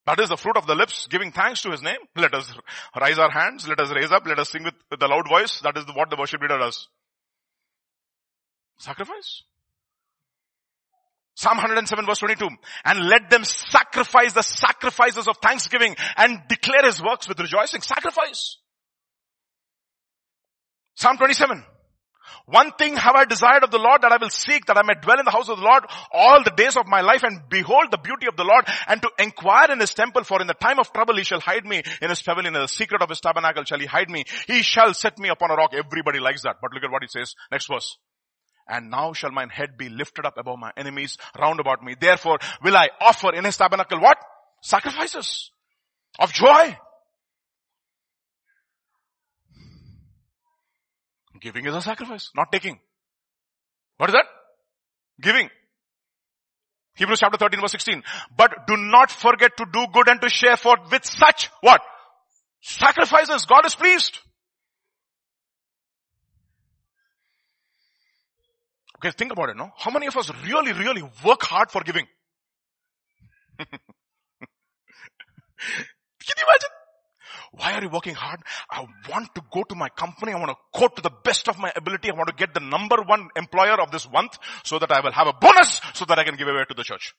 [0.10, 2.00] That is the fruit of the lips, giving thanks to his name.
[2.16, 2.52] Let us
[3.00, 5.60] rise our hands, let us raise up, let us sing with, with the loud voice.
[5.60, 6.88] That is what the worship leader does.
[8.80, 9.44] Sacrifice.
[11.36, 12.50] Psalm 107 verse 22.
[12.86, 17.82] And let them sacrifice the sacrifices of thanksgiving and declare his works with rejoicing.
[17.82, 18.58] Sacrifice.
[20.96, 21.64] Psalm 27.
[22.46, 24.96] One thing have I desired of the Lord that I will seek that I may
[25.02, 27.92] dwell in the house of the Lord all the days of my life and behold
[27.92, 30.80] the beauty of the Lord and to inquire in his temple for in the time
[30.80, 33.64] of trouble he shall hide me in his pavilion in the secret of his tabernacle
[33.64, 34.26] shall he hide me.
[34.48, 35.74] He shall set me upon a rock.
[35.74, 36.58] Everybody likes that.
[36.62, 37.36] But look at what he says.
[37.52, 37.98] Next verse.
[38.68, 41.96] And now shall mine head be lifted up above my enemies round about me.
[42.00, 44.18] Therefore will I offer in his tabernacle what?
[44.62, 45.52] Sacrifices
[46.20, 46.78] of joy
[51.40, 52.80] Giving is a sacrifice, not taking.
[53.98, 54.26] What is that?
[55.22, 55.50] Giving.
[56.96, 58.04] Hebrews chapter 13 verse 16.
[58.36, 61.82] But do not forget to do good and to share for with such what?
[62.62, 63.46] Sacrifices.
[63.46, 64.20] God is pleased.
[68.98, 69.72] Okay, think about it, no?
[69.78, 72.06] How many of us really, really work hard for giving?
[73.60, 73.68] Can
[76.38, 76.70] you imagine?
[77.52, 78.42] Why are you working hard?
[78.70, 80.34] I want to go to my company.
[80.34, 82.10] I want to quote to the best of my ability.
[82.12, 85.12] I want to get the number one employer of this month so that I will
[85.12, 87.14] have a bonus so that I can give away to the church.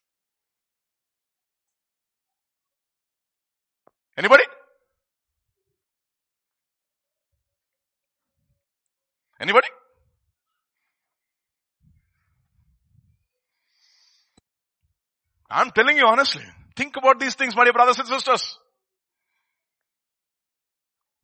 [4.16, 4.44] Anybody?
[9.40, 9.68] Anybody?
[15.50, 16.44] I'm telling you honestly.
[16.76, 18.58] Think about these things, my dear brothers and sisters.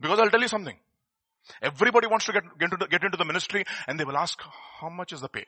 [0.00, 0.76] Because I'll tell you something.
[1.62, 4.38] Everybody wants to get, get, into the, get into the ministry and they will ask,
[4.80, 5.46] how much is the pay?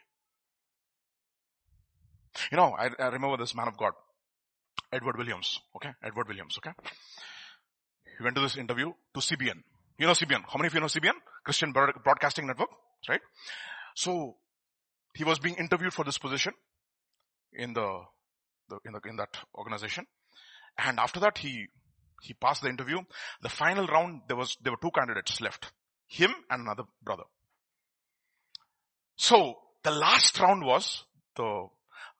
[2.53, 3.93] You know, I, I remember this man of God,
[4.93, 5.59] Edward Williams.
[5.77, 5.91] Okay.
[6.03, 6.57] Edward Williams.
[6.59, 6.71] Okay.
[8.17, 9.63] He went to this interview to CBN.
[9.99, 10.45] You know CBN.
[10.47, 11.15] How many of you know CBN?
[11.45, 12.71] Christian Broadcasting Network.
[13.09, 13.21] Right?
[13.95, 14.37] So,
[15.15, 16.53] he was being interviewed for this position
[17.53, 18.03] in the,
[18.69, 20.07] the, in the, in that organization.
[20.79, 21.67] And after that, he,
[22.21, 22.99] he passed the interview.
[23.43, 25.73] The final round, there was, there were two candidates left.
[26.07, 27.25] Him and another brother.
[29.17, 31.05] So, the last round was
[31.37, 31.67] the,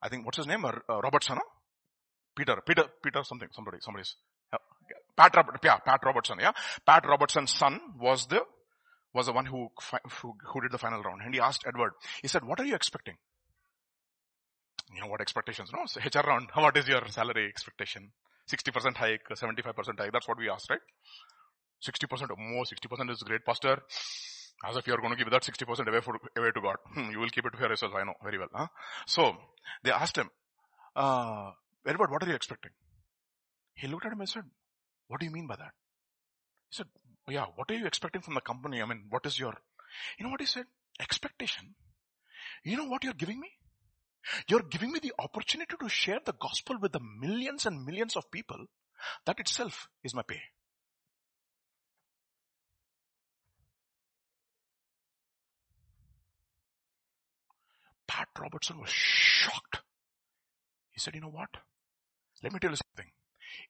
[0.03, 0.65] I think, what's his name?
[0.65, 1.43] Uh, Robertson, huh?
[2.37, 4.15] Peter, Peter, Peter something, somebody, somebody's,
[5.17, 5.35] Pat,
[5.65, 6.53] yeah, Pat Robertson, yeah.
[6.87, 8.41] Pat Robertson's son was the,
[9.13, 9.69] was the one who,
[10.21, 11.23] who, who did the final round.
[11.25, 11.93] And he asked Edward,
[12.23, 13.15] he said, what are you expecting?
[14.95, 15.83] You know what expectations, no?
[15.87, 18.13] So HR round, what is your salary expectation?
[18.51, 20.81] 60% hike, 75% hike, that's what we asked, right?
[21.87, 23.79] 60% or more, 60% is great, pastor.
[24.65, 26.77] As if you are going to give that 60% away, for, away to God.
[26.93, 28.49] Hmm, you will keep it for yourself, I know very well.
[28.53, 28.67] Huh?
[29.07, 29.37] So,
[29.85, 30.31] they asked him,
[30.97, 31.53] uh,
[31.87, 32.73] Edward, what are you expecting?
[33.75, 34.43] He looked at him and said,
[35.07, 35.73] what do you mean by that?
[36.71, 36.87] He said,
[37.29, 38.83] yeah, what are you expecting from the company?
[38.83, 39.55] I mean, what is your,
[40.19, 40.65] you know what he said?
[41.01, 41.75] Expectation.
[42.65, 43.49] You know what you're giving me?
[44.49, 48.31] You're giving me the opportunity to share the gospel with the millions and millions of
[48.31, 48.67] people.
[49.27, 50.41] That itself is my pay.
[58.07, 59.83] Pat Robertson was shocked.
[60.91, 61.51] He said, you know what?
[62.43, 63.13] Let me tell you something.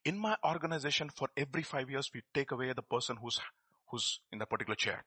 [0.05, 3.39] In my organization, for every five years, we take away the person who's,
[3.91, 5.05] who's in the particular chair.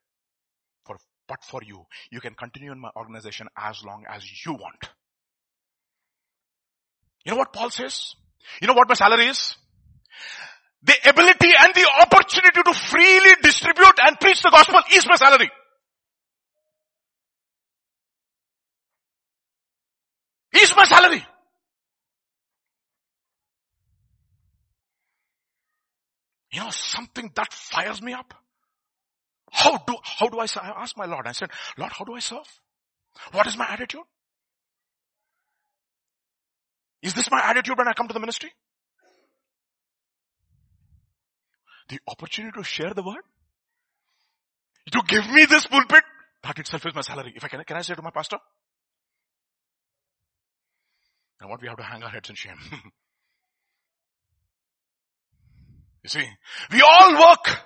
[0.85, 0.97] For,
[1.27, 4.89] but for you, you can continue in my organization as long as you want.
[7.26, 8.15] You know what Paul says?
[8.61, 9.56] You know what my salary is?
[10.84, 15.52] The ability and the opportunity to freely distribute and preach the gospel is my salary.
[20.53, 21.23] Is my salary.
[26.52, 28.34] You know, something that fires me up.
[29.52, 32.19] How do, how do I, I asked my Lord, I said, Lord, how do I
[32.19, 32.48] serve?
[33.31, 34.02] What is my attitude?
[37.01, 38.51] Is this my attitude when I come to the ministry?
[41.89, 43.23] The opportunity to share the word?
[44.91, 46.03] To give me this pulpit?
[46.43, 47.33] That itself is my salary.
[47.35, 48.37] If I can, can I say to my pastor?
[51.39, 52.57] And what we have to hang our heads in shame.
[56.03, 56.25] You see,
[56.71, 57.59] we all work.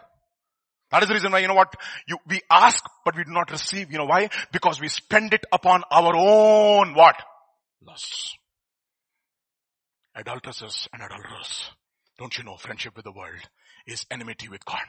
[0.91, 1.73] That is the reason why, you know what,
[2.07, 3.91] you, we ask, but we do not receive.
[3.91, 4.29] You know why?
[4.51, 7.15] Because we spend it upon our own what?
[7.81, 8.35] Lusts.
[10.15, 11.69] Adulteresses and adulterers.
[12.17, 13.41] Don't you know friendship with the world
[13.85, 14.85] is enmity with God?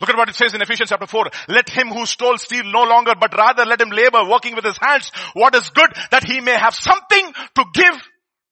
[0.00, 1.26] Look at what it says in Ephesians chapter 4.
[1.48, 4.78] Let him who stole steal no longer, but rather let him labor, working with his
[4.80, 7.94] hands, what is good, that he may have something to give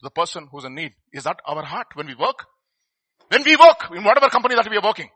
[0.03, 0.93] the person who's in need.
[1.13, 2.47] Is that our heart when we work?
[3.29, 5.09] When we work, in whatever company that we are working,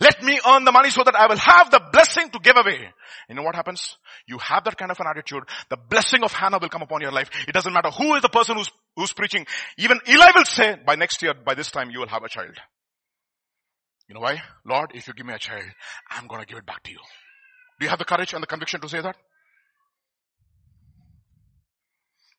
[0.00, 2.88] let me earn the money so that I will have the blessing to give away.
[3.28, 3.96] You know what happens?
[4.26, 5.44] You have that kind of an attitude.
[5.70, 7.30] The blessing of Hannah will come upon your life.
[7.48, 9.46] It doesn't matter who is the person who's, who's preaching.
[9.78, 12.56] Even Eli will say, by next year, by this time, you will have a child.
[14.08, 14.42] You know why?
[14.64, 15.64] Lord, if you give me a child,
[16.10, 16.98] I'm gonna give it back to you.
[17.80, 19.16] Do you have the courage and the conviction to say that?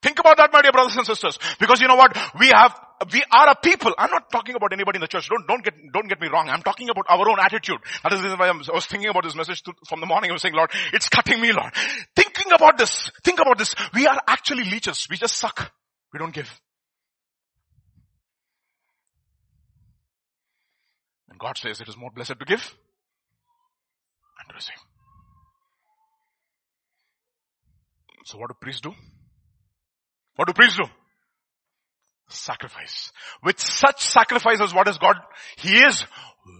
[0.02, 1.40] Think about that, my dear brothers and sisters.
[1.60, 2.16] Because you know what?
[2.40, 2.80] We have,
[3.12, 3.94] we are a people.
[3.98, 5.28] I'm not talking about anybody in the church.
[5.28, 6.50] Don't, don't get, don't get me wrong.
[6.50, 7.80] I'm talking about our own attitude.
[8.04, 10.30] That is why I was thinking about this message to, from the morning.
[10.30, 11.74] I was saying, Lord, it's cutting me, Lord.
[12.16, 13.74] Thinking about this, think about this.
[13.94, 15.08] We are actually leeches.
[15.10, 15.72] We just suck.
[16.14, 16.50] We don't give.
[21.30, 22.76] And God says it is more blessed to give
[24.40, 24.78] and receive.
[28.26, 28.94] So what do priests do?
[30.38, 30.86] What do priests do?
[32.30, 33.12] Sacrifice.
[33.44, 35.18] With such sacrifices, what is God?
[35.58, 36.06] He is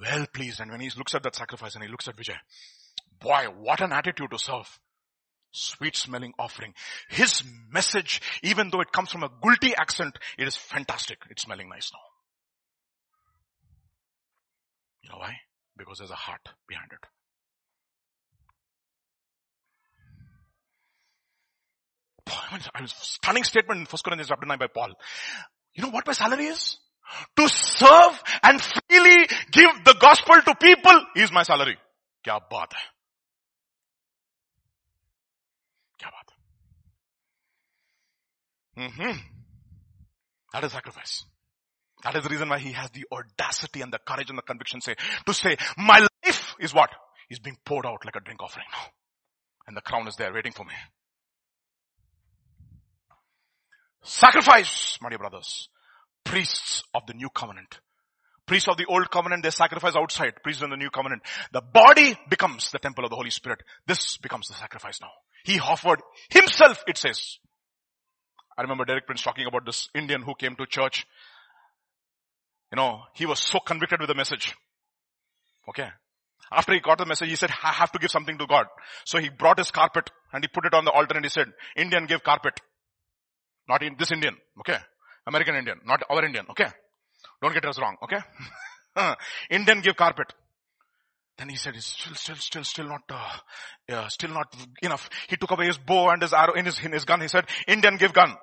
[0.02, 0.60] well pleased.
[0.60, 2.38] And when he looks at that sacrifice and he looks at Vijay,
[3.20, 4.68] boy, what an attitude to serve.
[5.52, 6.74] Sweet smelling offering.
[7.10, 11.20] His message, even though it comes from a guilty accent, it is fantastic.
[11.30, 12.00] It's smelling nice now.
[15.04, 15.36] You know why?
[15.78, 17.00] Because there's a heart behind it.
[22.28, 22.42] I mean,
[22.88, 24.94] stunning statement in 1 Corinthians chapter 9 by Paul.
[25.74, 26.78] You know what my salary is?
[27.38, 31.78] To serve and freely give the gospel to people is my salary.
[32.26, 32.88] Kya baat hai?
[36.02, 36.30] Kya baat
[38.76, 38.88] hai?
[38.88, 39.18] Mm-hmm.
[40.54, 41.26] That is sacrifice.
[42.04, 44.82] That is the reason why he has the audacity and the courage and the conviction
[44.82, 46.90] say, to say, my life is what?
[47.30, 48.86] Is being poured out like a drink offering now.
[49.68, 50.74] And the crown is there waiting for me.
[54.08, 55.68] Sacrifice, my dear brothers.
[56.24, 57.80] Priests of the new covenant.
[58.46, 60.32] Priests of the old covenant, they sacrifice outside.
[60.42, 61.24] Priests in the new covenant.
[61.52, 63.60] The body becomes the temple of the Holy Spirit.
[63.86, 65.12] This becomes the sacrifice now.
[65.44, 67.38] He offered himself, it says.
[68.58, 71.06] I remember Derek Prince talking about this Indian who came to church.
[72.72, 74.56] You know, he was so convicted with the message.
[75.68, 75.90] Okay.
[76.50, 78.68] After he got the message, he said, I have to give something to God.
[79.06, 81.48] So he brought his carpet and he put it on the altar and he said,
[81.76, 82.58] Indian give carpet.
[83.68, 84.36] Not in this Indian.
[84.60, 84.78] Okay.
[85.28, 86.46] American Indian, not our Indian.
[86.52, 86.68] Okay.
[87.42, 87.98] Don't get us wrong.
[88.04, 88.20] Okay.
[89.50, 90.34] Indian give carpet.
[91.38, 93.38] Then he said, still, still, still, still not, uh,
[93.88, 95.08] yeah, still not enough.
[95.30, 97.22] He took away his bow and his arrow in his, in his gun.
[97.22, 98.36] He said, Indian give gun.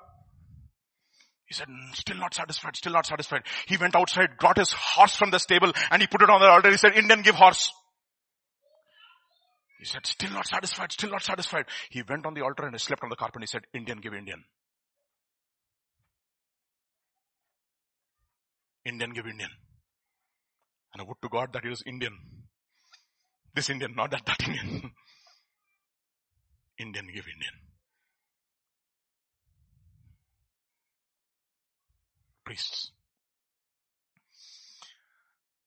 [1.46, 3.42] He said, mm, still not satisfied, still not satisfied.
[3.66, 6.48] He went outside, got his horse from the stable and he put it on the
[6.48, 6.70] altar.
[6.70, 7.72] He said, Indian give horse.
[9.80, 11.64] He said, still not satisfied, still not satisfied.
[11.90, 14.14] He went on the altar and he slept on the carpet he said, Indian give
[14.14, 14.44] Indian.
[18.84, 19.50] Indian give Indian.
[20.92, 22.16] And I would to God that he was Indian.
[23.54, 24.92] This Indian, not that, that Indian.
[26.78, 27.52] Indian give Indian.
[32.44, 32.90] Priests.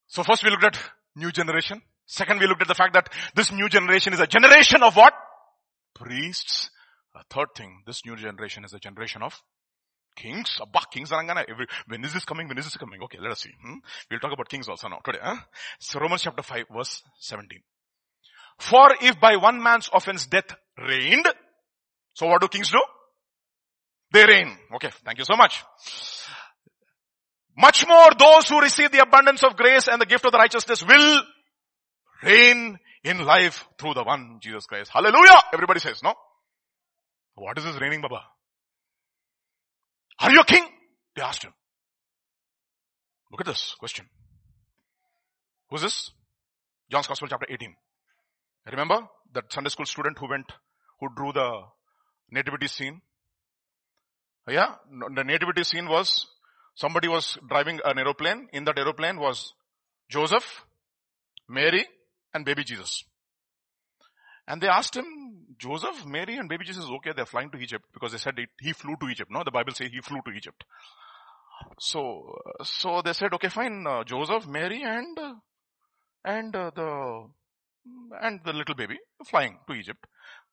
[0.07, 0.79] So first we looked at
[1.15, 1.81] new generation.
[2.05, 5.13] Second we looked at the fact that this new generation is a generation of what?
[5.93, 6.69] Priests.
[7.15, 9.41] A third thing, this new generation is a generation of
[10.17, 10.57] Kings?
[10.59, 11.45] Abba, kings arangana.
[11.87, 12.47] When is this coming?
[12.47, 13.01] When is this coming?
[13.03, 13.51] Okay, let us see.
[13.61, 13.77] Hmm?
[14.09, 15.19] We'll talk about kings also now today.
[15.21, 15.37] Huh?
[15.79, 17.61] So Romans chapter 5 verse 17.
[18.57, 21.27] For if by one man's offense death reigned,
[22.13, 22.81] so what do kings do?
[24.11, 24.57] They reign.
[24.75, 25.63] Okay, thank you so much.
[27.55, 30.83] Much more those who receive the abundance of grace and the gift of the righteousness
[30.83, 31.21] will
[32.23, 34.89] reign in life through the one Jesus Christ.
[34.91, 35.39] Hallelujah!
[35.53, 36.13] Everybody says, no?
[37.35, 38.23] What is this reigning, Baba?
[40.19, 40.65] Are you a king?
[41.15, 41.53] They asked him.
[43.31, 44.05] Look at this question.
[45.69, 46.11] Who's this?
[46.89, 47.75] John's Gospel chapter 18.
[48.71, 50.51] Remember that Sunday school student who went,
[50.99, 51.63] who drew the
[52.31, 53.01] nativity scene?
[54.47, 56.25] Yeah, the nativity scene was
[56.75, 58.47] somebody was driving an aeroplane.
[58.53, 59.53] In that aeroplane was
[60.09, 60.63] Joseph,
[61.49, 61.85] Mary,
[62.33, 63.03] and baby Jesus.
[64.47, 65.05] And they asked him,
[65.59, 68.95] Joseph, Mary and baby Jesus, okay, they're flying to Egypt because they said he flew
[68.99, 69.31] to Egypt.
[69.31, 70.63] No, the Bible says he flew to Egypt.
[71.79, 75.33] So, so they said, okay, fine, uh, Joseph, Mary and, uh,
[76.23, 77.27] and uh, the,
[78.21, 80.05] and the little baby flying to Egypt.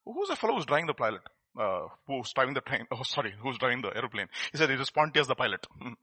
[0.04, 1.22] Who's the fellow who's driving the pilot?
[1.58, 2.86] Uh, who's driving the train?
[2.90, 4.26] Oh, sorry, who's driving the aeroplane?
[4.52, 5.66] He said it is Pontius the pilot.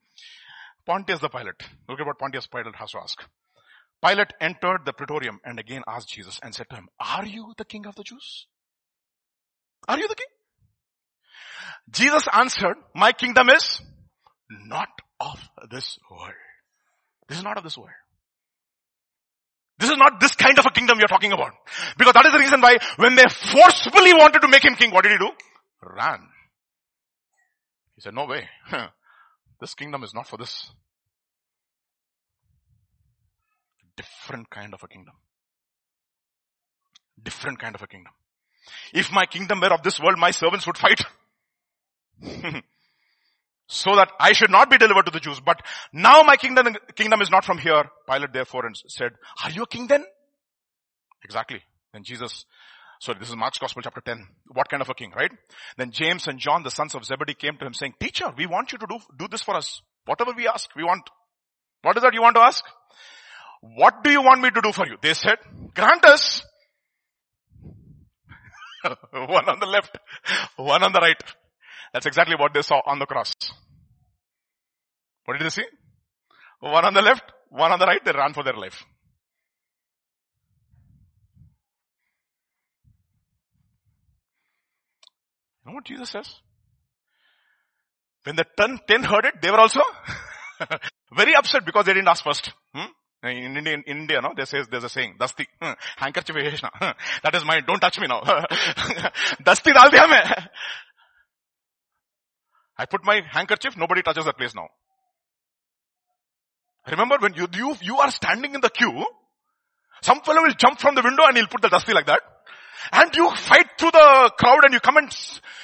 [0.86, 1.61] Pontius the pilot.
[1.88, 3.22] Look at what Pontius Pilate has to ask.
[4.03, 7.65] Pilate entered the praetorium and again asked Jesus and said to him, are you the
[7.65, 8.48] king of the Jews?
[9.88, 10.28] Are you the king?
[11.90, 13.82] Jesus answered, my kingdom is
[14.49, 14.90] not
[15.20, 15.40] of
[15.70, 16.34] this world.
[17.28, 17.90] This is not of this world.
[19.80, 21.53] This is not this kind of a kingdom we are talking about.
[21.98, 25.03] Because that is the reason why when they forcefully wanted to make him king, what
[25.03, 25.32] did he do?
[25.82, 26.20] Ran.
[27.95, 28.48] He said, no way.
[29.60, 30.70] this kingdom is not for this.
[33.98, 35.16] Different kind of a kingdom.
[37.22, 38.14] Different kind of a kingdom.
[38.93, 41.02] If my kingdom were of this world, my servants would fight.
[43.68, 45.39] so that I should not be delivered to the Jews.
[45.39, 45.61] But
[45.93, 47.84] now my kingdom, kingdom is not from here.
[48.10, 49.11] Pilate therefore said,
[49.43, 50.03] are you a king then?
[51.23, 51.61] Exactly.
[51.93, 52.45] Then Jesus,
[52.99, 54.27] sorry, this is Mark's gospel chapter 10.
[54.53, 55.31] What kind of a king, right?
[55.77, 58.73] Then James and John, the sons of Zebedee came to him saying, teacher, we want
[58.73, 59.81] you to do, do this for us.
[60.06, 61.10] Whatever we ask, we want.
[61.81, 62.65] What is that you want to ask?
[63.61, 64.98] What do you want me to do for you?
[65.02, 65.38] They said,
[65.73, 66.43] grant us
[69.12, 69.98] one on the left,
[70.56, 71.22] one on the right.
[71.94, 73.34] That's exactly what they saw on the cross.
[75.26, 75.66] What did they see?
[76.60, 78.84] One on the left, one on the right, they ran for their life.
[85.66, 86.36] You know what Jesus says?
[88.24, 89.82] When the ten, ten heard it, they were also
[91.16, 92.52] very upset because they didn't ask first.
[92.74, 92.91] Hmm?
[93.23, 95.45] In India, in India, no, they say there's a saying, dasti,
[95.98, 96.35] handkerchief
[97.23, 98.22] That is mine, don't touch me now.
[99.45, 100.48] dasti dal diya.
[102.80, 104.69] I put my handkerchief, nobody touches that place now.
[106.89, 109.06] Remember when you, you, you are standing in the queue,
[110.02, 112.22] some fellow will jump from the window and he'll put the dasti like that.
[112.91, 115.15] And you fight through the crowd and you come and,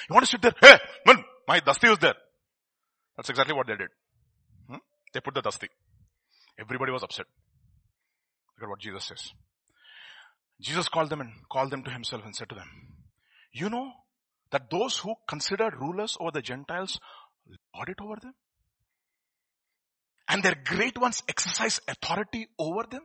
[0.08, 0.78] you want to sit there, hey,
[1.08, 2.14] man, my dasti was there.
[3.16, 3.88] That's exactly what they did.
[4.70, 4.76] Hmm?
[5.12, 5.70] they put the dasti.
[6.60, 7.26] Everybody was upset.
[8.58, 9.32] Look at what Jesus says.
[10.60, 12.68] Jesus called them and called them to himself and said to them,
[13.52, 13.92] you know
[14.52, 17.00] that those who consider rulers over the Gentiles
[17.76, 18.34] lord it over them?
[20.28, 23.04] And their great ones exercise authority over them?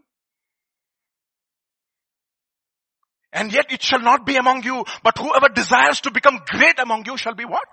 [3.33, 7.07] And yet it shall not be among you, but whoever desires to become great among
[7.07, 7.67] you shall be what?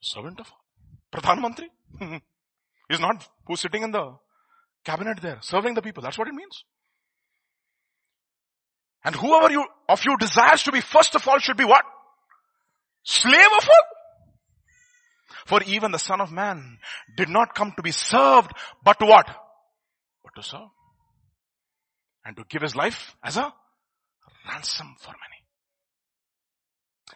[0.00, 0.52] Servant of
[1.12, 1.68] Pradhan Mantri.
[2.88, 4.16] He's not who's sitting in the
[4.84, 6.02] cabinet there, serving the people.
[6.02, 6.64] That's what it means.
[9.04, 11.84] And whoever you, of you desires to be first of all should be what?
[13.04, 13.84] Slave of all.
[15.46, 16.78] For even the son of man
[17.16, 18.52] did not come to be served,
[18.84, 19.26] but to what?
[20.22, 20.68] But to serve.
[22.24, 23.52] And to give his life as a
[24.48, 25.42] ransom for many.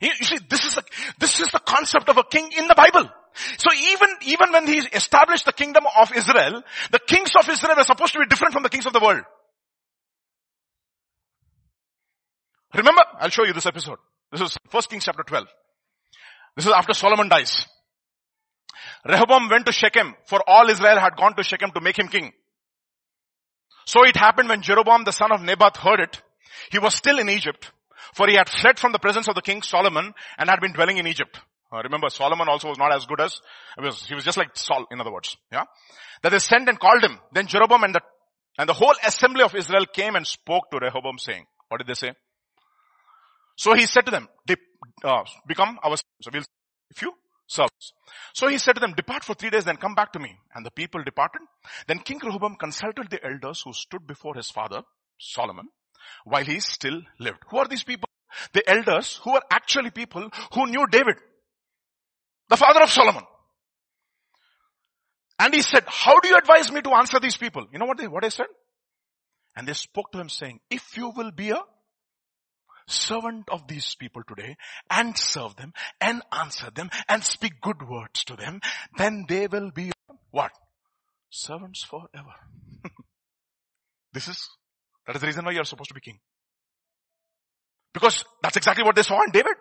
[0.00, 0.82] You see, this is a,
[1.18, 3.08] this is the concept of a king in the Bible.
[3.58, 7.84] So even, even when he established the kingdom of Israel, the kings of Israel are
[7.84, 9.22] supposed to be different from the kings of the world.
[12.74, 13.98] Remember, I'll show you this episode.
[14.32, 15.46] This is 1 Kings chapter 12.
[16.56, 17.66] This is after Solomon dies.
[19.04, 22.32] Rehoboam went to Shechem for all Israel had gone to Shechem to make him king.
[23.86, 26.20] So it happened when Jeroboam the son of Nebat heard it,
[26.70, 27.70] he was still in Egypt,
[28.14, 30.98] for he had fled from the presence of the king Solomon and had been dwelling
[30.98, 31.38] in Egypt.
[31.72, 33.40] Uh, remember, Solomon also was not as good as,
[33.78, 35.36] was, he was just like Saul, in other words.
[35.50, 35.64] Yeah?
[36.22, 37.18] That they sent and called him.
[37.32, 38.00] Then Jeroboam and the,
[38.58, 41.94] and the whole assembly of Israel came and spoke to Rehoboam saying, what did they
[41.94, 42.12] say?
[43.56, 44.28] So he said to them,
[45.04, 46.42] uh, become our, so we'll,
[46.90, 47.12] if you
[47.46, 47.68] serve
[48.34, 50.36] So he said to them, depart for three days, then come back to me.
[50.54, 51.40] And the people departed.
[51.86, 54.82] Then King Rehoboam consulted the elders who stood before his father,
[55.18, 55.68] Solomon,
[56.24, 57.38] while he still lived.
[57.50, 58.08] Who are these people?
[58.52, 61.16] The elders who were actually people who knew David,
[62.48, 63.24] the father of Solomon.
[65.38, 67.66] And he said, how do you advise me to answer these people?
[67.72, 68.46] You know what they, what I said?
[69.54, 71.60] And they spoke to him saying, if you will be a
[72.88, 74.56] servant of these people today
[74.90, 78.60] and serve them and answer them and speak good words to them,
[78.96, 79.90] then they will be
[80.30, 80.52] what?
[81.30, 82.34] Servants forever.
[84.12, 84.48] this is,
[85.06, 86.18] that is the reason why you are supposed to be king.
[87.92, 89.54] Because that's exactly what they saw in David.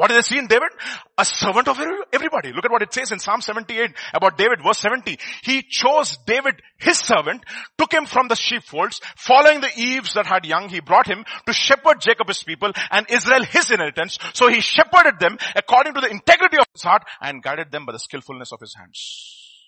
[0.00, 0.70] What did they see in David?
[1.18, 1.78] A servant of
[2.10, 2.54] everybody.
[2.54, 5.18] Look at what it says in Psalm 78 about David, verse 70.
[5.42, 7.44] He chose David, his servant,
[7.76, 11.52] took him from the sheepfolds, following the eaves that had young, he brought him to
[11.52, 14.18] shepherd Jacob his people and Israel his inheritance.
[14.32, 17.92] So he shepherded them according to the integrity of his heart and guided them by
[17.92, 19.60] the skillfulness of his hands.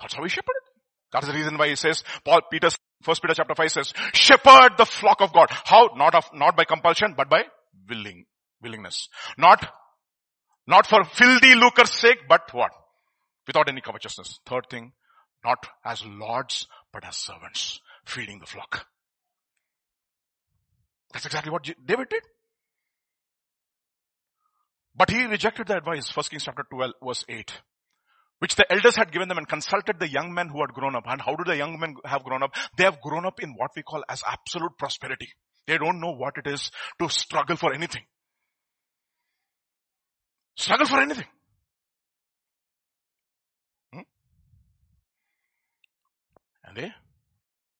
[0.00, 0.62] That's how he shepherded.
[1.10, 2.68] That's the reason why he says, Paul, Peter,
[3.02, 5.48] First Peter chapter 5 says, shepherd the flock of God.
[5.50, 5.90] How?
[5.96, 7.46] Not of, not by compulsion, but by
[7.88, 8.26] willing
[8.62, 9.08] willingness.
[9.38, 9.66] Not,
[10.66, 12.72] not for filthy lucre's sake, but what?
[13.46, 14.38] Without any covetousness.
[14.46, 14.92] Third thing,
[15.44, 18.86] not as lords, but as servants, feeding the flock.
[21.12, 22.22] That's exactly what David did.
[24.94, 27.52] But he rejected the advice, 1 Kings chapter 12 verse 8,
[28.38, 31.04] which the elders had given them and consulted the young men who had grown up.
[31.06, 32.54] And how do the young men have grown up?
[32.76, 35.28] They have grown up in what we call as absolute prosperity.
[35.66, 36.70] They don't know what it is
[37.00, 38.02] to struggle for anything.
[40.56, 41.26] Struggle for anything.
[43.92, 44.00] Hmm?
[46.64, 46.92] And they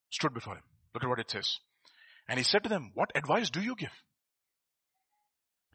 [0.09, 0.63] stood before him.
[0.93, 1.59] Look at what it says.
[2.27, 3.91] And he said to them, what advice do you give?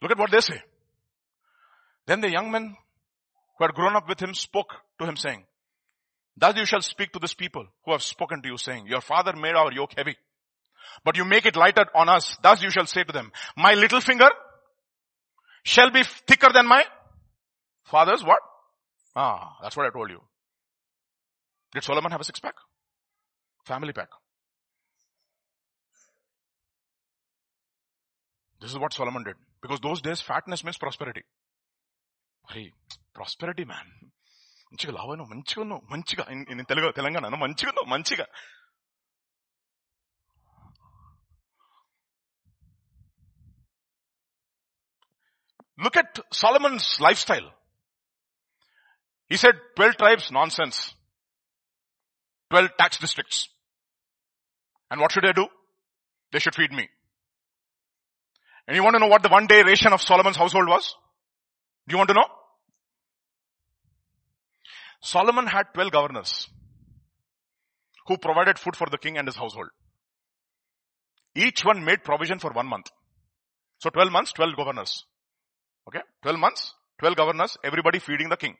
[0.02, 0.62] Look at what they say.
[2.06, 2.76] Then the young men
[3.58, 5.44] who had grown up with him spoke to him saying,
[6.36, 9.32] Thus you shall speak to this people who have spoken to you saying, your father
[9.34, 10.16] made our yoke heavy,
[11.02, 12.36] but you make it lighter on us.
[12.42, 14.28] Thus you shall say to them, my little finger
[15.72, 16.82] shall be thicker than my
[17.92, 18.42] father's what?
[19.16, 20.20] Ah, that's what I told you.
[21.72, 22.54] Did Solomon have a six pack?
[23.70, 24.10] Family pack.
[28.60, 29.36] This is what Solomon did.
[29.62, 31.24] Because those days fatness means prosperity.
[32.54, 32.66] Hey,
[33.14, 33.88] prosperity man.
[34.70, 36.24] మంచిగా లావాను మంచిగా ఉన్నావు మంచిగా
[36.70, 38.24] తెలుగు తెలంగాణ మంచిగా ఉన్నావు మంచిగా
[45.78, 47.50] Look at Solomon's lifestyle.
[49.28, 50.94] He said 12 tribes, nonsense.
[52.50, 53.48] 12 tax districts.
[54.90, 55.46] And what should I do?
[56.32, 56.88] They should feed me.
[58.66, 60.94] And you want to know what the one day ration of Solomon's household was?
[61.86, 62.26] Do you want to know?
[65.00, 66.48] Solomon had 12 governors
[68.06, 69.68] who provided food for the king and his household.
[71.34, 72.90] Each one made provision for one month.
[73.78, 75.04] So 12 months, 12 governors.
[75.88, 76.00] Okay?
[76.22, 78.56] 12 months, 12 governors, everybody feeding the king.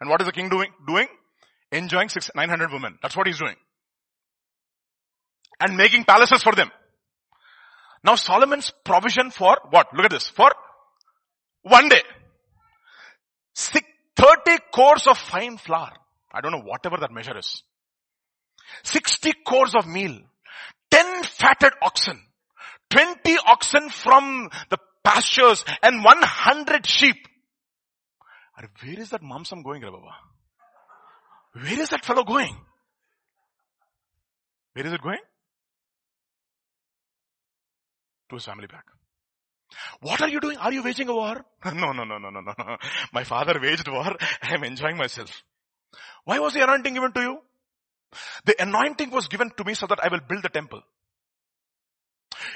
[0.00, 0.70] And what is the king doing?
[0.86, 1.08] Doing?
[1.72, 2.98] enjoying six, 900 women.
[3.02, 3.56] That's what he's doing.
[5.60, 6.70] And making palaces for them.
[8.04, 9.88] Now Solomon's provision for what?
[9.94, 10.28] Look at this.
[10.28, 10.50] For
[11.62, 12.02] one day.
[13.54, 13.86] Six,
[14.16, 15.92] 30 kors of fine flour.
[16.32, 17.62] I don't know whatever that measure is.
[18.82, 20.18] 60 kors of meal.
[20.90, 22.20] 10 fatted oxen.
[22.90, 27.16] 20 oxen from the pastures and 100 sheep.
[28.82, 30.14] Where is that mamsam going, Baba?
[31.54, 32.56] Where is that fellow going?
[34.74, 35.18] Where is it going?
[38.30, 38.84] To his family back.
[40.00, 40.58] What are you doing?
[40.58, 41.44] Are you waging a war?
[41.64, 42.76] no, no, no, no, no, no.
[43.12, 44.16] My father waged war.
[44.42, 45.42] I am enjoying myself.
[46.24, 47.38] Why was the anointing given to you?
[48.44, 50.82] The anointing was given to me so that I will build the temple.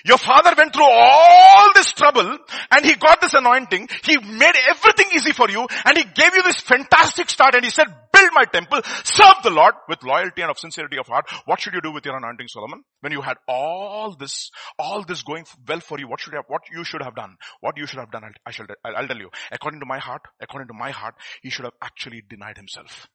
[0.05, 2.39] Your father went through all this trouble
[2.71, 3.89] and he got this anointing.
[4.05, 7.71] He made everything easy for you and he gave you this fantastic start and he
[7.71, 11.27] said, build my temple, serve the Lord with loyalty and of sincerity of heart.
[11.45, 12.83] What should you do with your anointing, Solomon?
[13.01, 16.47] When you had all this, all this going well for you, what should you have,
[16.49, 17.37] what you should have done?
[17.61, 19.31] What you should have done, I'll, I shall, I'll, I'll tell you.
[19.53, 23.07] According to my heart, according to my heart, he should have actually denied himself.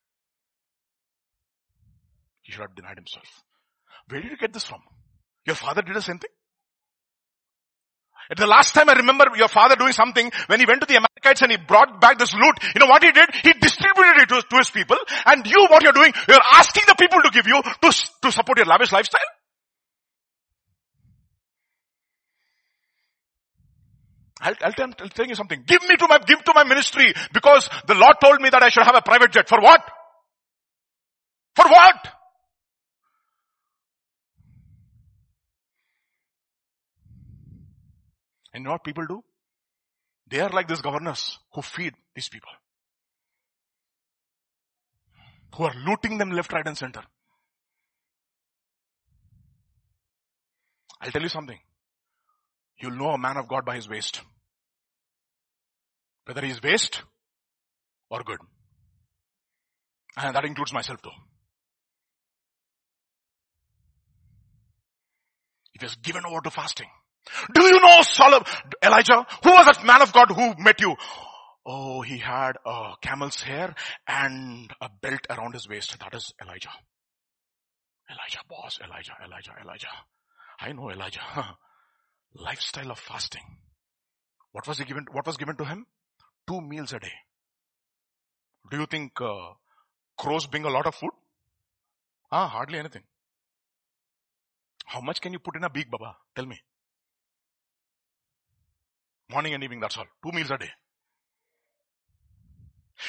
[2.42, 3.26] He should have denied himself.
[4.08, 4.82] Where did you get this from?
[5.46, 6.30] Your father did the same thing?
[8.38, 11.42] The last time I remember your father doing something when he went to the Amalekites
[11.42, 12.56] and he brought back this loot.
[12.74, 13.30] You know what he did?
[13.44, 14.98] He distributed it to, to his people.
[15.26, 18.58] And you, what you're doing, you're asking the people to give you to, to support
[18.58, 19.22] your lavish lifestyle.
[24.40, 25.64] I'll, I'll, tell, I'll tell you something.
[25.68, 28.70] Give me to my, give to my ministry because the Lord told me that I
[28.70, 29.48] should have a private jet.
[29.48, 29.82] For what?
[31.56, 32.08] For what?
[38.54, 39.24] And you know what people do?
[40.28, 42.50] They are like these governors who feed these people.
[45.56, 47.04] Who are looting them left, right and center.
[51.02, 51.60] I'll tell you something.
[52.80, 54.22] You'll know a man of God by his waist.
[56.26, 57.02] Whether he's waste
[58.10, 58.40] or good.
[60.18, 61.10] And that includes myself too.
[65.74, 66.90] It was given over to fasting.
[67.54, 68.46] Do you know Solomon,
[68.84, 69.26] Elijah?
[69.44, 70.96] Who was that man of God who met you?
[71.66, 73.76] Oh, he had a camel's hair
[74.08, 75.98] and a belt around his waist.
[76.00, 76.72] That is Elijah.
[78.10, 79.88] Elijah, boss, Elijah, Elijah, Elijah.
[80.60, 81.22] I know Elijah.
[82.36, 83.44] Lifestyle of fasting.
[84.52, 85.06] What was he given?
[85.12, 85.86] What was given to him?
[86.48, 87.14] Two meals a day.
[88.70, 89.54] Do you think uh,
[90.18, 91.12] crows bring a lot of food?
[92.32, 93.04] Ah, hardly anything.
[94.86, 96.18] How much can you put in a beak, Baba?
[96.36, 96.60] Tell me.
[99.32, 100.08] Morning and evening, that's all.
[100.24, 100.70] Two meals a day.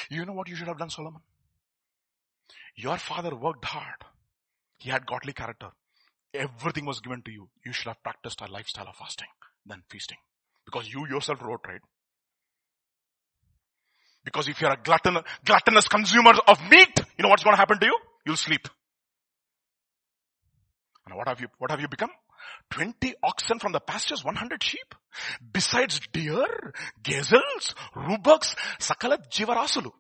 [0.09, 1.21] You know what you should have done, Solomon?
[2.77, 4.05] Your father worked hard.
[4.79, 5.69] He had godly character.
[6.33, 7.49] Everything was given to you.
[7.65, 9.29] You should have practiced a lifestyle of fasting
[9.67, 10.19] than feasting.
[10.65, 11.81] Because you yourself wrote, right?
[14.25, 17.79] Because if you're a glutton, gluttonous consumer of meat, you know what's going to happen
[17.81, 17.99] to you?
[18.25, 18.69] You'll sleep.
[21.07, 22.11] And what have you, what have you become?
[22.71, 24.95] 20 oxen from the pastures, 100 sheep.
[25.53, 26.73] Besides deer,
[27.03, 29.91] gazelles, roebucks, sakala jivarasulu.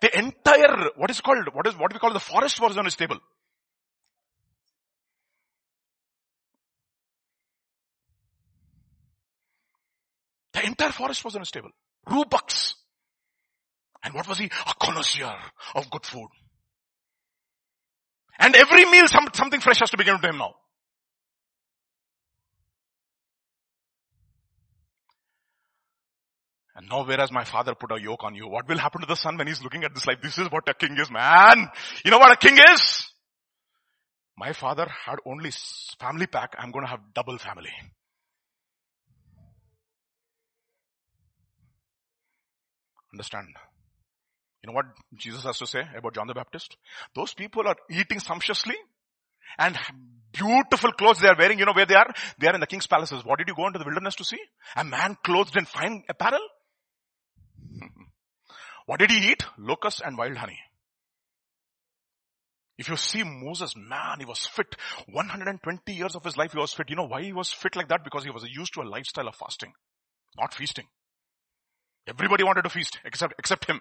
[0.00, 2.96] The entire, what is called, what is, what we call the forest was on his
[2.96, 3.18] table.
[10.52, 11.70] The entire forest was on his table.
[12.08, 12.74] Roebucks.
[14.02, 14.46] And what was he?
[14.46, 15.36] A connoisseur
[15.74, 16.28] of good food.
[18.40, 20.54] And every meal some, something fresh has to be given to him now.
[26.74, 29.14] And now whereas my father put a yoke on you, what will happen to the
[29.14, 30.16] son when he's looking at this life?
[30.22, 31.68] This is what a king is, man.
[32.02, 33.10] You know what a king is?
[34.38, 35.50] My father had only
[36.00, 36.54] family pack.
[36.58, 37.68] I'm going to have double family.
[43.12, 43.48] Understand?
[44.62, 46.76] You know what Jesus has to say about John the Baptist?
[47.14, 48.76] Those people are eating sumptuously
[49.58, 49.78] and
[50.32, 51.58] beautiful clothes they are wearing.
[51.58, 52.12] You know where they are?
[52.38, 53.24] They are in the king's palaces.
[53.24, 54.38] What did you go into the wilderness to see?
[54.76, 56.40] A man clothed in fine apparel?
[58.86, 59.44] What did he eat?
[59.56, 60.58] Locusts and wild honey.
[62.76, 64.74] If you see Moses, man, he was fit.
[65.12, 66.88] 120 years of his life he was fit.
[66.88, 68.02] You know why he was fit like that?
[68.02, 69.72] Because he was used to a lifestyle of fasting,
[70.36, 70.86] not feasting.
[72.08, 73.80] Everybody wanted to feast except, except him.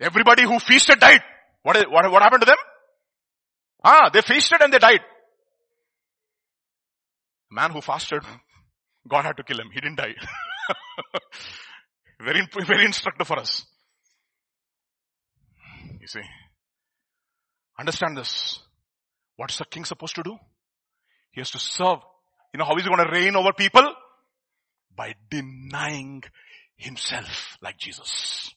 [0.00, 1.22] Everybody who feasted died.
[1.62, 2.56] What, what, what happened to them?
[3.82, 5.00] Ah, they feasted and they died.
[7.50, 8.22] Man who fasted,
[9.08, 9.70] God had to kill him.
[9.72, 10.14] He didn't die.
[12.20, 13.64] Very, very instructive for us.
[16.00, 16.22] You see?
[17.78, 18.58] Understand this.
[19.36, 20.36] What's the king supposed to do?
[21.30, 21.98] He has to serve.
[22.54, 23.86] You know how he's going to reign over people?
[24.96, 26.22] By denying
[26.76, 28.54] himself like Jesus.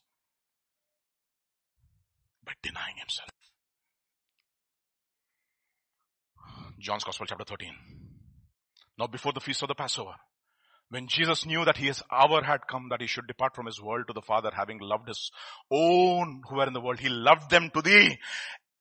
[2.61, 3.29] Denying himself.
[6.79, 7.73] John's Gospel chapter 13.
[8.97, 10.15] Now before the feast of the Passover,
[10.89, 14.05] when Jesus knew that his hour had come that he should depart from his world
[14.07, 15.29] to the Father, having loved his
[15.71, 18.17] own who were in the world, he loved them to the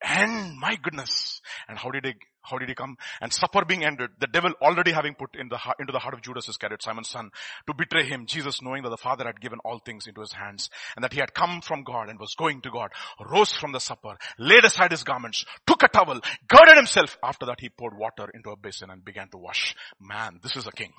[0.02, 0.58] end.
[0.58, 1.40] My goodness.
[1.68, 2.14] And how did he,
[2.48, 2.96] how did he come?
[3.20, 6.22] And supper being ended, the devil already having put in the, into the heart of
[6.22, 7.30] Judas Iscariot, Simon's son,
[7.66, 10.70] to betray him, Jesus knowing that the Father had given all things into his hands
[10.96, 12.90] and that he had come from God and was going to God,
[13.30, 17.16] rose from the supper, laid aside his garments, took a towel, girded himself.
[17.22, 19.74] After that he poured water into a basin and began to wash.
[20.00, 20.92] Man, this is a king.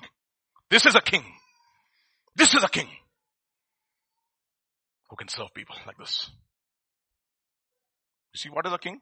[0.70, 1.24] This is a king.
[2.36, 2.88] This is a king
[5.08, 6.30] who can serve people like this.
[8.32, 9.00] You see what is a king?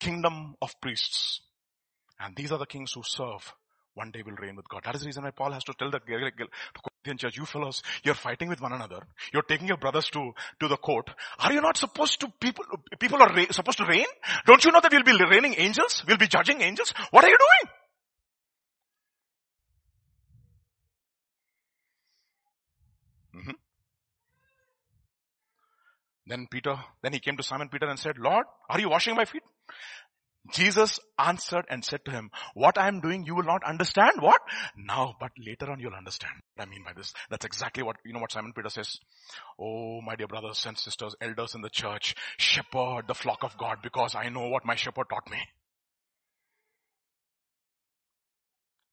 [0.00, 1.42] Kingdom of priests.
[2.18, 3.54] And these are the kings who serve
[3.94, 4.82] one day will reign with God.
[4.84, 8.14] That is the reason why Paul has to tell the Corinthian church, you fellows, you're
[8.14, 9.00] fighting with one another.
[9.32, 11.10] You're taking your brothers to, to the court.
[11.38, 12.64] Are you not supposed to, people,
[12.98, 14.06] people are ra- supposed to reign?
[14.46, 16.04] Don't you know that we'll be reigning angels?
[16.06, 16.94] We'll be judging angels?
[17.10, 17.74] What are you doing?
[23.42, 23.50] Mm-hmm.
[26.26, 29.24] Then Peter, then he came to Simon Peter and said, Lord, are you washing my
[29.24, 29.42] feet?
[30.52, 34.12] Jesus answered and said to him, what I am doing you will not understand.
[34.20, 34.40] What?
[34.76, 37.12] Now, but later on you'll understand what I mean by this.
[37.28, 38.98] That's exactly what, you know what Simon Peter says?
[39.60, 43.78] Oh, my dear brothers and sisters, elders in the church, shepherd the flock of God
[43.82, 45.38] because I know what my shepherd taught me.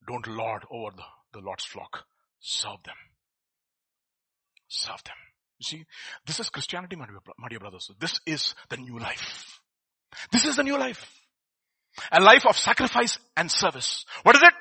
[0.07, 2.03] Don't lord over the, the Lord's flock.
[2.39, 2.95] Serve them.
[4.67, 5.15] Serve them.
[5.59, 5.85] You see,
[6.25, 7.89] this is Christianity, my dear, my dear brothers.
[7.99, 9.56] This is the new life.
[10.31, 11.21] This is the new life.
[12.11, 14.05] A life of sacrifice and service.
[14.23, 14.53] What is it?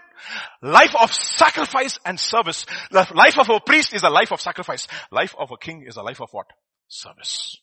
[0.63, 2.67] Life of sacrifice and service.
[2.91, 4.87] The life of a priest is a life of sacrifice.
[5.11, 6.47] Life of a king is a life of what?
[6.89, 7.57] Service.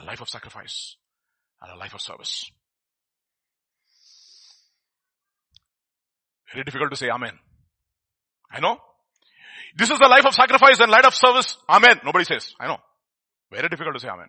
[0.00, 0.96] A life of sacrifice
[1.60, 2.50] and a life of service.
[6.52, 7.32] Very difficult to say amen.
[8.50, 8.78] I know.
[9.76, 11.56] This is the life of sacrifice and life of service.
[11.68, 12.00] Amen.
[12.04, 12.54] Nobody says.
[12.58, 12.78] I know.
[13.50, 14.28] Very difficult to say amen.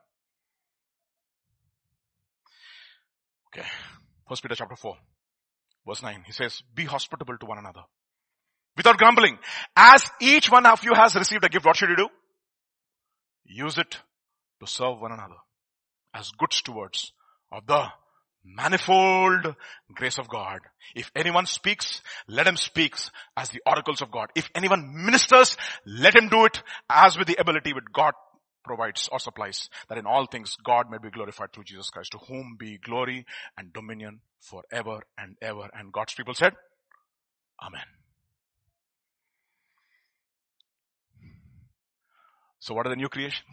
[3.53, 3.67] Okay.
[4.27, 4.95] First Peter chapter 4
[5.88, 6.23] verse 9.
[6.26, 7.81] He says, be hospitable to one another
[8.77, 9.38] without grumbling.
[9.76, 12.09] As each one of you has received a gift, what should you do?
[13.45, 13.97] Use it
[14.61, 15.38] to serve one another
[16.13, 17.11] as good stewards
[17.51, 17.88] of the
[18.45, 19.55] manifold
[19.93, 20.59] grace of God.
[20.95, 22.95] If anyone speaks, let him speak
[23.35, 24.30] as the oracles of God.
[24.35, 28.13] If anyone ministers, let him do it as with the ability which God
[28.64, 32.18] provides or supplies, that in all things God may be glorified through Jesus Christ, to
[32.18, 33.26] whom be glory
[33.57, 35.69] and dominion forever and ever.
[35.73, 36.53] And God's people said,
[37.61, 37.86] Amen.
[42.60, 43.45] So what are the new creation?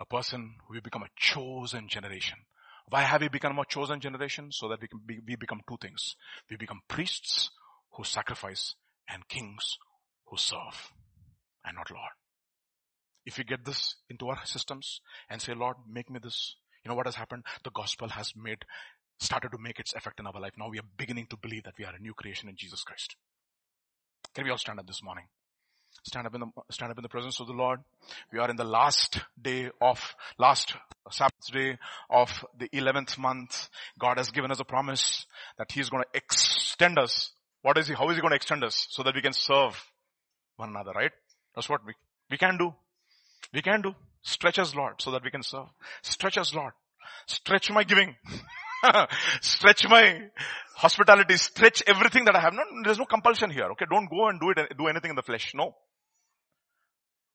[0.00, 2.38] A person who will become a chosen generation.
[2.88, 4.52] Why have we become a chosen generation?
[4.52, 6.16] So that we can be, we become two things.
[6.50, 7.50] We become priests
[7.92, 8.74] who sacrifice
[9.08, 9.78] and kings
[10.26, 10.92] who serve
[11.64, 12.10] and not Lord.
[13.26, 16.54] If we get this into our systems and say, Lord, make me this,
[16.84, 17.42] you know what has happened?
[17.64, 18.64] The gospel has made,
[19.18, 20.52] started to make its effect in our life.
[20.56, 23.16] Now we are beginning to believe that we are a new creation in Jesus Christ.
[24.34, 25.24] Can we all stand up this morning?
[26.04, 27.80] Stand up in the, stand up in the presence of the Lord.
[28.32, 30.74] We are in the last day of, last
[31.10, 31.78] Sabbath day
[32.10, 33.68] of the 11th month.
[33.98, 35.26] God has given us a promise
[35.58, 37.32] that He is going to extend us.
[37.62, 37.94] What is He?
[37.94, 38.86] How is He going to extend us?
[38.90, 39.82] So that we can serve
[40.56, 41.12] one another, right?
[41.54, 41.94] That's what we,
[42.30, 42.74] we can do.
[43.52, 43.94] We can do.
[44.22, 45.68] Stretch us, Lord, so that we can serve.
[46.02, 46.72] Stretch us, Lord.
[47.26, 48.16] Stretch my giving.
[49.40, 50.22] stretch my
[50.76, 51.36] hospitality.
[51.36, 52.52] Stretch everything that I have.
[52.52, 53.70] No, there's no compulsion here.
[53.72, 54.76] Okay, don't go and do it.
[54.76, 55.52] Do anything in the flesh.
[55.54, 55.74] No.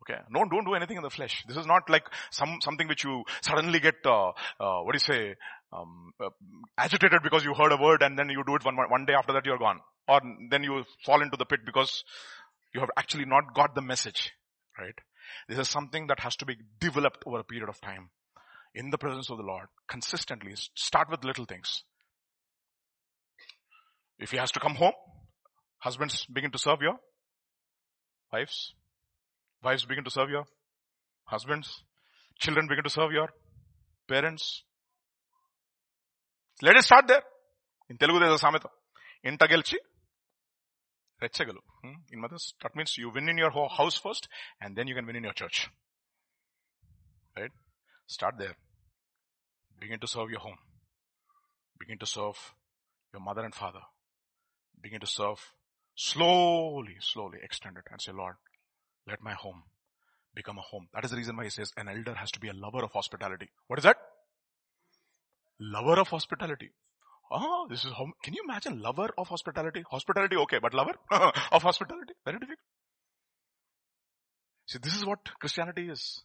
[0.03, 1.43] Okay, no, don't do anything in the flesh.
[1.47, 3.95] This is not like some something which you suddenly get.
[4.03, 4.29] Uh,
[4.59, 5.35] uh, what do you say?
[5.71, 6.29] Um, uh,
[6.77, 9.33] agitated because you heard a word and then you do it one one day after
[9.33, 10.19] that you're gone, or
[10.49, 12.03] then you fall into the pit because
[12.73, 14.31] you have actually not got the message,
[14.79, 14.95] right?
[15.48, 18.10] This is something that has to be developed over a period of time
[18.74, 20.52] in the presence of the Lord consistently.
[20.74, 21.84] Start with little things.
[24.18, 24.94] If he has to come home,
[25.78, 26.96] husbands begin to serve your
[28.32, 28.74] wives.
[29.62, 30.44] Wives begin to serve your
[31.24, 31.82] husbands.
[32.38, 33.28] Children begin to serve your
[34.08, 34.62] parents.
[36.62, 37.22] Let us start there.
[37.88, 38.70] In Telugu there is a sameta.
[39.28, 39.78] ఇంట గెలిచి
[41.22, 42.01] రెచ్చగలు Hmm?
[42.11, 44.27] In mothers, that means you win in your house first
[44.61, 45.69] and then you can win in your church.
[47.37, 47.51] Right?
[48.07, 48.55] Start there.
[49.79, 50.57] Begin to serve your home.
[51.79, 52.35] Begin to serve
[53.13, 53.79] your mother and father.
[54.81, 55.39] Begin to serve
[55.95, 58.35] slowly, slowly extend it and say, Lord,
[59.07, 59.63] let my home
[60.35, 60.87] become a home.
[60.93, 62.91] That is the reason why he says an elder has to be a lover of
[62.91, 63.49] hospitality.
[63.67, 63.97] What is that?
[65.59, 66.71] Lover of hospitality.
[67.31, 69.83] Oh, this is how, can you imagine lover of hospitality?
[69.89, 72.13] Hospitality, okay, but lover of hospitality?
[72.25, 72.59] Very difficult.
[74.67, 76.21] See, this is what Christianity is.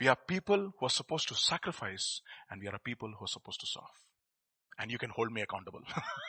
[0.00, 2.20] We are people who are supposed to sacrifice
[2.50, 3.84] and we are a people who are supposed to serve.
[4.78, 5.80] And you can hold me accountable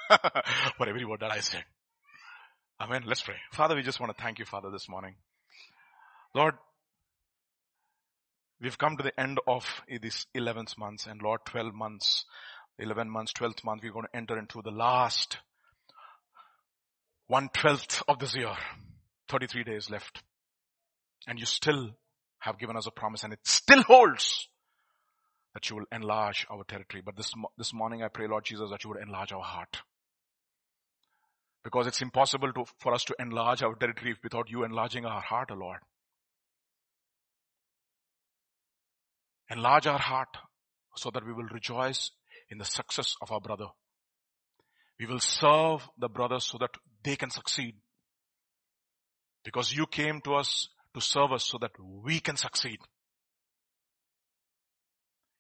[0.78, 1.64] for every word that I said.
[2.80, 3.04] Amen.
[3.06, 3.38] Let's pray.
[3.52, 5.16] Father, we just want to thank you, Father, this morning.
[6.36, 6.56] Lord,
[8.62, 9.66] we've come to the end of
[10.02, 12.26] this 11th month and Lord, 12 months
[12.80, 15.38] 11 months, 12th month, we're going to enter into the last
[17.28, 18.56] one twelfth of this year.
[19.30, 20.22] 33 days left.
[21.28, 21.92] And you still
[22.40, 24.48] have given us a promise and it still holds
[25.54, 27.02] that you will enlarge our territory.
[27.04, 29.82] But this, this morning I pray, Lord Jesus, that you would enlarge our heart.
[31.64, 35.50] Because it's impossible to, for us to enlarge our territory without you enlarging our heart,
[35.52, 35.80] O Lord.
[39.50, 40.38] Enlarge our heart
[40.96, 42.12] so that we will rejoice
[42.56, 43.68] in the success of our brother.
[44.98, 46.70] We will serve the brothers so that
[47.04, 47.76] they can succeed.
[49.44, 52.78] Because you came to us to serve us so that we can succeed.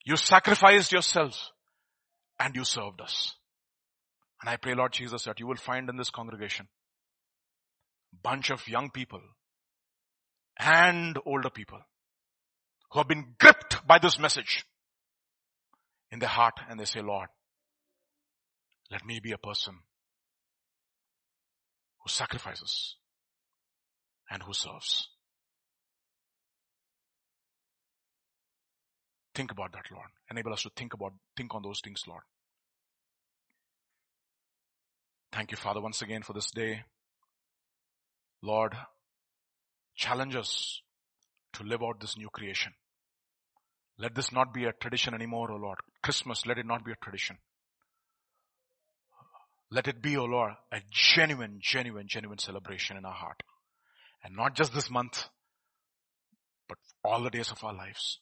[0.03, 1.51] You sacrificed yourself
[2.37, 3.35] and you served us.
[4.41, 6.67] And I pray Lord Jesus that you will find in this congregation
[8.21, 9.21] bunch of young people
[10.59, 11.79] and older people
[12.91, 14.65] who have been gripped by this message
[16.11, 17.27] in their heart and they say, Lord,
[18.91, 19.75] let me be a person
[21.99, 22.95] who sacrifices
[24.29, 25.09] and who serves.
[29.33, 30.07] Think about that, Lord.
[30.31, 32.21] Enable us to think about, think on those things, Lord.
[35.33, 36.83] Thank you, Father, once again for this day.
[38.41, 38.73] Lord,
[39.95, 40.81] challenge us
[41.53, 42.71] to live out this new creation.
[43.97, 45.77] Let this not be a tradition anymore, O Lord.
[46.03, 47.37] Christmas, let it not be a tradition.
[49.71, 53.41] Let it be, O Lord, a genuine, genuine, genuine celebration in our heart.
[54.23, 55.29] And not just this month,
[56.67, 58.19] but all the days of our lives.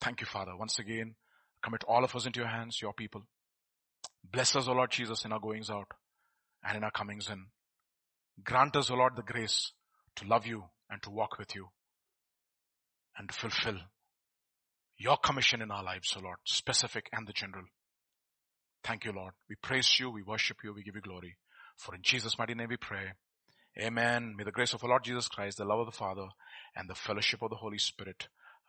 [0.00, 0.56] Thank you, Father.
[0.56, 1.14] Once again,
[1.62, 3.22] commit all of us into your hands, your people.
[4.30, 5.88] Bless us, O Lord Jesus, in our goings out
[6.64, 7.46] and in our comings in.
[8.44, 9.72] Grant us, O Lord, the grace
[10.16, 11.68] to love you and to walk with you
[13.16, 13.78] and to fulfill
[14.98, 17.64] your commission in our lives, O Lord, specific and the general.
[18.84, 19.34] Thank you, Lord.
[19.48, 21.36] We praise you, we worship you, we give you glory.
[21.76, 23.12] For in Jesus' mighty name we pray.
[23.80, 24.34] Amen.
[24.36, 26.26] May the grace of our Lord Jesus Christ, the love of the Father,
[26.74, 28.28] and the fellowship of the Holy Spirit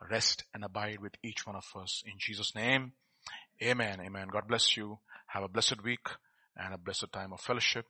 [0.09, 2.03] rest and abide with each one of us.
[2.05, 2.93] In Jesus' name,
[3.61, 3.99] Amen.
[3.99, 4.27] Amen.
[4.31, 4.99] God bless you.
[5.27, 6.07] Have a blessed week
[6.55, 7.85] and a blessed time of fellowship.